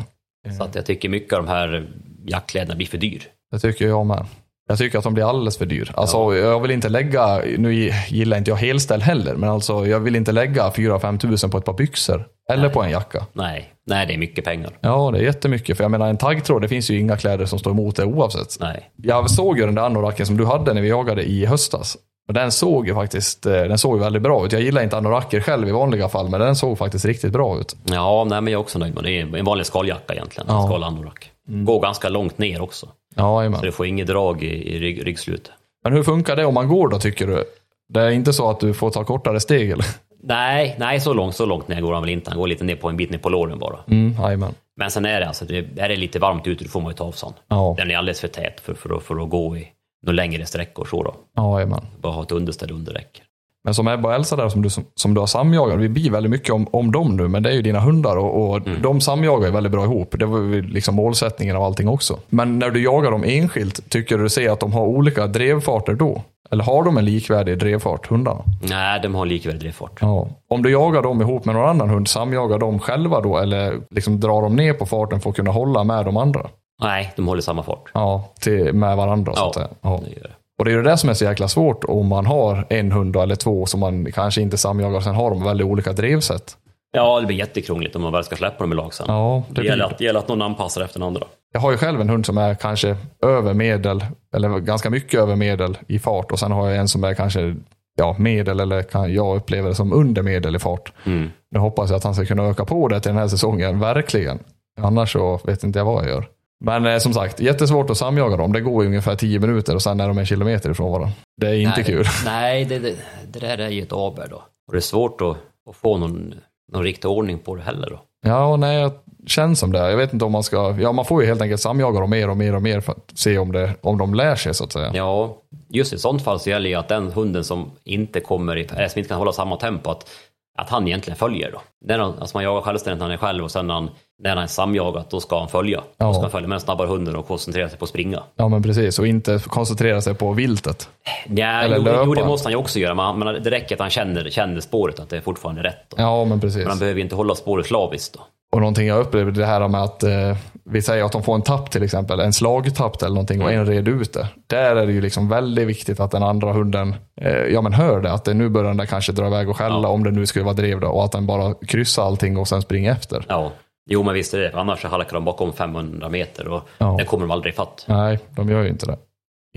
[0.58, 1.90] Så att jag tycker mycket av de här
[2.28, 3.24] jackkläderna blir för dyr.
[3.52, 4.26] Det tycker jag med.
[4.68, 5.92] Jag tycker att de blir alldeles för dyr.
[5.96, 10.16] Alltså, jag vill inte lägga, nu gillar inte jag helställ heller, men alltså, jag vill
[10.16, 12.28] inte lägga 4-5 tusen på ett par byxor.
[12.52, 13.26] Eller på en jacka.
[13.34, 14.72] Nej, nej det är mycket pengar.
[14.82, 15.78] Ja, det är jättemycket.
[15.78, 18.58] För jag menar, en taggtråd, det finns ju inga kläder som står emot det oavsett.
[18.60, 18.90] Nej.
[18.96, 21.98] Jag såg ju den där anoraken som du hade när vi jagade i höstas.
[22.28, 24.52] Och den såg ju faktiskt eh, den såg väldigt bra ut.
[24.52, 27.76] Jag gillar inte anoraker själv i vanliga fall, men den såg faktiskt riktigt bra ut.
[27.84, 29.12] Ja, nej, men jag är också nöjd med det.
[29.20, 30.50] Är en vanlig skaljacka egentligen.
[30.50, 30.68] En Ja.
[30.68, 31.32] skalanorak.
[31.48, 32.88] Går ganska långt ner också.
[33.16, 33.54] Ja.
[33.56, 35.52] Så du får inget drag i, i rygg, ryggslutet.
[35.84, 37.44] Men hur funkar det om man går då, tycker du?
[37.90, 39.86] Det är inte så att du får ta kortare steg, eller?
[40.24, 42.32] Nej, nej så långt, så långt ner går han väl inte.
[42.32, 43.80] Han går lite ner på en bit ner på låren bara.
[43.88, 44.46] Mm.
[44.78, 46.96] Men sen är det alltså, det, är det lite varmt ute, då får man ju
[46.96, 47.36] ta avstånd.
[47.48, 49.68] Ja, Den är alldeles för tät för, för, att, för att gå i
[50.06, 51.16] några längre sträckor så då.
[51.36, 51.82] ja.
[52.02, 53.24] Bara ha ett underställ under räcker.
[53.64, 56.12] Men som Ebba och Elsa där som du, som, som du har samjagat, vi blir
[56.12, 59.02] väldigt mycket om, om dem nu, men det är ju dina hundar och, och de
[59.02, 60.16] samjagar ju väldigt bra ihop.
[60.20, 62.20] Det var ju liksom målsättningen av allting också.
[62.30, 66.22] Men när du jagar dem enskilt, tycker du ser att de har olika drevfarter då?
[66.52, 68.42] Eller har de en likvärdig drevfart, hundarna?
[68.62, 69.98] Nej, de har likvärdig drevfart.
[70.02, 70.28] Ja.
[70.50, 73.38] Om du jagar dem ihop med någon annan hund, samjagar de själva då?
[73.38, 76.42] Eller liksom drar de ner på farten för att kunna hålla med de andra?
[76.82, 77.92] Nej, de håller samma fart.
[77.94, 79.68] Ja, till, med varandra så Ja, säga.
[79.82, 80.00] Ja.
[80.06, 80.34] det gör det.
[80.60, 83.16] Och det är ju det som är så jäkla svårt om man har en hund
[83.16, 86.58] eller två som man kanske inte samjagar och sen har de väldigt olika drevsätt.
[86.92, 89.06] Ja, det blir jättekrångligt om man väl ska släppa dem i lag sen.
[89.10, 91.24] Ja, det det, blir gäller att, det gäller att någon anpassar efter den andra.
[91.54, 94.06] Jag har ju själv en hund som är kanske över medel,
[94.36, 97.56] eller ganska mycket över medel i fart och sen har jag en som är kanske
[97.98, 100.94] ja, medel eller kan jag upplever det som under medel i fart.
[101.06, 101.30] Mm.
[101.52, 104.40] Nu hoppas jag att han ska kunna öka på det till den här säsongen, verkligen.
[104.82, 106.26] Annars så vet inte jag vad jag gör.
[106.64, 108.54] Men eh, som sagt, jättesvårt att samjaga dem.
[108.54, 111.12] Det går ju ungefär 10 minuter och sen är de en kilometer ifrån varandra.
[111.42, 112.04] Det är inte nej, kul.
[112.04, 112.96] Det, nej, det, det,
[113.28, 114.44] det där är ju ett aber då.
[114.68, 115.38] Och det är svårt att,
[115.70, 116.36] att få någon,
[116.72, 118.02] någon riktig ordning på det heller då.
[118.28, 118.92] Ja, nej, jag
[119.28, 119.90] känns som det.
[119.90, 122.30] Jag vet inte om man ska, ja man får ju helt enkelt samjaga dem mer
[122.30, 124.72] och mer och mer för att se om, det, om de lär sig så att
[124.72, 124.92] säga.
[124.94, 125.38] Ja,
[125.70, 128.88] just i sånt fall så gäller ju att den hunden som inte kommer, i, eller
[128.88, 130.10] som inte kan hålla samma tempo, att,
[130.58, 131.62] att han egentligen följer då.
[131.86, 133.90] När han, alltså man jagar självständigt när han är själv och sen när han,
[134.24, 135.82] när han är samjagat, då ska han följa.
[135.98, 136.06] Ja.
[136.06, 138.24] Då ska han följa med den snabbare hunden och koncentrera sig på att springa.
[138.36, 140.90] Ja men precis, och inte koncentrera sig på viltet.
[141.30, 142.04] Ja, Eller jo, löpa.
[142.06, 144.62] jo, det måste han ju också göra, men, men det räcker att han känner, känner
[144.62, 145.90] spåret, att det är fortfarande rätt.
[145.90, 145.96] Då.
[146.00, 146.58] Ja men precis.
[146.58, 148.20] Men han behöver inte hålla spåret slaviskt då.
[148.56, 151.42] Och någonting jag upplever det här med att eh, vi säger att de får en
[151.42, 154.28] tapp till exempel, en slagtapp eller någonting och en red ut det.
[154.48, 158.02] Där är det ju liksom väldigt viktigt att den andra hunden eh, ja, men hör
[158.02, 159.88] det, att det nu börjar den där kanske dra iväg och skälla Ja.
[159.88, 162.62] om det nu skulle vara drev då, och att den bara kryssar allting och sen
[162.62, 163.26] springer efter.
[163.30, 163.52] Ja,
[163.90, 166.96] jo men visst är det, annars så halkar de bakom 500 meter och Ja.
[167.00, 167.86] det kommer de aldrig ifatt.
[167.88, 168.98] Nej, de gör ju inte det.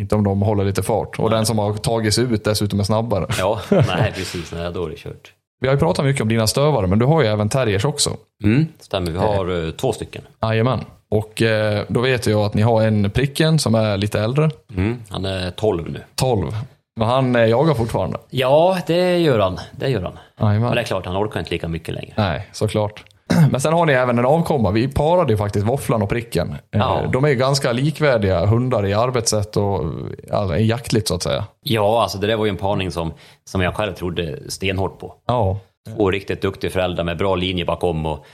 [0.01, 1.19] Inte om de håller lite fart.
[1.19, 3.27] Och den som har tagit sig ut dessutom är snabbare.
[3.39, 5.33] Ja, nej precis, nej, då är det kört.
[5.61, 8.11] Vi har ju pratat mycket om dina stövare, men du har ju även terriers också.
[8.45, 10.23] Mm, stämmer, vi har eh, två stycken.
[10.43, 10.81] Jajamän.
[11.11, 14.97] Och eh, då vet jag att ni har en pricken som är lite äldre, Mm,
[15.09, 16.01] han är 12 nu.
[16.15, 16.53] 12.
[16.97, 18.19] Men han eh, jagar fortfarande.
[18.31, 19.59] Ja, det gör han.
[19.73, 20.19] Det gör han.
[20.41, 20.61] Jajamän.
[20.63, 22.13] Men det är klart, han orkar inte lika mycket längre.
[22.17, 23.05] Nej, såklart.
[23.51, 24.70] Men sen har ni även en avkomma.
[24.70, 26.51] Vi parade ju faktiskt våfflan och pricken.
[26.51, 27.03] Eh, Ja.
[27.12, 29.85] De är ju ganska likvärdiga hundar i arbetssätt och
[30.29, 31.45] ja, jaktligt så att säga.
[31.62, 33.12] Ja, alltså det där var ju en parning som,
[33.45, 35.14] som jag själv trodde stenhårt på.
[35.26, 35.59] Ja,
[35.97, 38.24] Två riktigt duktiga föräldrar med bra linje bakom och,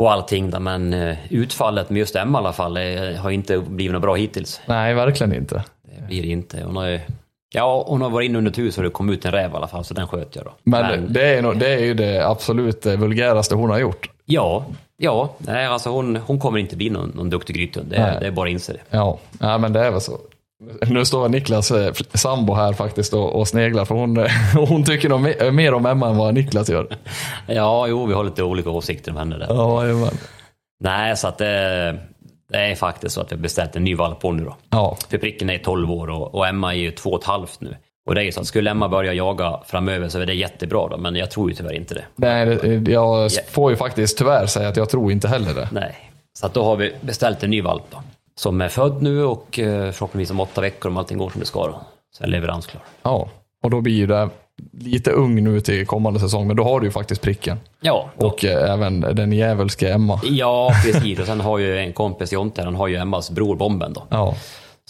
[0.00, 0.50] och allting.
[0.50, 2.82] där, Men eh, utfallet med just Emma i alla fall eh,
[3.18, 4.60] har inte blivit något bra hittills.
[4.66, 5.64] nej verkligen inte.
[5.98, 6.62] Det blir inte.
[6.64, 7.00] Hon har,
[7.54, 9.68] ja, hon har varit inne under hus och det kom ut en räv i alla
[9.68, 10.52] fall, så den sköt jag då.
[10.62, 14.10] Men, Det, är nog, det är ju det absolut vulgäraste hon har gjort.
[14.24, 14.64] Ja,
[14.96, 15.34] ja.
[15.38, 17.86] Nej, alltså hon, hon kommer inte bli någon, någon duktig grythund.
[17.90, 18.80] Det, är- det är bara att inse det.
[18.90, 20.18] Ja, ja men det är väl så.
[20.88, 24.30] Nu står Niklas eh, sambo här faktiskt och, och sneglar för hon, eh,
[24.68, 26.86] hon tycker nog mer, mer om Emma än vad Niklas gör.
[27.46, 29.46] Ja, jo, vi har lite olika åsikter om henne där.
[29.48, 30.10] Ja, jajamän.
[30.84, 31.98] Nej, så att det,
[32.52, 34.56] Det är faktiskt så att vi har beställt en ny valp på nu då.
[34.70, 34.96] Ja.
[35.10, 37.76] För pricken är 12 år och, och Emma är ju två och ett halvt nu.
[38.06, 40.88] Och det är ju så att skulle Emma börja jaga framöver så är det jättebra
[40.88, 42.04] då, men jag tror ju tyvärr inte det.
[42.16, 42.58] Nej,
[42.92, 45.68] jag får ju faktiskt tyvärr säga att jag tror inte heller det.
[45.72, 46.10] Nej.
[46.38, 48.02] Så att då har vi beställt en ny valp då.
[48.36, 51.46] Som är född nu och eh, förhoppningsvis om åtta veckor om allting går som det
[51.46, 51.80] ska då.
[52.18, 52.82] Så är leveransklar.
[53.02, 53.28] Ja,
[53.62, 54.28] och då blir ju det
[54.72, 57.60] lite ung nu till kommande säsong, men då har du ju faktiskt pricken.
[57.80, 60.20] Ja, Och eh, även den djävulske Emma.
[60.24, 61.18] ja precis.
[61.20, 64.06] Och sen har ju en kompis Jonte, han har ju Emmas bror Bomben då.
[64.08, 64.34] Ja,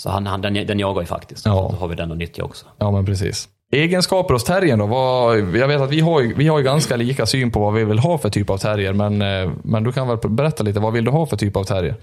[0.00, 1.46] Så han, han, den, den jagar ju faktiskt.
[1.46, 1.52] Ja.
[1.52, 2.66] Så då har vi den att nyttja också.
[2.78, 3.48] ja men precis.
[3.72, 4.86] Egenskaper hos terriern då?
[4.86, 7.74] Vad, jag vet att vi har, ju, vi har ju ganska lika syn på vad
[7.74, 10.80] vi vill ha för typ av terrier, men, eh, men du kan väl berätta lite,
[10.80, 11.94] vad vill du ha för typ av terrier?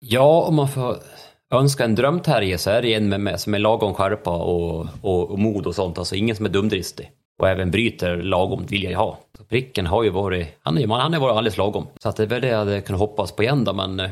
[0.00, 0.96] Ja, om man får
[1.54, 5.30] önska en drömterrier så är det en med, med, som är lagom skärpa och, och,
[5.30, 5.98] och mod och sånt.
[5.98, 7.10] Alltså ingen som är dumdristig.
[7.38, 9.18] Och även bryter lagom vill jag ju ha.
[9.38, 11.86] Så pricken har ju varit, han, är, han har varit alldeles lagom.
[12.02, 14.10] Så att det är väl det jag hade kunnat hoppas på igen då, men eh,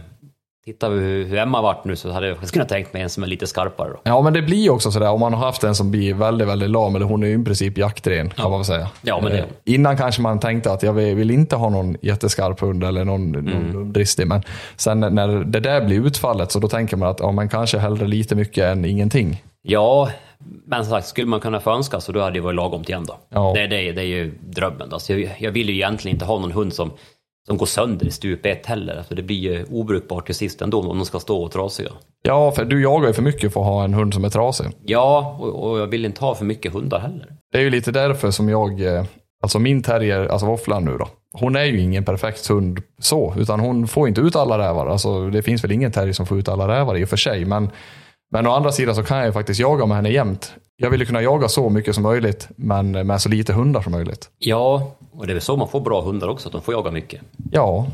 [0.64, 3.10] tittar vi hur, Emma har varit nu så hade jag faktiskt kunnat tänkt mig en
[3.10, 4.00] som är lite skarpare då.
[4.04, 6.48] Ja, men det blir ju också sådär om man har haft en som blir väldigt,
[6.48, 8.88] väldigt lam, eller hon är ju i princip jaktren kan man väl säga.
[9.02, 12.60] Ja, men det- Eh, Innan kanske man tänkte att jag vill inte ha någon jätteskarp
[12.60, 13.70] hund eller någon, Mm.
[13.70, 14.42] någon dristig, men
[14.76, 18.06] sen när det där blir utfallet så då tänker man att ja, man kanske hellre
[18.06, 19.42] lite mycket än ingenting.
[19.62, 20.08] Ja,
[20.66, 23.04] men som sagt, skulle man kunna få önska så då hade det varit lagom igen
[23.08, 23.18] då.
[23.28, 23.52] Ja.
[23.56, 24.92] Det, det, det är ju drömmen.
[24.92, 26.90] Alltså jag, jag vill ju egentligen inte ha någon hund som,
[27.50, 29.02] som går sönder i stup ett heller.
[29.08, 31.90] För det blir ju obrukbart till sist ändå om de ska stå och trasiga.
[32.22, 34.66] Ja, för du jagar ju för mycket för att ha en hund som är trasig.
[34.84, 37.26] Ja, och, och jag vill inte ha för mycket hundar heller.
[37.52, 39.04] Det är ju lite därför som jag, eh,
[39.42, 43.60] alltså min terrier, alltså Våfflan nu då, hon är ju ingen perfekt hund så, utan
[43.60, 44.86] hon får inte ut alla rävar.
[44.86, 47.44] Alltså det finns väl ingen terrier som får ut alla rävar i och för sig,
[47.44, 47.70] men,
[48.32, 50.54] men å andra sidan så kan jag ju faktiskt jaga med henne jämt.
[50.82, 53.92] Jag vill ju kunna jaga så mycket som möjligt, men med så lite hundar som
[53.92, 54.30] möjligt.
[54.38, 56.90] Ja, och det är väl så man får bra hundar också, att de får jaga
[56.90, 57.20] mycket.
[57.52, 57.86] Ja,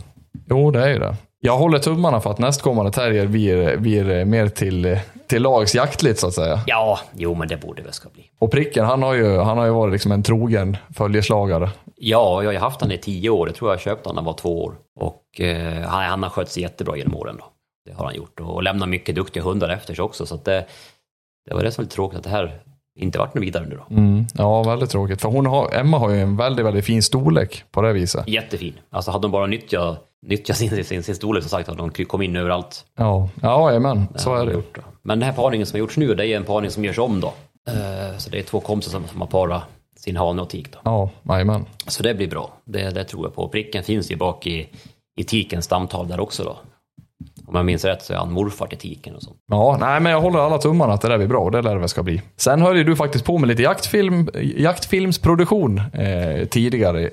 [0.48, 1.16] jo det är ju det.
[1.40, 6.26] Jag håller tummarna för att nästkommande terrier blir, blir mer till, till lags jaktligt så
[6.26, 6.60] att säga.
[6.66, 8.30] Ja, jo men det borde väl ska bli.
[8.38, 11.70] Och pricken, han har ju, han har ju varit liksom en trogen följeslagare.
[11.96, 13.48] Ja, jag har haft han i tio år.
[13.48, 14.74] Jag tror jag köpte han när han var två år.
[15.00, 17.44] Och eh, han, har skött sig jättebra genom åren då.
[17.86, 18.40] Det har han gjort.
[18.40, 20.26] Och lämnat mycket duktiga hundar efter sig också.
[20.26, 20.66] Så det,
[21.48, 22.60] det var det som var lite tråkigt att det här
[22.96, 23.94] inte vart något vidare nu då.
[23.96, 25.20] Mm, ja, väldigt tråkigt.
[25.20, 28.28] För hon har, Emma har ju en väldigt, väldigt fin storlek på det viset.
[28.28, 28.74] Jättefin.
[28.90, 32.22] Alltså hade de bara nyttjat, nyttjat sin, sin, sin storlek som sagt, hade de kom
[32.22, 32.84] in överallt.
[32.98, 34.78] Ja, ja jajamän, så är de det gjort.
[35.02, 37.20] Men den här parningen som har gjorts nu, det är en parning som görs om
[37.20, 37.32] då.
[37.68, 39.62] Eh, Så det är två kompisar som, som har parat
[39.96, 40.78] sin hane och tik då.
[40.84, 41.64] Ja, jajamän.
[41.86, 42.50] Så det blir bra.
[42.64, 43.48] Det, det tror jag på.
[43.48, 44.68] Pricken finns ju bak i,
[45.16, 46.56] i tikens stamtal där också då.
[47.48, 49.36] Om jag minns rätt så är han morfar till tiken och sånt.
[49.50, 51.74] Ja, nej men jag håller alla tummarna att det där blir bra och det lär
[51.74, 52.22] det väl ska bli.
[52.36, 57.10] Sen höll ju du faktiskt på med lite jaktfilm, jaktfilmsproduktion eh, tidigare.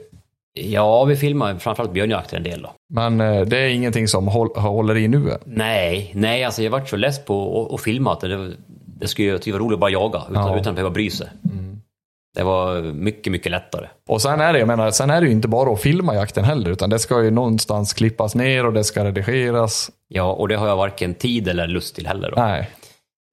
[0.53, 2.71] Ja, vi filmar framförallt björnjakter en del då.
[2.93, 5.37] Men eh, det är ingenting som håll, håller i nu.
[5.45, 8.51] Nej, nej, alltså jag vart så less på att- filma att det,
[8.99, 10.59] det skulle ju typ vara roligt att bara jaga utan, Ja.
[10.59, 11.27] utan att behöva bry sig.
[12.35, 13.87] Det var mycket, mycket lättare.
[14.07, 16.43] Och sen är det, jag menar, sen är det ju inte bara att filma jakten
[16.43, 19.91] heller, utan det ska ju någonstans klippas ner och det ska redigeras.
[20.07, 22.31] Ja, och det har jag varken tid eller lust till heller.
[22.35, 22.41] Då.
[22.41, 22.69] Nej,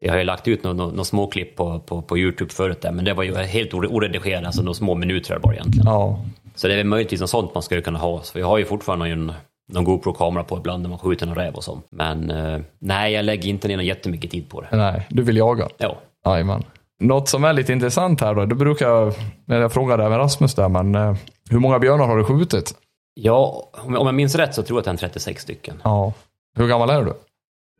[0.01, 2.81] Jag har ju lagt ut några nå, nå små klipp på, på, på Youtube förut
[2.83, 5.87] där, men det var ju helt ore- oredigerat, alltså några små minuter bara egentligen.
[5.87, 6.25] ja.
[6.55, 8.23] Så det är väl möjligtvis något sånt man skulle kunna ha.
[8.23, 9.33] Så vi har ju fortfarande någon,
[9.73, 11.87] någon GoPro-kamera på ibland när man skjuter någon räv och sånt.
[11.91, 14.69] Men eh, nej, jag lägger inte ner jättemycket tid på det.
[14.77, 15.69] Nej, du vill jaga.
[15.79, 15.97] Ja.
[16.27, 16.63] Jajamän.
[17.01, 20.55] Något som är lite intressant här då, det brukar jag, när jag frågade även Rasmus
[20.55, 21.15] där, men eh,
[21.51, 22.75] hur många björnar har du skjutit?
[23.15, 25.81] Ja, om jag, minns rätt så tror jag att det är en 36 stycken.
[25.85, 26.13] Ja.
[26.57, 27.13] Hur gammal är du?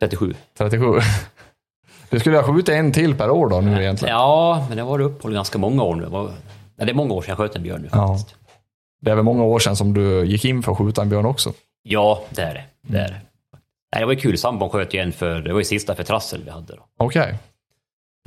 [0.01, 0.33] 37.
[0.57, 0.85] 37?
[2.09, 4.15] Du skulle ha skjutit en till per år då nu egentligen?
[4.15, 6.03] Ja, men det var uppehåll ganska många år nu.
[6.03, 6.31] Det, var,
[6.75, 8.07] det är många år sedan jag sköt en björn nu Ja.
[8.07, 8.35] faktiskt.
[9.01, 11.25] Det är väl många år sedan som du gick in för att skjuta en björn
[11.25, 11.53] också?
[11.83, 12.63] Ja, det är det.
[12.81, 13.21] Det är det.
[13.93, 14.37] Nej, det var ju kul.
[14.37, 16.81] Sambon sköt ju en för, det var ju sista för trassel vi hade då.
[16.99, 17.37] Okej.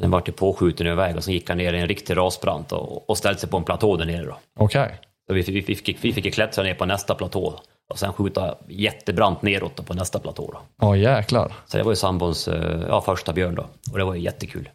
[0.03, 2.73] Den vart ju påskjuten över väg och så gick han ner i en riktig rasbrant
[2.73, 4.35] och, och ställde sig på en platå där nere.
[4.57, 5.01] Okej.
[5.29, 8.55] Så vi, vi, vi, fick, vi fick klättra ner på nästa platå och sen skjuta
[8.69, 10.59] jättebrant neråt på nästa platå då.
[10.81, 11.53] Ja, jäklar.
[11.67, 13.67] Så det var ju sambons eh, ja, första björn då.
[13.93, 14.69] Och det var ju jättekul.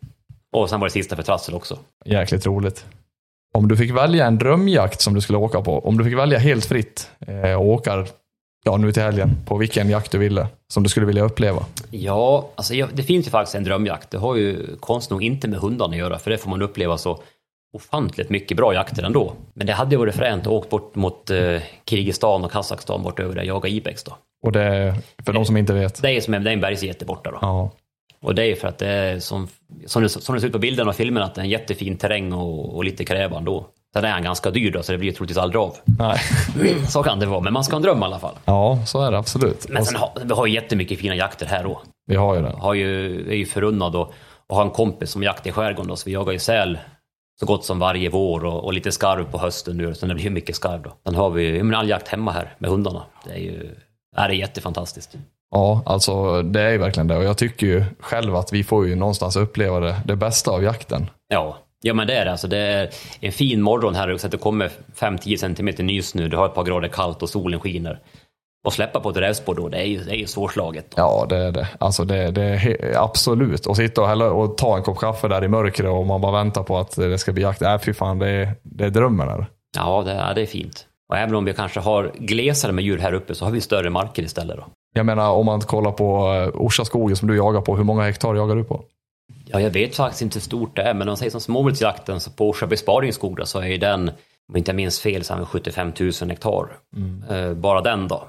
[0.52, 1.80] Och sen var det sista för trassel också.
[2.06, 2.86] Jäkligt roligt.
[3.54, 6.40] Om du fick välja en drömjakt som du skulle åka på, om du fick välja
[6.40, 8.06] helt fritt eh, och åka
[8.66, 11.66] ja, nu till helgen på vilken jakt du ville, som du skulle vilja uppleva?
[11.92, 14.12] Ja, alltså det finns ju faktiskt en drömjakt.
[14.12, 16.98] Det har ju konstigt nog inte med hundarna att göra, för det får man uppleva
[16.98, 17.20] så
[17.74, 19.34] ofantligt mycket bra jakter ändå.
[19.54, 23.20] Men det hade ju varit fränt att åka bort mot eh, Kirgizistan och Kazakstan bort
[23.20, 24.18] över där jaga ibex då.
[24.46, 24.96] Och det,
[25.26, 26.02] för de som inte vet.
[26.02, 27.38] Det är som en, det är en bergsgete borta då.
[27.42, 27.72] Ja,
[28.22, 29.48] Och det är för att det är som,
[29.86, 31.98] som, det, som det ser ut på bilden och filmen att det är en jättefin
[31.98, 33.68] terräng och, och lite krävande då.
[33.94, 35.76] Sen är han ganska dyr då, så det blir troligtvis aldrig av.
[36.00, 36.20] Nej.
[36.88, 38.36] Så kan det vara, men man ska ha en dröm i alla fall.
[38.46, 39.70] Ja, så är det absolut.
[39.70, 41.82] Men sen har, vi har ju jättemycket fina jakter här då.
[42.06, 42.56] Vi har ju det.
[42.60, 44.12] har ju, är ju förunnad att
[44.50, 46.80] att ha en kompis som jaktar i skärgården då, så vi jagar ju säl
[47.40, 50.30] så gott som varje vår och, och lite skarv på hösten nu, så det blir
[50.30, 50.94] mycket skarv då.
[51.06, 53.04] Sen har vi ju all jakt hemma här med hundarna.
[53.26, 53.76] Det är ju
[54.16, 55.16] är det jättefantastiskt.
[55.52, 57.18] Ja, alltså det är ju verkligen det.
[57.18, 60.64] Och jag tycker ju själv att vi får ju någonstans uppleva det, det bästa av
[60.64, 61.10] jakten.
[61.28, 62.32] Ja, ja men det är det.
[62.32, 62.90] Alltså, det är
[63.20, 66.56] en fin morgon här, så att det kommer 5-10 centimeter nys nu, det har ett
[66.56, 68.00] par grader kallt och solen skiner.
[68.66, 70.94] Och släppa på ett rävspår då, det är ju, det är ju svårslaget.
[70.96, 71.68] Ja, det är det.
[71.78, 73.66] Alltså det, det är absolut.
[73.66, 76.32] Och sitta och, hälla, och ta en kopp kaffe där i mörkret och man bara
[76.32, 77.62] väntar på att det ska bli jakt.
[77.62, 79.30] Nej, fy fan, det är, det är drömmen.
[79.30, 79.48] Är det.
[79.78, 80.86] Ja, det, ja, det är fint.
[81.10, 83.90] Och även om vi kanske har glesare med djur här uppe så har vi större
[83.90, 84.64] marker istället då.
[84.96, 88.04] Jag menar, om man kollar på uh, Orsa skogen som du jagar på, hur många
[88.04, 88.84] hektar jagar du på?
[89.46, 92.20] Ja, jag vet faktiskt inte hur stort det är, men om man säger som småviltsjakten
[92.20, 94.12] så på Orsa besparingsskog då, så är ju den,
[94.50, 96.78] om inte jag minns fel, så är den 75 000 hektar.
[97.30, 98.28] Eh, bara den då.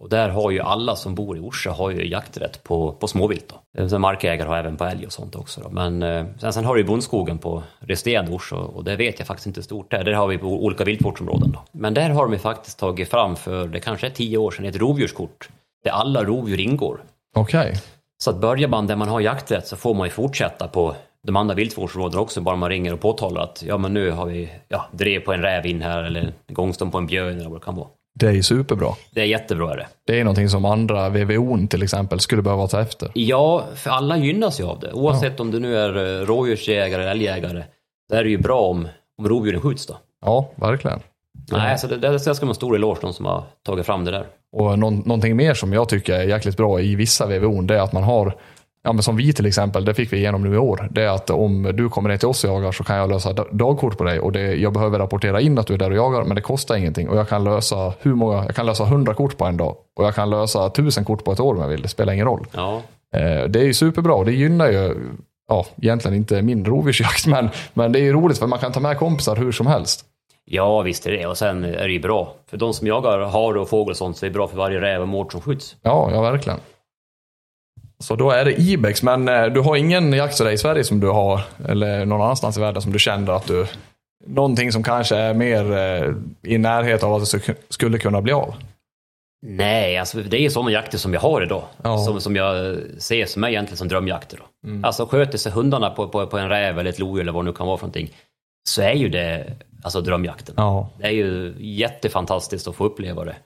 [0.00, 3.44] Och där har ju alla som bor i Orsa har ju jakträtt på, på småvilt.
[3.48, 3.82] Då.
[3.82, 5.60] Eh, Sen markägare har även på älg och sånt också.
[5.60, 5.68] Då.
[5.70, 9.26] Men eh, sen, sen har du ju bondskogen på resterande Orsa och det vet jag
[9.26, 10.04] faktiskt inte hur stort det är.
[10.04, 11.52] Där har vi på olika viltvårdsområden.
[11.52, 11.62] Då.
[11.72, 14.64] Men där har de ju faktiskt tagit fram för, det kanske är tio år sedan,
[14.64, 15.48] ett rovdjurskort.
[15.84, 17.00] Där alla rovdjur ingår.
[17.36, 17.74] Okej.
[18.18, 20.96] Så att börjar man där man har jakträtt så får man ju fortsätta på
[21.26, 24.50] de andra viltvårdsområdena också, bara man ringer och påtalar att ja men nu har vi
[24.68, 27.64] ja, drev på en räv in här eller gångstång på en björn eller vad det
[27.64, 27.88] kan vara.
[28.14, 28.94] Det är ju superbra.
[29.10, 29.86] Det är jättebra är det.
[30.06, 33.10] Det är någonting som andra VVO'n till exempel skulle behöva ta efter.
[33.14, 34.92] Ja, för alla gynnas ju av det.
[34.92, 37.64] Oavsett om du nu är eh, rådjursjägare eller älgjägare.
[38.10, 38.88] Så är det ju bra om,
[39.18, 39.96] om rovdjuren skjuts då.
[40.20, 41.00] Ja, verkligen.
[41.52, 44.26] Nej, så det, det ska man stor eloge de som har tagit fram det där.
[44.52, 47.80] Och någon, någonting mer som jag tycker är jäkligt bra i vissa VVO'n, det är
[47.80, 48.34] att man har
[48.82, 50.88] Ja, men som vi till exempel, det fick vi igenom nu i år.
[50.90, 53.32] Det är att om du kommer ner till oss och jagar så kan jag lösa
[53.32, 54.20] da- dagkort på dig.
[54.20, 56.76] Och det, jag behöver rapportera in att du är där och jagar, men det kostar
[56.76, 57.08] ingenting.
[57.08, 59.76] Och jag kan lösa hur många, jag kan lösa 100 kort på en dag.
[59.96, 61.82] Och jag kan lösa 1000 kort på ett år om jag vill.
[61.82, 62.46] Det spelar ingen roll.
[62.52, 62.82] Ja,
[63.14, 64.96] Eh, det är ju superbra och det gynnar ju,
[65.48, 68.80] ja, egentligen inte min rovdjursjakt, men, men det är ju roligt för man kan ta
[68.80, 70.04] med kompisar hur som helst.
[70.50, 72.34] Ja visst är det Och sen är det ju bra.
[72.46, 74.80] För de som jagar hare och fågel och sånt så är det bra för varje
[74.80, 75.76] räv och mård som skjuts.
[75.82, 76.58] Ja, ja verkligen.
[78.00, 81.08] Så då är det Ibex, men eh, du har ingen jakt i Sverige som du
[81.08, 83.66] har, eller någon annanstans i världen som du känner att du,
[84.26, 88.32] någonting som kanske är mer eh, i närhet av att det sk- skulle kunna bli
[88.32, 88.54] av?
[89.46, 91.62] Nej, alltså det är sådana jakter som jag har idag.
[91.82, 91.98] Ja.
[91.98, 94.38] Som, som jag ser som är egentligen som drömjakter.
[94.38, 94.86] Då.
[94.86, 97.50] Alltså sköter sig hundarna på, på, på en räv eller ett lodjur eller vad det
[97.50, 98.10] nu kan vara för någonting.
[98.68, 99.52] Så är ju det
[99.96, 100.54] alltså drömjakten.
[100.56, 100.90] Ja.
[100.98, 103.36] Det är ju jättefantastiskt att få uppleva det.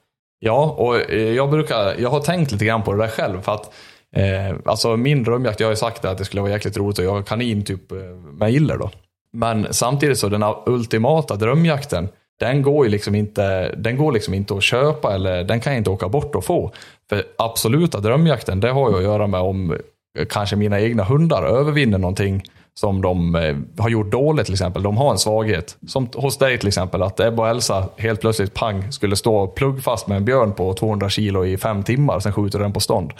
[0.44, 3.40] Ja, och eh, jag brukar, jag har tänkt lite grann på det där själv.
[3.40, 3.74] För att,
[4.16, 7.04] eh, alltså min drömjakt, jag har ju sagt att det skulle vara jäkligt roligt att
[7.04, 7.98] jaga kanin typ eh,
[8.32, 8.90] med iller då.
[9.32, 12.08] Men samtidigt så den ultimata drömjakten,
[12.40, 15.80] den går ju liksom inte, den går liksom inte att köpa eller den kan jag
[15.80, 16.72] inte åka bort och få.
[17.08, 19.70] För absoluta drömjakten, det har ju att göra med om
[20.18, 22.42] eh, kanske mina egna hundar övervinner någonting
[22.80, 24.82] som de eh, har gjort dåligt till exempel.
[24.82, 25.76] De har en svaghet.
[25.86, 30.06] Som hos dig till exempel, att Ebba och Elsa helt plötsligt pang skulle stå pluggfast
[30.06, 33.12] med en björn på 200 kilo i fem timmar, sen skjuter den på stånd.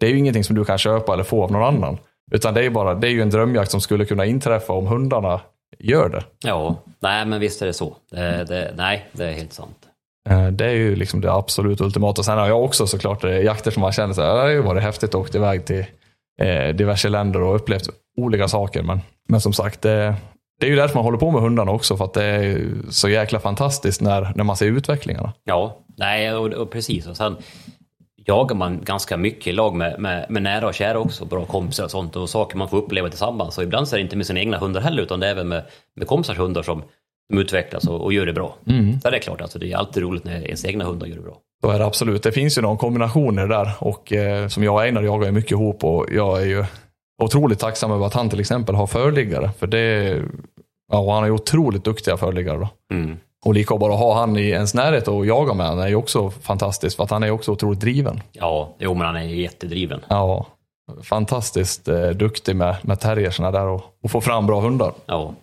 [0.00, 1.98] Det är ju ingenting som du kan köpa eller få av någon annan.
[2.32, 5.40] Utan det är, bara, det är ju en drömjakt som skulle kunna inträffa om hundarna
[5.78, 6.22] gör det.
[6.44, 7.96] Ja, nej men visst är det så.
[8.10, 9.76] Det, det, nej, det är helt sant.
[10.28, 12.22] Eh, Det är ju liksom det absolut ultimata.
[12.22, 14.82] Sen har jag också såklart eh, jakter som man känner så här, det ju varit
[14.82, 15.84] häftigt att åka iväg till
[16.42, 18.82] eh, diverse länder och upplevt olika saker.
[18.82, 20.14] Men, men som sagt, det,
[20.60, 21.96] det är ju därför man håller på med hundarna också.
[21.96, 25.32] För att det är så jäkla fantastiskt när, när man ser utvecklingarna.
[25.44, 27.06] Ja, nej och, och precis.
[27.06, 27.36] Och sen
[28.26, 31.84] jagar man ganska mycket i lag med, med, med nära och kära också, bra kompisar
[31.84, 33.58] och sånt och saker man får uppleva tillsammans.
[33.58, 35.48] Och ibland så är det inte med sina egna hundar heller utan det är även
[35.48, 35.64] med,
[35.96, 36.82] med kompisars hundar som
[37.28, 38.56] de utvecklas och, och gör det bra.
[39.02, 41.22] Så det är klart, alltså, det är alltid roligt när ens egna hundar gör det
[41.22, 41.36] bra.
[41.64, 42.22] Så är det absolut.
[42.22, 43.70] Det finns ju någon kombinationer där.
[43.78, 46.64] Och eh, som jag och Einar jagar mycket ihop och jag är ju
[47.22, 49.50] otroligt tacksam över att han till exempel har förliggare.
[49.58, 50.16] För det,
[50.92, 52.68] ja, han är otroligt duktiga förliggare då.
[52.94, 53.16] Mm.
[53.44, 56.30] Och lika bara ha han i ens närhet och jaga med han är ju också
[56.30, 56.96] fantastiskt.
[56.96, 58.20] För att han är också otroligt driven.
[58.32, 60.00] Ja, jo men han är jättedriven.
[60.08, 60.46] Ja,
[61.02, 64.92] fantastiskt eh, duktig med, med terriersna där och, och få fram bra hundar.
[65.06, 65.34] Ja.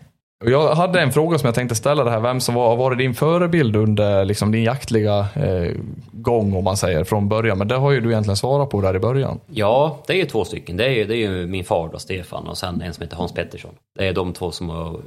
[0.43, 2.19] Och Jag hade en fråga som jag tänkte ställa det här.
[2.19, 5.71] Vem som var, har varit din förebild under liksom, din jaktliga eh,
[6.11, 7.57] gång om man säger från början.
[7.57, 9.39] Men det har ju du egentligen svarat på där i början.
[9.47, 10.77] Ja, det är ju två stycken.
[10.77, 13.17] Det är ju, det är ju min far då, Stefan, och sen en som heter
[13.17, 13.71] Hans Pettersson.
[13.97, 14.99] Det är de två som har,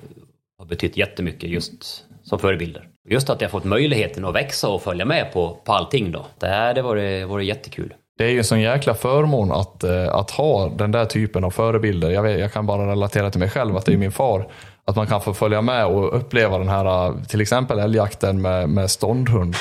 [0.58, 2.88] har betytt jättemycket just som förebilder.
[3.08, 6.26] Just att jag fått möjligheten att växa och följa med på, på allting då.
[6.38, 9.84] Det, här, det var, det var jättekul det är ju en sån jäkla förmån att,
[9.84, 12.10] eh, att ha den där typen av förebilder.
[12.10, 14.48] Jag, vet, jag kan bara relatera till mig själv, att det är min far.
[14.84, 18.68] Att man kan få följa med och uppleva den här, eh, till exempel älgjakten med,
[18.68, 19.54] med ståndhund.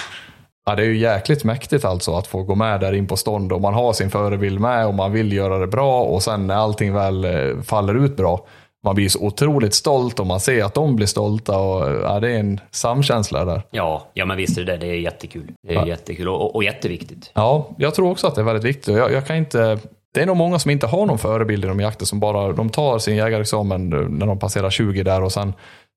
[0.66, 3.54] Ja, det är ju jäkligt mäktigt alltså att få gå med där in på stånd
[3.54, 6.56] och man har sin förebild med och man vill göra det bra och sen när
[6.56, 8.46] allting väl eh, faller ut bra,
[8.86, 12.32] man blir så otroligt stolt och man ser att de blir stolta och ja, det
[12.32, 13.62] är en samkänsla där.
[13.72, 14.86] Ja, ja men visst är det det.
[14.86, 15.52] Det är jättekul.
[15.68, 15.88] Det är ja.
[15.88, 17.32] jättekul och, och, jätteviktigt.
[17.34, 18.96] Ja, jag tror också att det är väldigt viktigt.
[18.96, 19.80] Jag, jag kan inte...
[20.14, 23.00] Det är nog många som inte har någon förebild inom jakten som bara de tar
[23.00, 25.54] sin jägarexamen när de passerar 20 där och sen,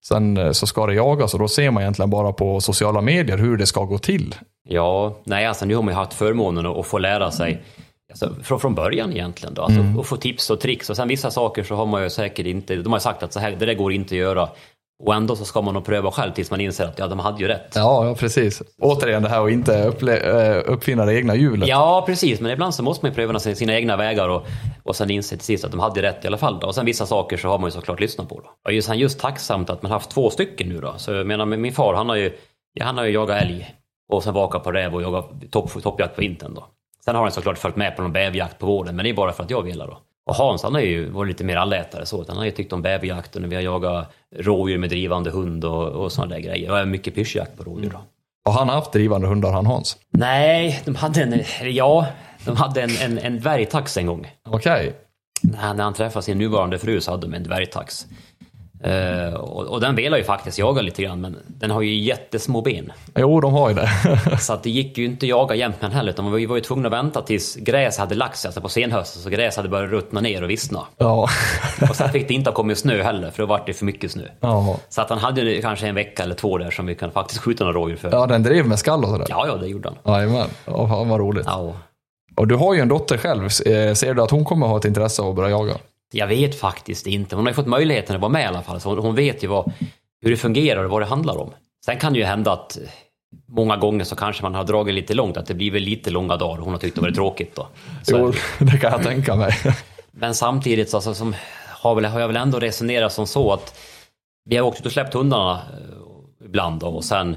[0.08, 3.56] sen så ska det jagas och då ser man egentligen bara på sociala medier hur
[3.56, 4.34] det ska gå till.
[4.68, 7.62] Ja, nej alltså nu har man ju haft förmånen att få lära sig
[8.10, 9.98] Alltså, från, från början egentligen då, alltså, mm.
[9.98, 10.90] och få tips och tricks.
[10.90, 13.40] Och sen vissa saker så har man ju säkert inte, de har sagt att så
[13.40, 14.48] här, det där går inte att göra.
[15.04, 17.40] Och ändå så ska man nog pröva själv tills man inser att ja, de hade
[17.40, 17.72] ju rätt.
[17.74, 18.62] Ja, ja precis.
[18.80, 21.68] Återigen det här att inte eh, uppfinna det egna hjulet.
[21.68, 22.40] Ja, precis.
[22.40, 24.46] Men ibland så måste man ju pröva sina egna vägar och,
[24.82, 26.60] och sen inse till sist att de hade rätt i alla fall.
[26.60, 26.66] Då.
[26.66, 28.40] Och sen vissa saker så har man ju såklart lyssnat på.
[28.40, 28.50] Då.
[28.64, 30.94] Och just, just tacksamt att man haft två stycken nu då.
[30.96, 32.32] Så jag menar, min far han har ju,
[32.80, 33.74] han har ju jagat älg
[34.12, 36.66] och sen vakat på räv och jagat topp, toppjakt på vintern då.
[37.08, 39.32] Sen har han såklart följt med på någon bävjakt på våren, men det är bara
[39.32, 39.98] för att jag vill då.
[40.26, 42.24] Och Hans han har ju varit lite mer allätare så.
[42.28, 45.64] Han har ju tyckt om bäverjakt och när vi har jagat rådjur med drivande hund
[45.64, 46.82] och, och sådana där grejer.
[46.82, 48.00] Och mycket pyrschjakt på rådjur då.
[48.44, 49.96] Har han haft drivande hundar han Hans?
[50.10, 51.44] Nej, de hade en,
[51.74, 52.06] ja,
[52.44, 54.26] de hade en, en, en dvärgtax en gång.
[54.48, 54.72] Okej.
[54.72, 54.92] Okay.
[55.76, 58.06] När han träffade sin nuvarande fru så hade de en dvärgtax.
[58.86, 62.60] Uh, och, och, den vill ju faktiskt jaga lite grann, men den har ju jättesmå
[62.60, 62.92] ben.
[63.14, 63.88] Jo, de har ju det.
[64.40, 66.56] så att det gick ju inte att jaga jämt med den heller, utan vi var
[66.56, 69.68] ju tvungna att vänta tills gräs hade lagt sig, alltså på senhösten, så gräs hade
[69.68, 70.86] börjat ruttna ner och vissna.
[70.98, 71.28] Ja.
[71.90, 74.10] och sen fick det inte ha kommit snö heller, för då var det för mycket
[74.10, 74.24] snö.
[74.40, 74.76] Ja.
[74.88, 77.64] Så att han hade kanske en vecka eller två där som vi kan faktiskt skjuta
[77.64, 78.10] några rådjur för.
[78.12, 79.26] Ja, den drev med skall och sådär?
[79.28, 80.14] Ja, ja, det gjorde han.
[80.14, 81.46] Jajamän, oh, vad roligt.
[81.46, 81.74] Ja.
[82.36, 84.84] Och du har ju en dotter själv, eh, ser du att hon kommer ha ett
[84.84, 85.74] intresse av att börja jaga?
[86.12, 87.36] Jag vet faktiskt inte.
[87.36, 89.46] Hon har ju fått möjligheten att vara med i alla fall, så hon vet ju
[89.46, 89.72] vad,
[90.22, 91.50] hur det fungerar och vad det handlar om.
[91.84, 92.78] Sen kan det ju hända att
[93.46, 96.36] många gånger så kanske man har dragit lite långt, att det blir väl lite långa
[96.36, 97.68] dagar och hon har tyckt det varit tråkigt då.
[98.02, 98.32] Så jo,
[98.66, 99.52] det kan jag tänka mig.
[100.10, 101.34] Men samtidigt så alltså, som,
[101.66, 103.78] har, väl, har jag väl ändå resonerat som så att
[104.44, 107.36] vi har åkt ut och släppt hundarna eh, ibland då, och sen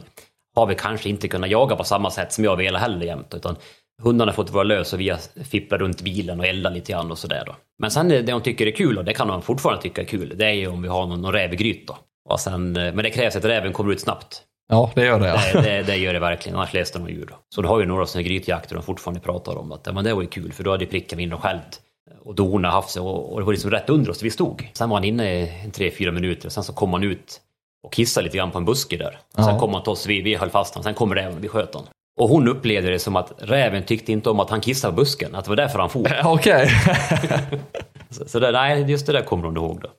[0.56, 3.56] har vi kanske inte kunnat jaga på samma sätt som jag vill heller jämt, utan
[4.02, 7.18] hundarna fått vara lösa och vi har fipplat runt bilen och eldat lite grann och
[7.18, 7.56] sådär då.
[7.80, 10.34] Men sen det, hon tycker är kul, och det kan hon fortfarande tycka är kul,
[10.38, 11.98] det är ju om vi har någon, någon räv i gryt då.
[12.30, 14.44] Och sen, eh, men det krävs att räven kommer ut snabbt.
[14.70, 15.28] Ja, det gör det.
[15.28, 15.40] Ja.
[15.54, 17.26] Det, det, det gör det verkligen, annars läste de djur.
[17.30, 17.36] Då.
[17.56, 20.14] Så du har ju några sådana grytjakter de fortfarande pratar om att ja, men det
[20.14, 21.82] var ju kul för då hade prickan in och skällt
[22.24, 24.70] och dorna haft sig och, och det var liksom rätt under oss vi stod.
[24.74, 27.42] Sen var han inne i tre, fyra minuter och sen så kom han ut
[27.84, 29.20] och kissade lite grann på en buske där.
[29.38, 29.44] Ja.
[29.44, 31.48] Sen kom han till oss, vi, vi höll fast honom, sen kommer räven och vi
[31.48, 31.90] sköt honom.
[32.20, 35.46] Och hon upplevde det som att räven tyckte inte om att han kissade busken, att
[35.46, 36.08] det var därför han for.
[36.26, 36.70] Okej.
[38.10, 39.90] så, så det, nej, just det där kommer hon ihåg då.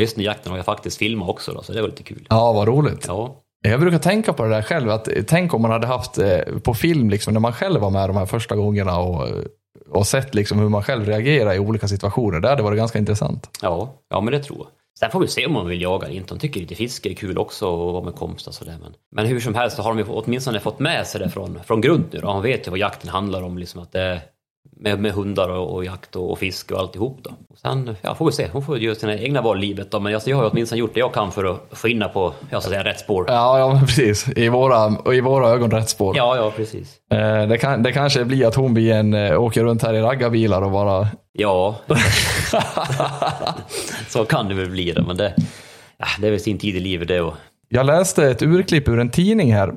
[0.00, 2.26] Just den jakten har jag faktiskt filmat också då, så det var lite kul.
[2.30, 3.04] Ja, vad roligt.
[3.08, 3.42] Ja.
[3.62, 6.74] Jag brukar tänka på det där själv, att tänk om man hade haft eh, på
[6.74, 9.28] film, liksom, när man själv var med de här första gångerna och,
[9.90, 12.40] och sett liksom hur man själv reagerar i olika situationer.
[12.40, 13.50] Det hade varit ganska intressant.
[13.62, 14.66] Ja, ja men det tror jag.
[15.00, 16.34] Sen får vi se om man vill jaga eller inte.
[16.34, 18.78] De tycker lite fiske är kul också och vara med kompisar sådär.
[18.80, 21.60] Men, men hur som helst så har de ju åtminstone fått med sig det från,
[21.64, 22.20] från grund nu.
[22.20, 22.32] då.
[22.32, 23.58] Hon vet ju vad jakten handlar om.
[23.58, 24.20] Liksom att det
[24.80, 27.30] med, med hundar och, och jakt och, och, fiske och alltihop då.
[27.50, 28.48] Och sen ja, får vi se.
[28.52, 30.00] Hon får göra sina egna val i livet då.
[30.00, 32.34] Men alltså, jag har ju åtminstone gjort det jag kan för att få in på
[32.40, 33.24] ja, så att säga, rätt spår.
[33.28, 34.28] Ja, ja precis.
[34.36, 36.16] I våra, I våra ögon rätt spår.
[36.16, 36.96] Ja, ja precis.
[37.12, 40.00] Eh, det, kan, det kanske blir att hon blir en, eh, åker runt här i
[40.00, 41.08] raggarbilar och bara...
[41.32, 41.76] Ja.
[44.08, 45.02] så kan det väl bli det.
[45.02, 45.34] Men det,
[46.18, 47.20] det är väl sin tid i livet det.
[47.20, 47.34] Och...
[47.68, 49.68] Jag läste ett urklipp ur en tidning här.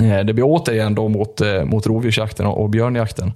[0.00, 3.32] Eh, det blir återigen då mot, eh, mot rovdjursjakten och björnjakten.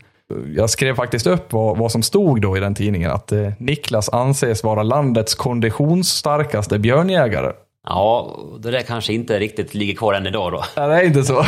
[0.57, 3.11] Jag skrev faktiskt upp vad, vad som stod då i den tidningen.
[3.11, 7.53] Att eh, Niklas anses vara landets konditionsstarkaste björnjägare.
[7.87, 10.65] Ja, det där kanske inte riktigt ligger kvar än idag då.
[10.77, 11.35] Ja, det är inte så.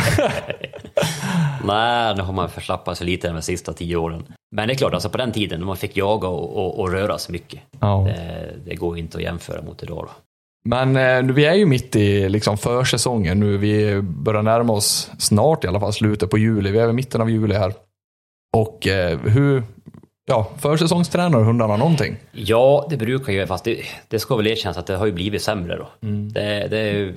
[1.65, 4.25] Nej, nu har man förslappat sig lite de sista tio åren.
[4.57, 6.93] Men det är klart, alltså på den tiden när man fick jaga och, och, och
[6.93, 7.61] röra sig mycket.
[7.81, 8.05] Ja.
[8.07, 9.97] Det, det, går inte att jämföra mot idag.
[9.97, 10.11] Då.
[10.65, 13.57] Men eh, vi är ju mitt i liksom, försäsongen nu.
[13.57, 16.71] Vi börjar närma oss snart i alla fall slutet på juli.
[16.71, 17.73] Vi är i mitten av juli här.
[18.57, 19.63] Och eh, hur,
[20.27, 22.17] ja, försäsongstränar hundarna någonting?
[22.33, 25.43] Ja, det brukar ju, fast det, det ska väl erkännas att det har ju blivit
[25.43, 25.89] sämre då.
[26.03, 26.33] Mm.
[26.33, 27.15] Det, det är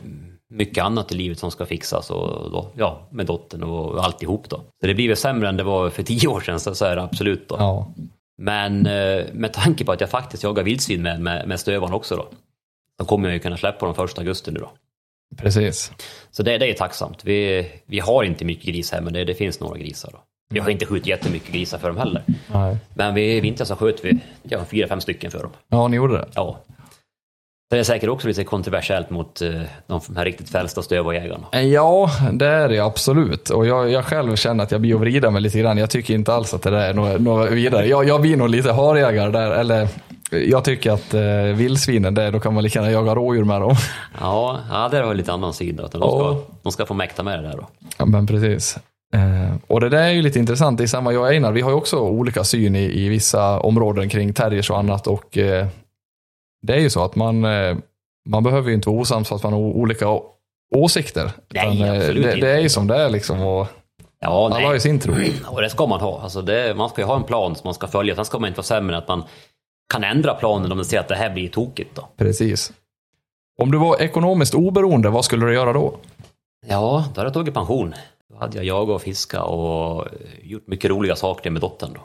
[0.49, 4.57] mycket annat i livet som ska fixas och då, ja, med dottern och alltihop då.
[4.57, 6.95] Så det blir väl sämre än det var för tio år sedan, så, så är
[6.95, 7.55] det absolut då.
[7.59, 7.93] Ja.
[8.37, 12.15] Men eh, med tanke på att jag faktiskt jagar vildsvin med, med, med stövaren också
[12.15, 12.27] då,
[12.99, 14.71] så kommer jag ju kunna släppa dem första augusti nu då.
[15.37, 15.91] Precis.
[16.31, 17.25] Så det, det är tacksamt.
[17.25, 20.19] Vi, vi har inte mycket gris här, men det, det finns några grisar då.
[20.53, 22.23] Vi har inte skjutit jättemycket grisar för dem heller.
[22.53, 22.77] Nej.
[22.93, 25.51] Men vi, i vintras så sköt vi ja, fyra, fem stycken för dem.
[25.69, 26.25] Ja, ni gjorde det?
[26.35, 26.59] Ja.
[27.69, 31.45] Det är säkert också lite kontroversiellt mot eh, de här riktigt frälsta stövarjägarna.
[31.51, 33.49] Ja, det är det absolut.
[33.49, 35.77] Och jag, jag själv känner att jag blir att vrida mig lite grann.
[35.77, 37.87] Jag tycker inte alls att det där är något, något vidare.
[37.87, 39.51] Jag, jag blir nog lite harjägare där.
[39.51, 39.87] Eller
[40.31, 43.75] jag tycker att eh, vildsvinen, det, då kan man lika gärna jaga rådjur med dem.
[44.19, 45.85] Ja, ja där har lite annan sida.
[45.85, 47.67] Att de, ska, de ska få mäkta med det där då.
[47.97, 48.77] Ja, men precis.
[49.13, 50.77] Eh, och det där är ju lite intressant.
[50.77, 53.59] Det är samma jag och Einar, vi har ju också olika syn i, i vissa
[53.59, 55.07] områden kring terriers och annat.
[55.07, 55.67] Och eh,
[56.61, 57.77] det är ju så att man, eh,
[58.29, 60.07] man behöver ju inte vara osams för att man har olika
[60.75, 61.31] åsikter.
[61.53, 62.45] Nej, Utan, absolut det, inte.
[62.45, 63.41] det är ju som det är liksom.
[63.41, 63.67] Och
[64.19, 64.79] Ja, alla har ju nej.
[64.79, 65.13] sin tro.
[65.47, 66.21] Och det ska man ha.
[66.21, 68.15] Alltså det, man ska ju ha en plan som man ska följa.
[68.15, 69.23] Sen ska man inte vara sämre än att man
[69.93, 71.95] kan ändra planen om man ser att det här blir tokigt.
[71.95, 72.07] Då.
[72.17, 72.71] Precis.
[73.61, 75.93] Om du var ekonomiskt oberoende, vad skulle du göra då?
[76.67, 77.93] Ja, då hade jag tagit pension.
[78.33, 80.07] Då hade jag jagat och fiskat och
[80.41, 81.93] gjort mycket roliga saker med dottern.
[81.93, 82.01] Då.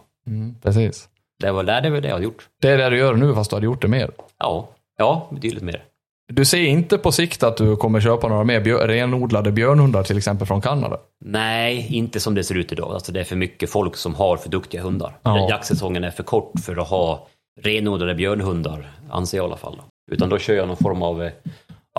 [0.63, 1.09] Precis.
[1.41, 2.49] Det var det, det, var det jag hade gjort.
[2.63, 4.11] Det är det du gör nu fast du hade gjort det mer.
[4.39, 4.69] Ja,
[4.99, 5.85] ja betydligt mer.
[6.33, 10.19] Du ser inte på sikt att du kommer köpa några mer björ, renodlade björnhundar till
[10.19, 10.99] exempel från Kanada?
[11.25, 12.95] Nej, inte som det ser ut idag.
[12.95, 15.19] Alltså det är för mycket folk som har för duktiga hundar.
[15.23, 15.49] Ja.
[15.51, 17.27] Jaktsäsongen är för kort för att ha
[17.61, 19.81] renodlade björnhundar, anser jag i alla fall.
[20.11, 21.33] Utan då kör jag någon form av, eh,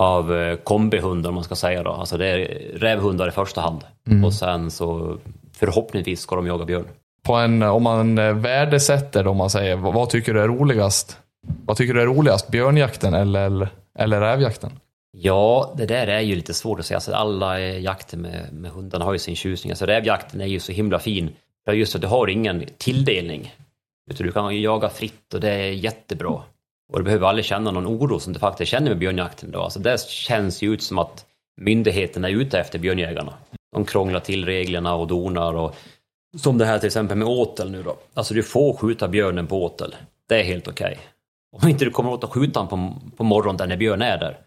[0.00, 1.82] av eh, kombihundar, om man ska säga.
[1.82, 1.90] Då.
[1.90, 2.38] Alltså det är
[2.78, 3.84] rävhundar i första hand.
[4.24, 5.18] Och sen så
[5.56, 6.88] förhoppningsvis ska de jaga björn.
[7.22, 11.18] På en, om man eh, värdesätter om man säger, vad, vad tycker du är roligast?
[11.64, 12.48] Vad tycker du är roligast?
[12.48, 13.68] Björnjakten eller,
[13.98, 14.70] eller rävjakten?
[15.12, 16.96] Ja, det där är ju lite svårt att säga.
[16.96, 19.70] Alltså alla eh, jakter med, med hundarna har ju sin tjusning.
[19.70, 21.30] Alltså rävjakten är ju så himla fin.
[21.64, 23.54] För just att du har ingen tilldelning.
[24.10, 26.42] Utan du kan jaga fritt och det är jättebra.
[26.90, 29.50] Och du behöver aldrig känna någon oro som du faktiskt känner med björnjakten.
[29.50, 29.60] Då.
[29.60, 31.26] Alltså det känns ju ut som att
[31.60, 33.34] myndigheterna är ute efter björnjägarna.
[33.72, 35.76] De krånglar till reglerna och donar och
[36.36, 37.96] som det här till exempel med åtel nu då.
[38.14, 39.94] Alltså du får skjuta björnen på åtel.
[40.28, 40.98] Det är helt okej.
[41.56, 44.38] Om inte du kommer åt att skjuta honom på, på morgonen när björn är där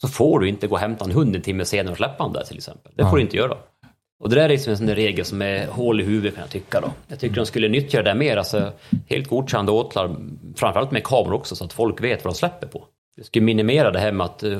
[0.00, 2.32] så får du inte gå och hämta en hund en timme senare och släppa honom
[2.32, 2.92] där till exempel.
[2.94, 3.56] Det får du inte göra.
[4.20, 6.40] Och det där är liksom en sån där regel som är hål i huvudet kan
[6.42, 6.92] jag tycka då.
[7.08, 8.72] Jag tycker de skulle nyttja det där mer, alltså
[9.08, 10.16] helt godkända åtlar,
[10.56, 12.84] framförallt med kameror också så att folk vet vad de släpper på.
[13.16, 14.58] Det skulle minimera det här med att eh,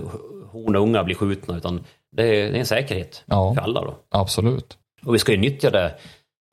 [0.50, 1.84] hon och unga blir skjutna utan
[2.16, 3.54] det är, en säkerhet Ja.
[3.54, 3.94] för alla då.
[4.10, 4.76] Absolut.
[5.04, 5.94] Och vi ska ju nyttja det,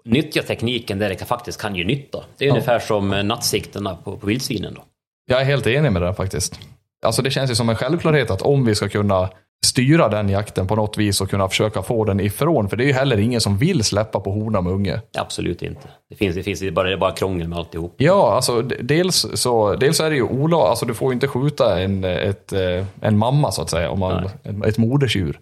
[0.05, 2.23] nyttja tekniken där det faktiskt kan ge nytta.
[2.37, 2.53] Det är Ja.
[2.53, 4.81] ungefär som eh, nattsikterna på, på vildsvinen då.
[5.29, 6.59] Jag är helt enig med det faktiskt.
[7.05, 9.29] Alltså det känns ju som en självklarhet att om vi ska kunna
[9.65, 12.87] styra den jakten på något vis och kunna försöka få den ifrån, för det är
[12.87, 15.01] ju heller ingen som vill släppa på hona med unge.
[15.17, 15.87] Absolut inte.
[16.09, 17.95] Det finns, det finns det bara, det är bara krångel med alltihop.
[17.97, 21.79] Ja, alltså dels så, dels är det ju olag, alltså du får ju inte skjuta
[21.79, 24.29] en, ett, eh, en mamma så att säga, om man,
[24.65, 25.39] ett modersdjur.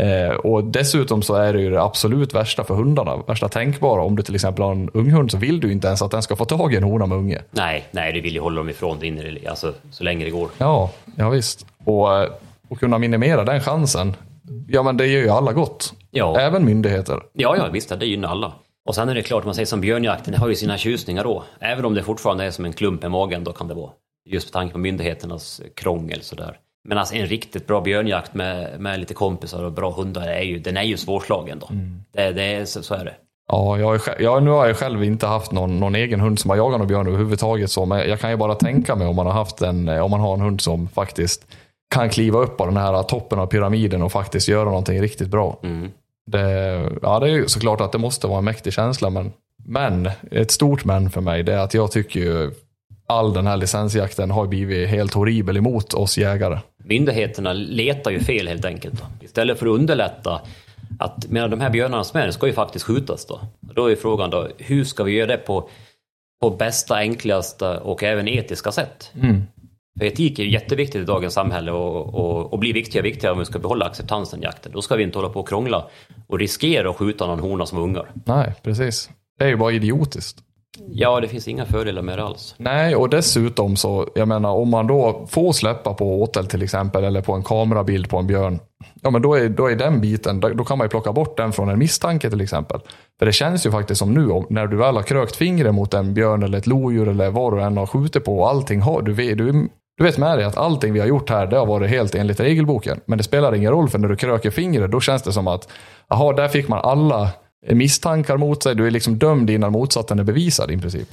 [0.00, 4.02] Eh, och dessutom så är det ju det absolut värsta för hundarna, värsta tänkbara.
[4.02, 6.36] Om du till exempel har en unghund så vill du inte ens att den ska
[6.36, 7.42] få tag i en hona med unge.
[7.50, 10.48] Nej, nej, du vill ju hålla dem ifrån inre, alltså så länge det går.
[10.58, 11.66] Ja, ja visst.
[11.84, 12.30] Och, eh,
[12.68, 14.16] och kunna minimera den chansen,
[14.68, 15.94] ja men det gör ju alla gott.
[16.10, 16.40] Ja.
[16.40, 17.22] Även myndigheter.
[17.32, 18.52] Ja, ja, visst, det gynnar alla.
[18.88, 21.44] Och sen är det klart, man säger som björnjakten, det har ju sina tjusningar då.
[21.60, 23.90] Även om det fortfarande är som en klump i magen, då kan det vara.
[24.28, 26.56] Just med tanke på myndigheternas krångel sådär.
[26.88, 30.58] Men alltså en riktigt bra björnjakt med, med lite kompisar och bra hundar, är ju,
[30.58, 31.68] den är ju svårslagen då.
[32.12, 33.14] Det, det är, så, så är det.
[33.48, 36.38] Ja, jag är, sj- ja, nu har jag själv inte haft någon, någon egen hund
[36.38, 37.70] som har jagat någon björn överhuvudtaget.
[37.70, 40.20] Så, men jag kan ju bara tänka mig om man har haft en, om man
[40.20, 41.46] har en hund som faktiskt
[41.90, 45.60] kan kliva upp på den här toppen av pyramiden och faktiskt göra någonting riktigt bra.
[45.62, 45.90] Mm.
[46.26, 46.40] Det,
[47.02, 49.32] ja, det är ju såklart att det måste vara en mäktig känsla, men,
[49.64, 52.50] men ett stort men för mig det är att jag tycker ju
[53.06, 56.58] all den här licensjakten har blivit helt horribel emot oss jägare.
[56.84, 59.02] Myndigheterna letar ju fel helt enkelt.
[59.20, 60.40] Istället för att underlätta
[60.98, 63.40] att menar, de här björnarna som är ska ju faktiskt skjutas då.
[63.60, 65.68] Då är frågan då, hur ska vi göra det på,
[66.40, 69.10] på bästa, enklaste och även etiska sätt?
[69.98, 73.38] För etik är jätteviktigt i dagens samhälle och, och, och blir viktigare och viktigare om
[73.38, 74.72] vi ska behålla acceptansen i jakten.
[74.72, 75.86] Då ska vi inte hålla på och krångla
[76.26, 78.10] och riskera att skjuta någon hona som ungar.
[78.24, 79.10] Nej, precis.
[79.38, 80.42] Det är ju bara idiotiskt.
[80.90, 82.54] Ja, det finns inga fördelar med det alls.
[82.58, 87.04] Nej, och dessutom så, jag menar om man då får släppa på åtel till exempel,
[87.04, 88.58] eller på en kamerabild på en björn,
[89.02, 91.36] ja men då är, då är den biten, då då kan man ju plocka bort
[91.36, 92.80] den från en misstanke till exempel.
[93.18, 96.14] För det känns ju faktiskt som nu, när du väl har krökt fingret mot en
[96.14, 99.12] björn eller ett lodjur eller vad du än har skjutit på, och allting har, du
[99.12, 101.90] vet, du, du vet med dig att allting vi har gjort här, det har varit
[101.90, 103.00] helt enligt regelboken.
[103.04, 105.68] Men det spelar ingen roll, för när du kröker fingret, då känns det som att,
[106.08, 107.30] jaha, där fick man alla
[107.70, 111.08] misstankar mot sig, du är liksom dömd innan motsatsen är bevisad i princip.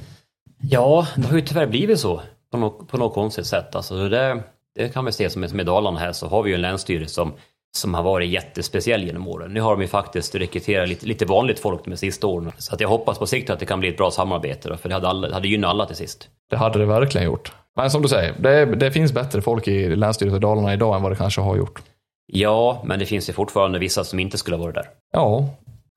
[0.62, 3.76] Ja, det har ju tyvärr blivit så på något, på något konstigt sätt.
[3.76, 4.44] Alltså det,
[4.76, 7.14] det kan vi se som, som i Dalarna här så har vi ju en länsstyrelse
[7.14, 7.34] som
[7.78, 9.54] som har varit jättespeciell genom åren.
[9.54, 12.52] Nu har de ju faktiskt rekryterat lite, lite vanligt folk de sista åren.
[12.58, 14.90] Så att jag hoppas på sikt att det kan bli ett bra samarbete då, för
[14.90, 16.30] det hade, alla, det hade gynnat alla till sist.
[16.50, 17.52] Det hade det verkligen gjort.
[17.76, 21.02] Men som du säger, det, det finns bättre folk i Länsstyrelsen i Dalarna idag än
[21.02, 21.82] vad det kanske har gjort.
[22.26, 24.90] Ja, men det finns ju fortfarande vissa som inte skulle ha varit där.
[25.14, 25.50] Ja,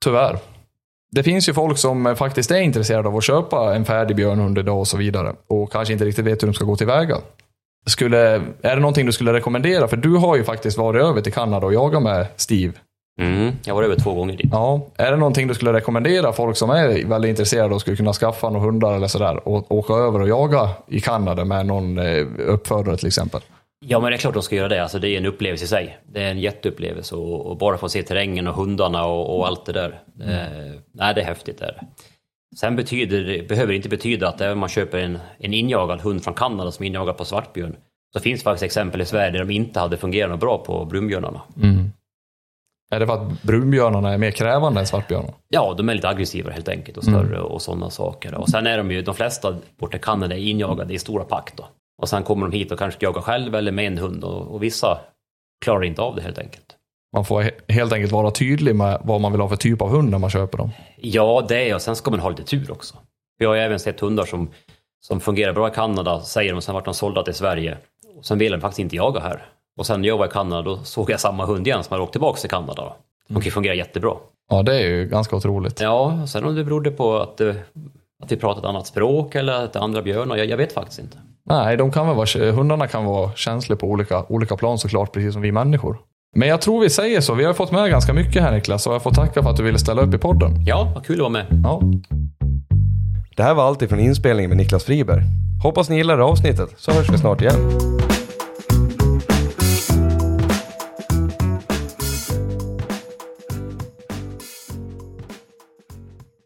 [0.05, 0.39] tyvärr.
[1.12, 4.78] Det finns ju folk som faktiskt är intresserade av att köpa en färdig björnhund idag
[4.78, 7.16] och så vidare och kanske inte riktigt vet hur de ska gå tillväga.
[7.86, 8.19] Skulle,
[8.62, 9.89] är det någonting du skulle rekommendera?
[9.89, 12.73] För du har ju faktiskt varit över till Kanada och jagat med Steve.
[13.20, 14.51] Mm, jag var över två gånger dit.
[14.52, 18.12] Ja, är det någonting du skulle rekommendera folk som är väldigt intresserade och skulle kunna
[18.12, 22.26] skaffa några hundar eller sådär och åka över och jaga i Kanada med någon eh,
[22.38, 23.40] uppfödare till exempel?
[23.86, 24.82] Ja, men det är klart de ska göra det.
[24.82, 25.98] Alltså, det är en upplevelse i sig.
[26.12, 29.66] Det är en jätteupplevelse och, och bara få se terrängen och hundarna och, och allt
[29.66, 30.01] det där.
[30.20, 30.30] Mm.
[30.30, 31.60] Eh, nej, det är häftigt.
[31.60, 31.86] Är det.
[32.56, 36.01] Sen betyder det, behöver det inte betyda att även om man köper en, en injagad
[36.01, 37.76] hund från Kanada som är injagad på svartbjörn
[38.12, 41.40] så finns det faktiskt exempel i Sverige där de inte hade fungerat bra på brunbjörnarna.
[41.62, 41.90] Mm.
[42.90, 45.32] Är det för att brunbjörnarna är mer krävande än svartbjörnarna?
[45.48, 47.42] Ja, de är lite aggressivare helt enkelt och större mm.
[47.42, 48.34] och sådana saker.
[48.34, 51.52] Och sen är de ju, de flesta borta i Kanada är injagade i stora pack
[51.56, 51.68] då.
[52.02, 54.62] Och sen kommer de hit och kanske jagar själv eller med en hund och, och
[54.62, 54.98] vissa
[55.64, 56.76] klarar inte av det helt enkelt.
[57.12, 60.10] Man får helt enkelt vara tydlig med vad man vill ha för typ av hund
[60.10, 60.70] när man köper dem.
[60.96, 62.96] Ja, det är och sen ska man ha lite tur också.
[63.38, 64.50] Vi har ju även sett hundar som,
[65.00, 67.78] som fungerar bra i Kanada, säger de, och sen vart de sålda till Sverige.
[68.16, 69.46] Och sen vill de faktiskt inte jaga här.
[69.78, 72.03] Och sen när jag var i Kanada då såg jag samma hund igen som hade
[72.03, 72.93] åkt tillbaka till Kanada.
[73.28, 74.12] De kan fungera jättebra.
[74.51, 75.81] Ja, det är ju ganska otroligt.
[75.81, 77.55] Ja, sen om det berodde på att, eh,
[78.23, 80.73] att vi pratat ett annat språk eller att det är andra björnar, jag, jag vet
[80.73, 81.19] faktiskt inte.
[81.48, 85.32] Nej, de kan väl vara, hundarna kan vara känsliga på olika, olika plan såklart, precis
[85.32, 85.98] som vi människor.
[86.36, 87.35] Men jag tror vi säger så.
[87.35, 89.62] Vi har fått med ganska mycket här Niklas och jag får tacka för att du
[89.62, 90.65] ville ställa upp i podden.
[90.66, 91.47] Ja, vad kul att vara med.
[91.65, 91.81] Ja.
[93.36, 95.23] Det här var allt ifrån inspelningen med Niklas Friberg.
[95.62, 97.70] Hoppas ni gillade avsnittet så hörs vi snart igen.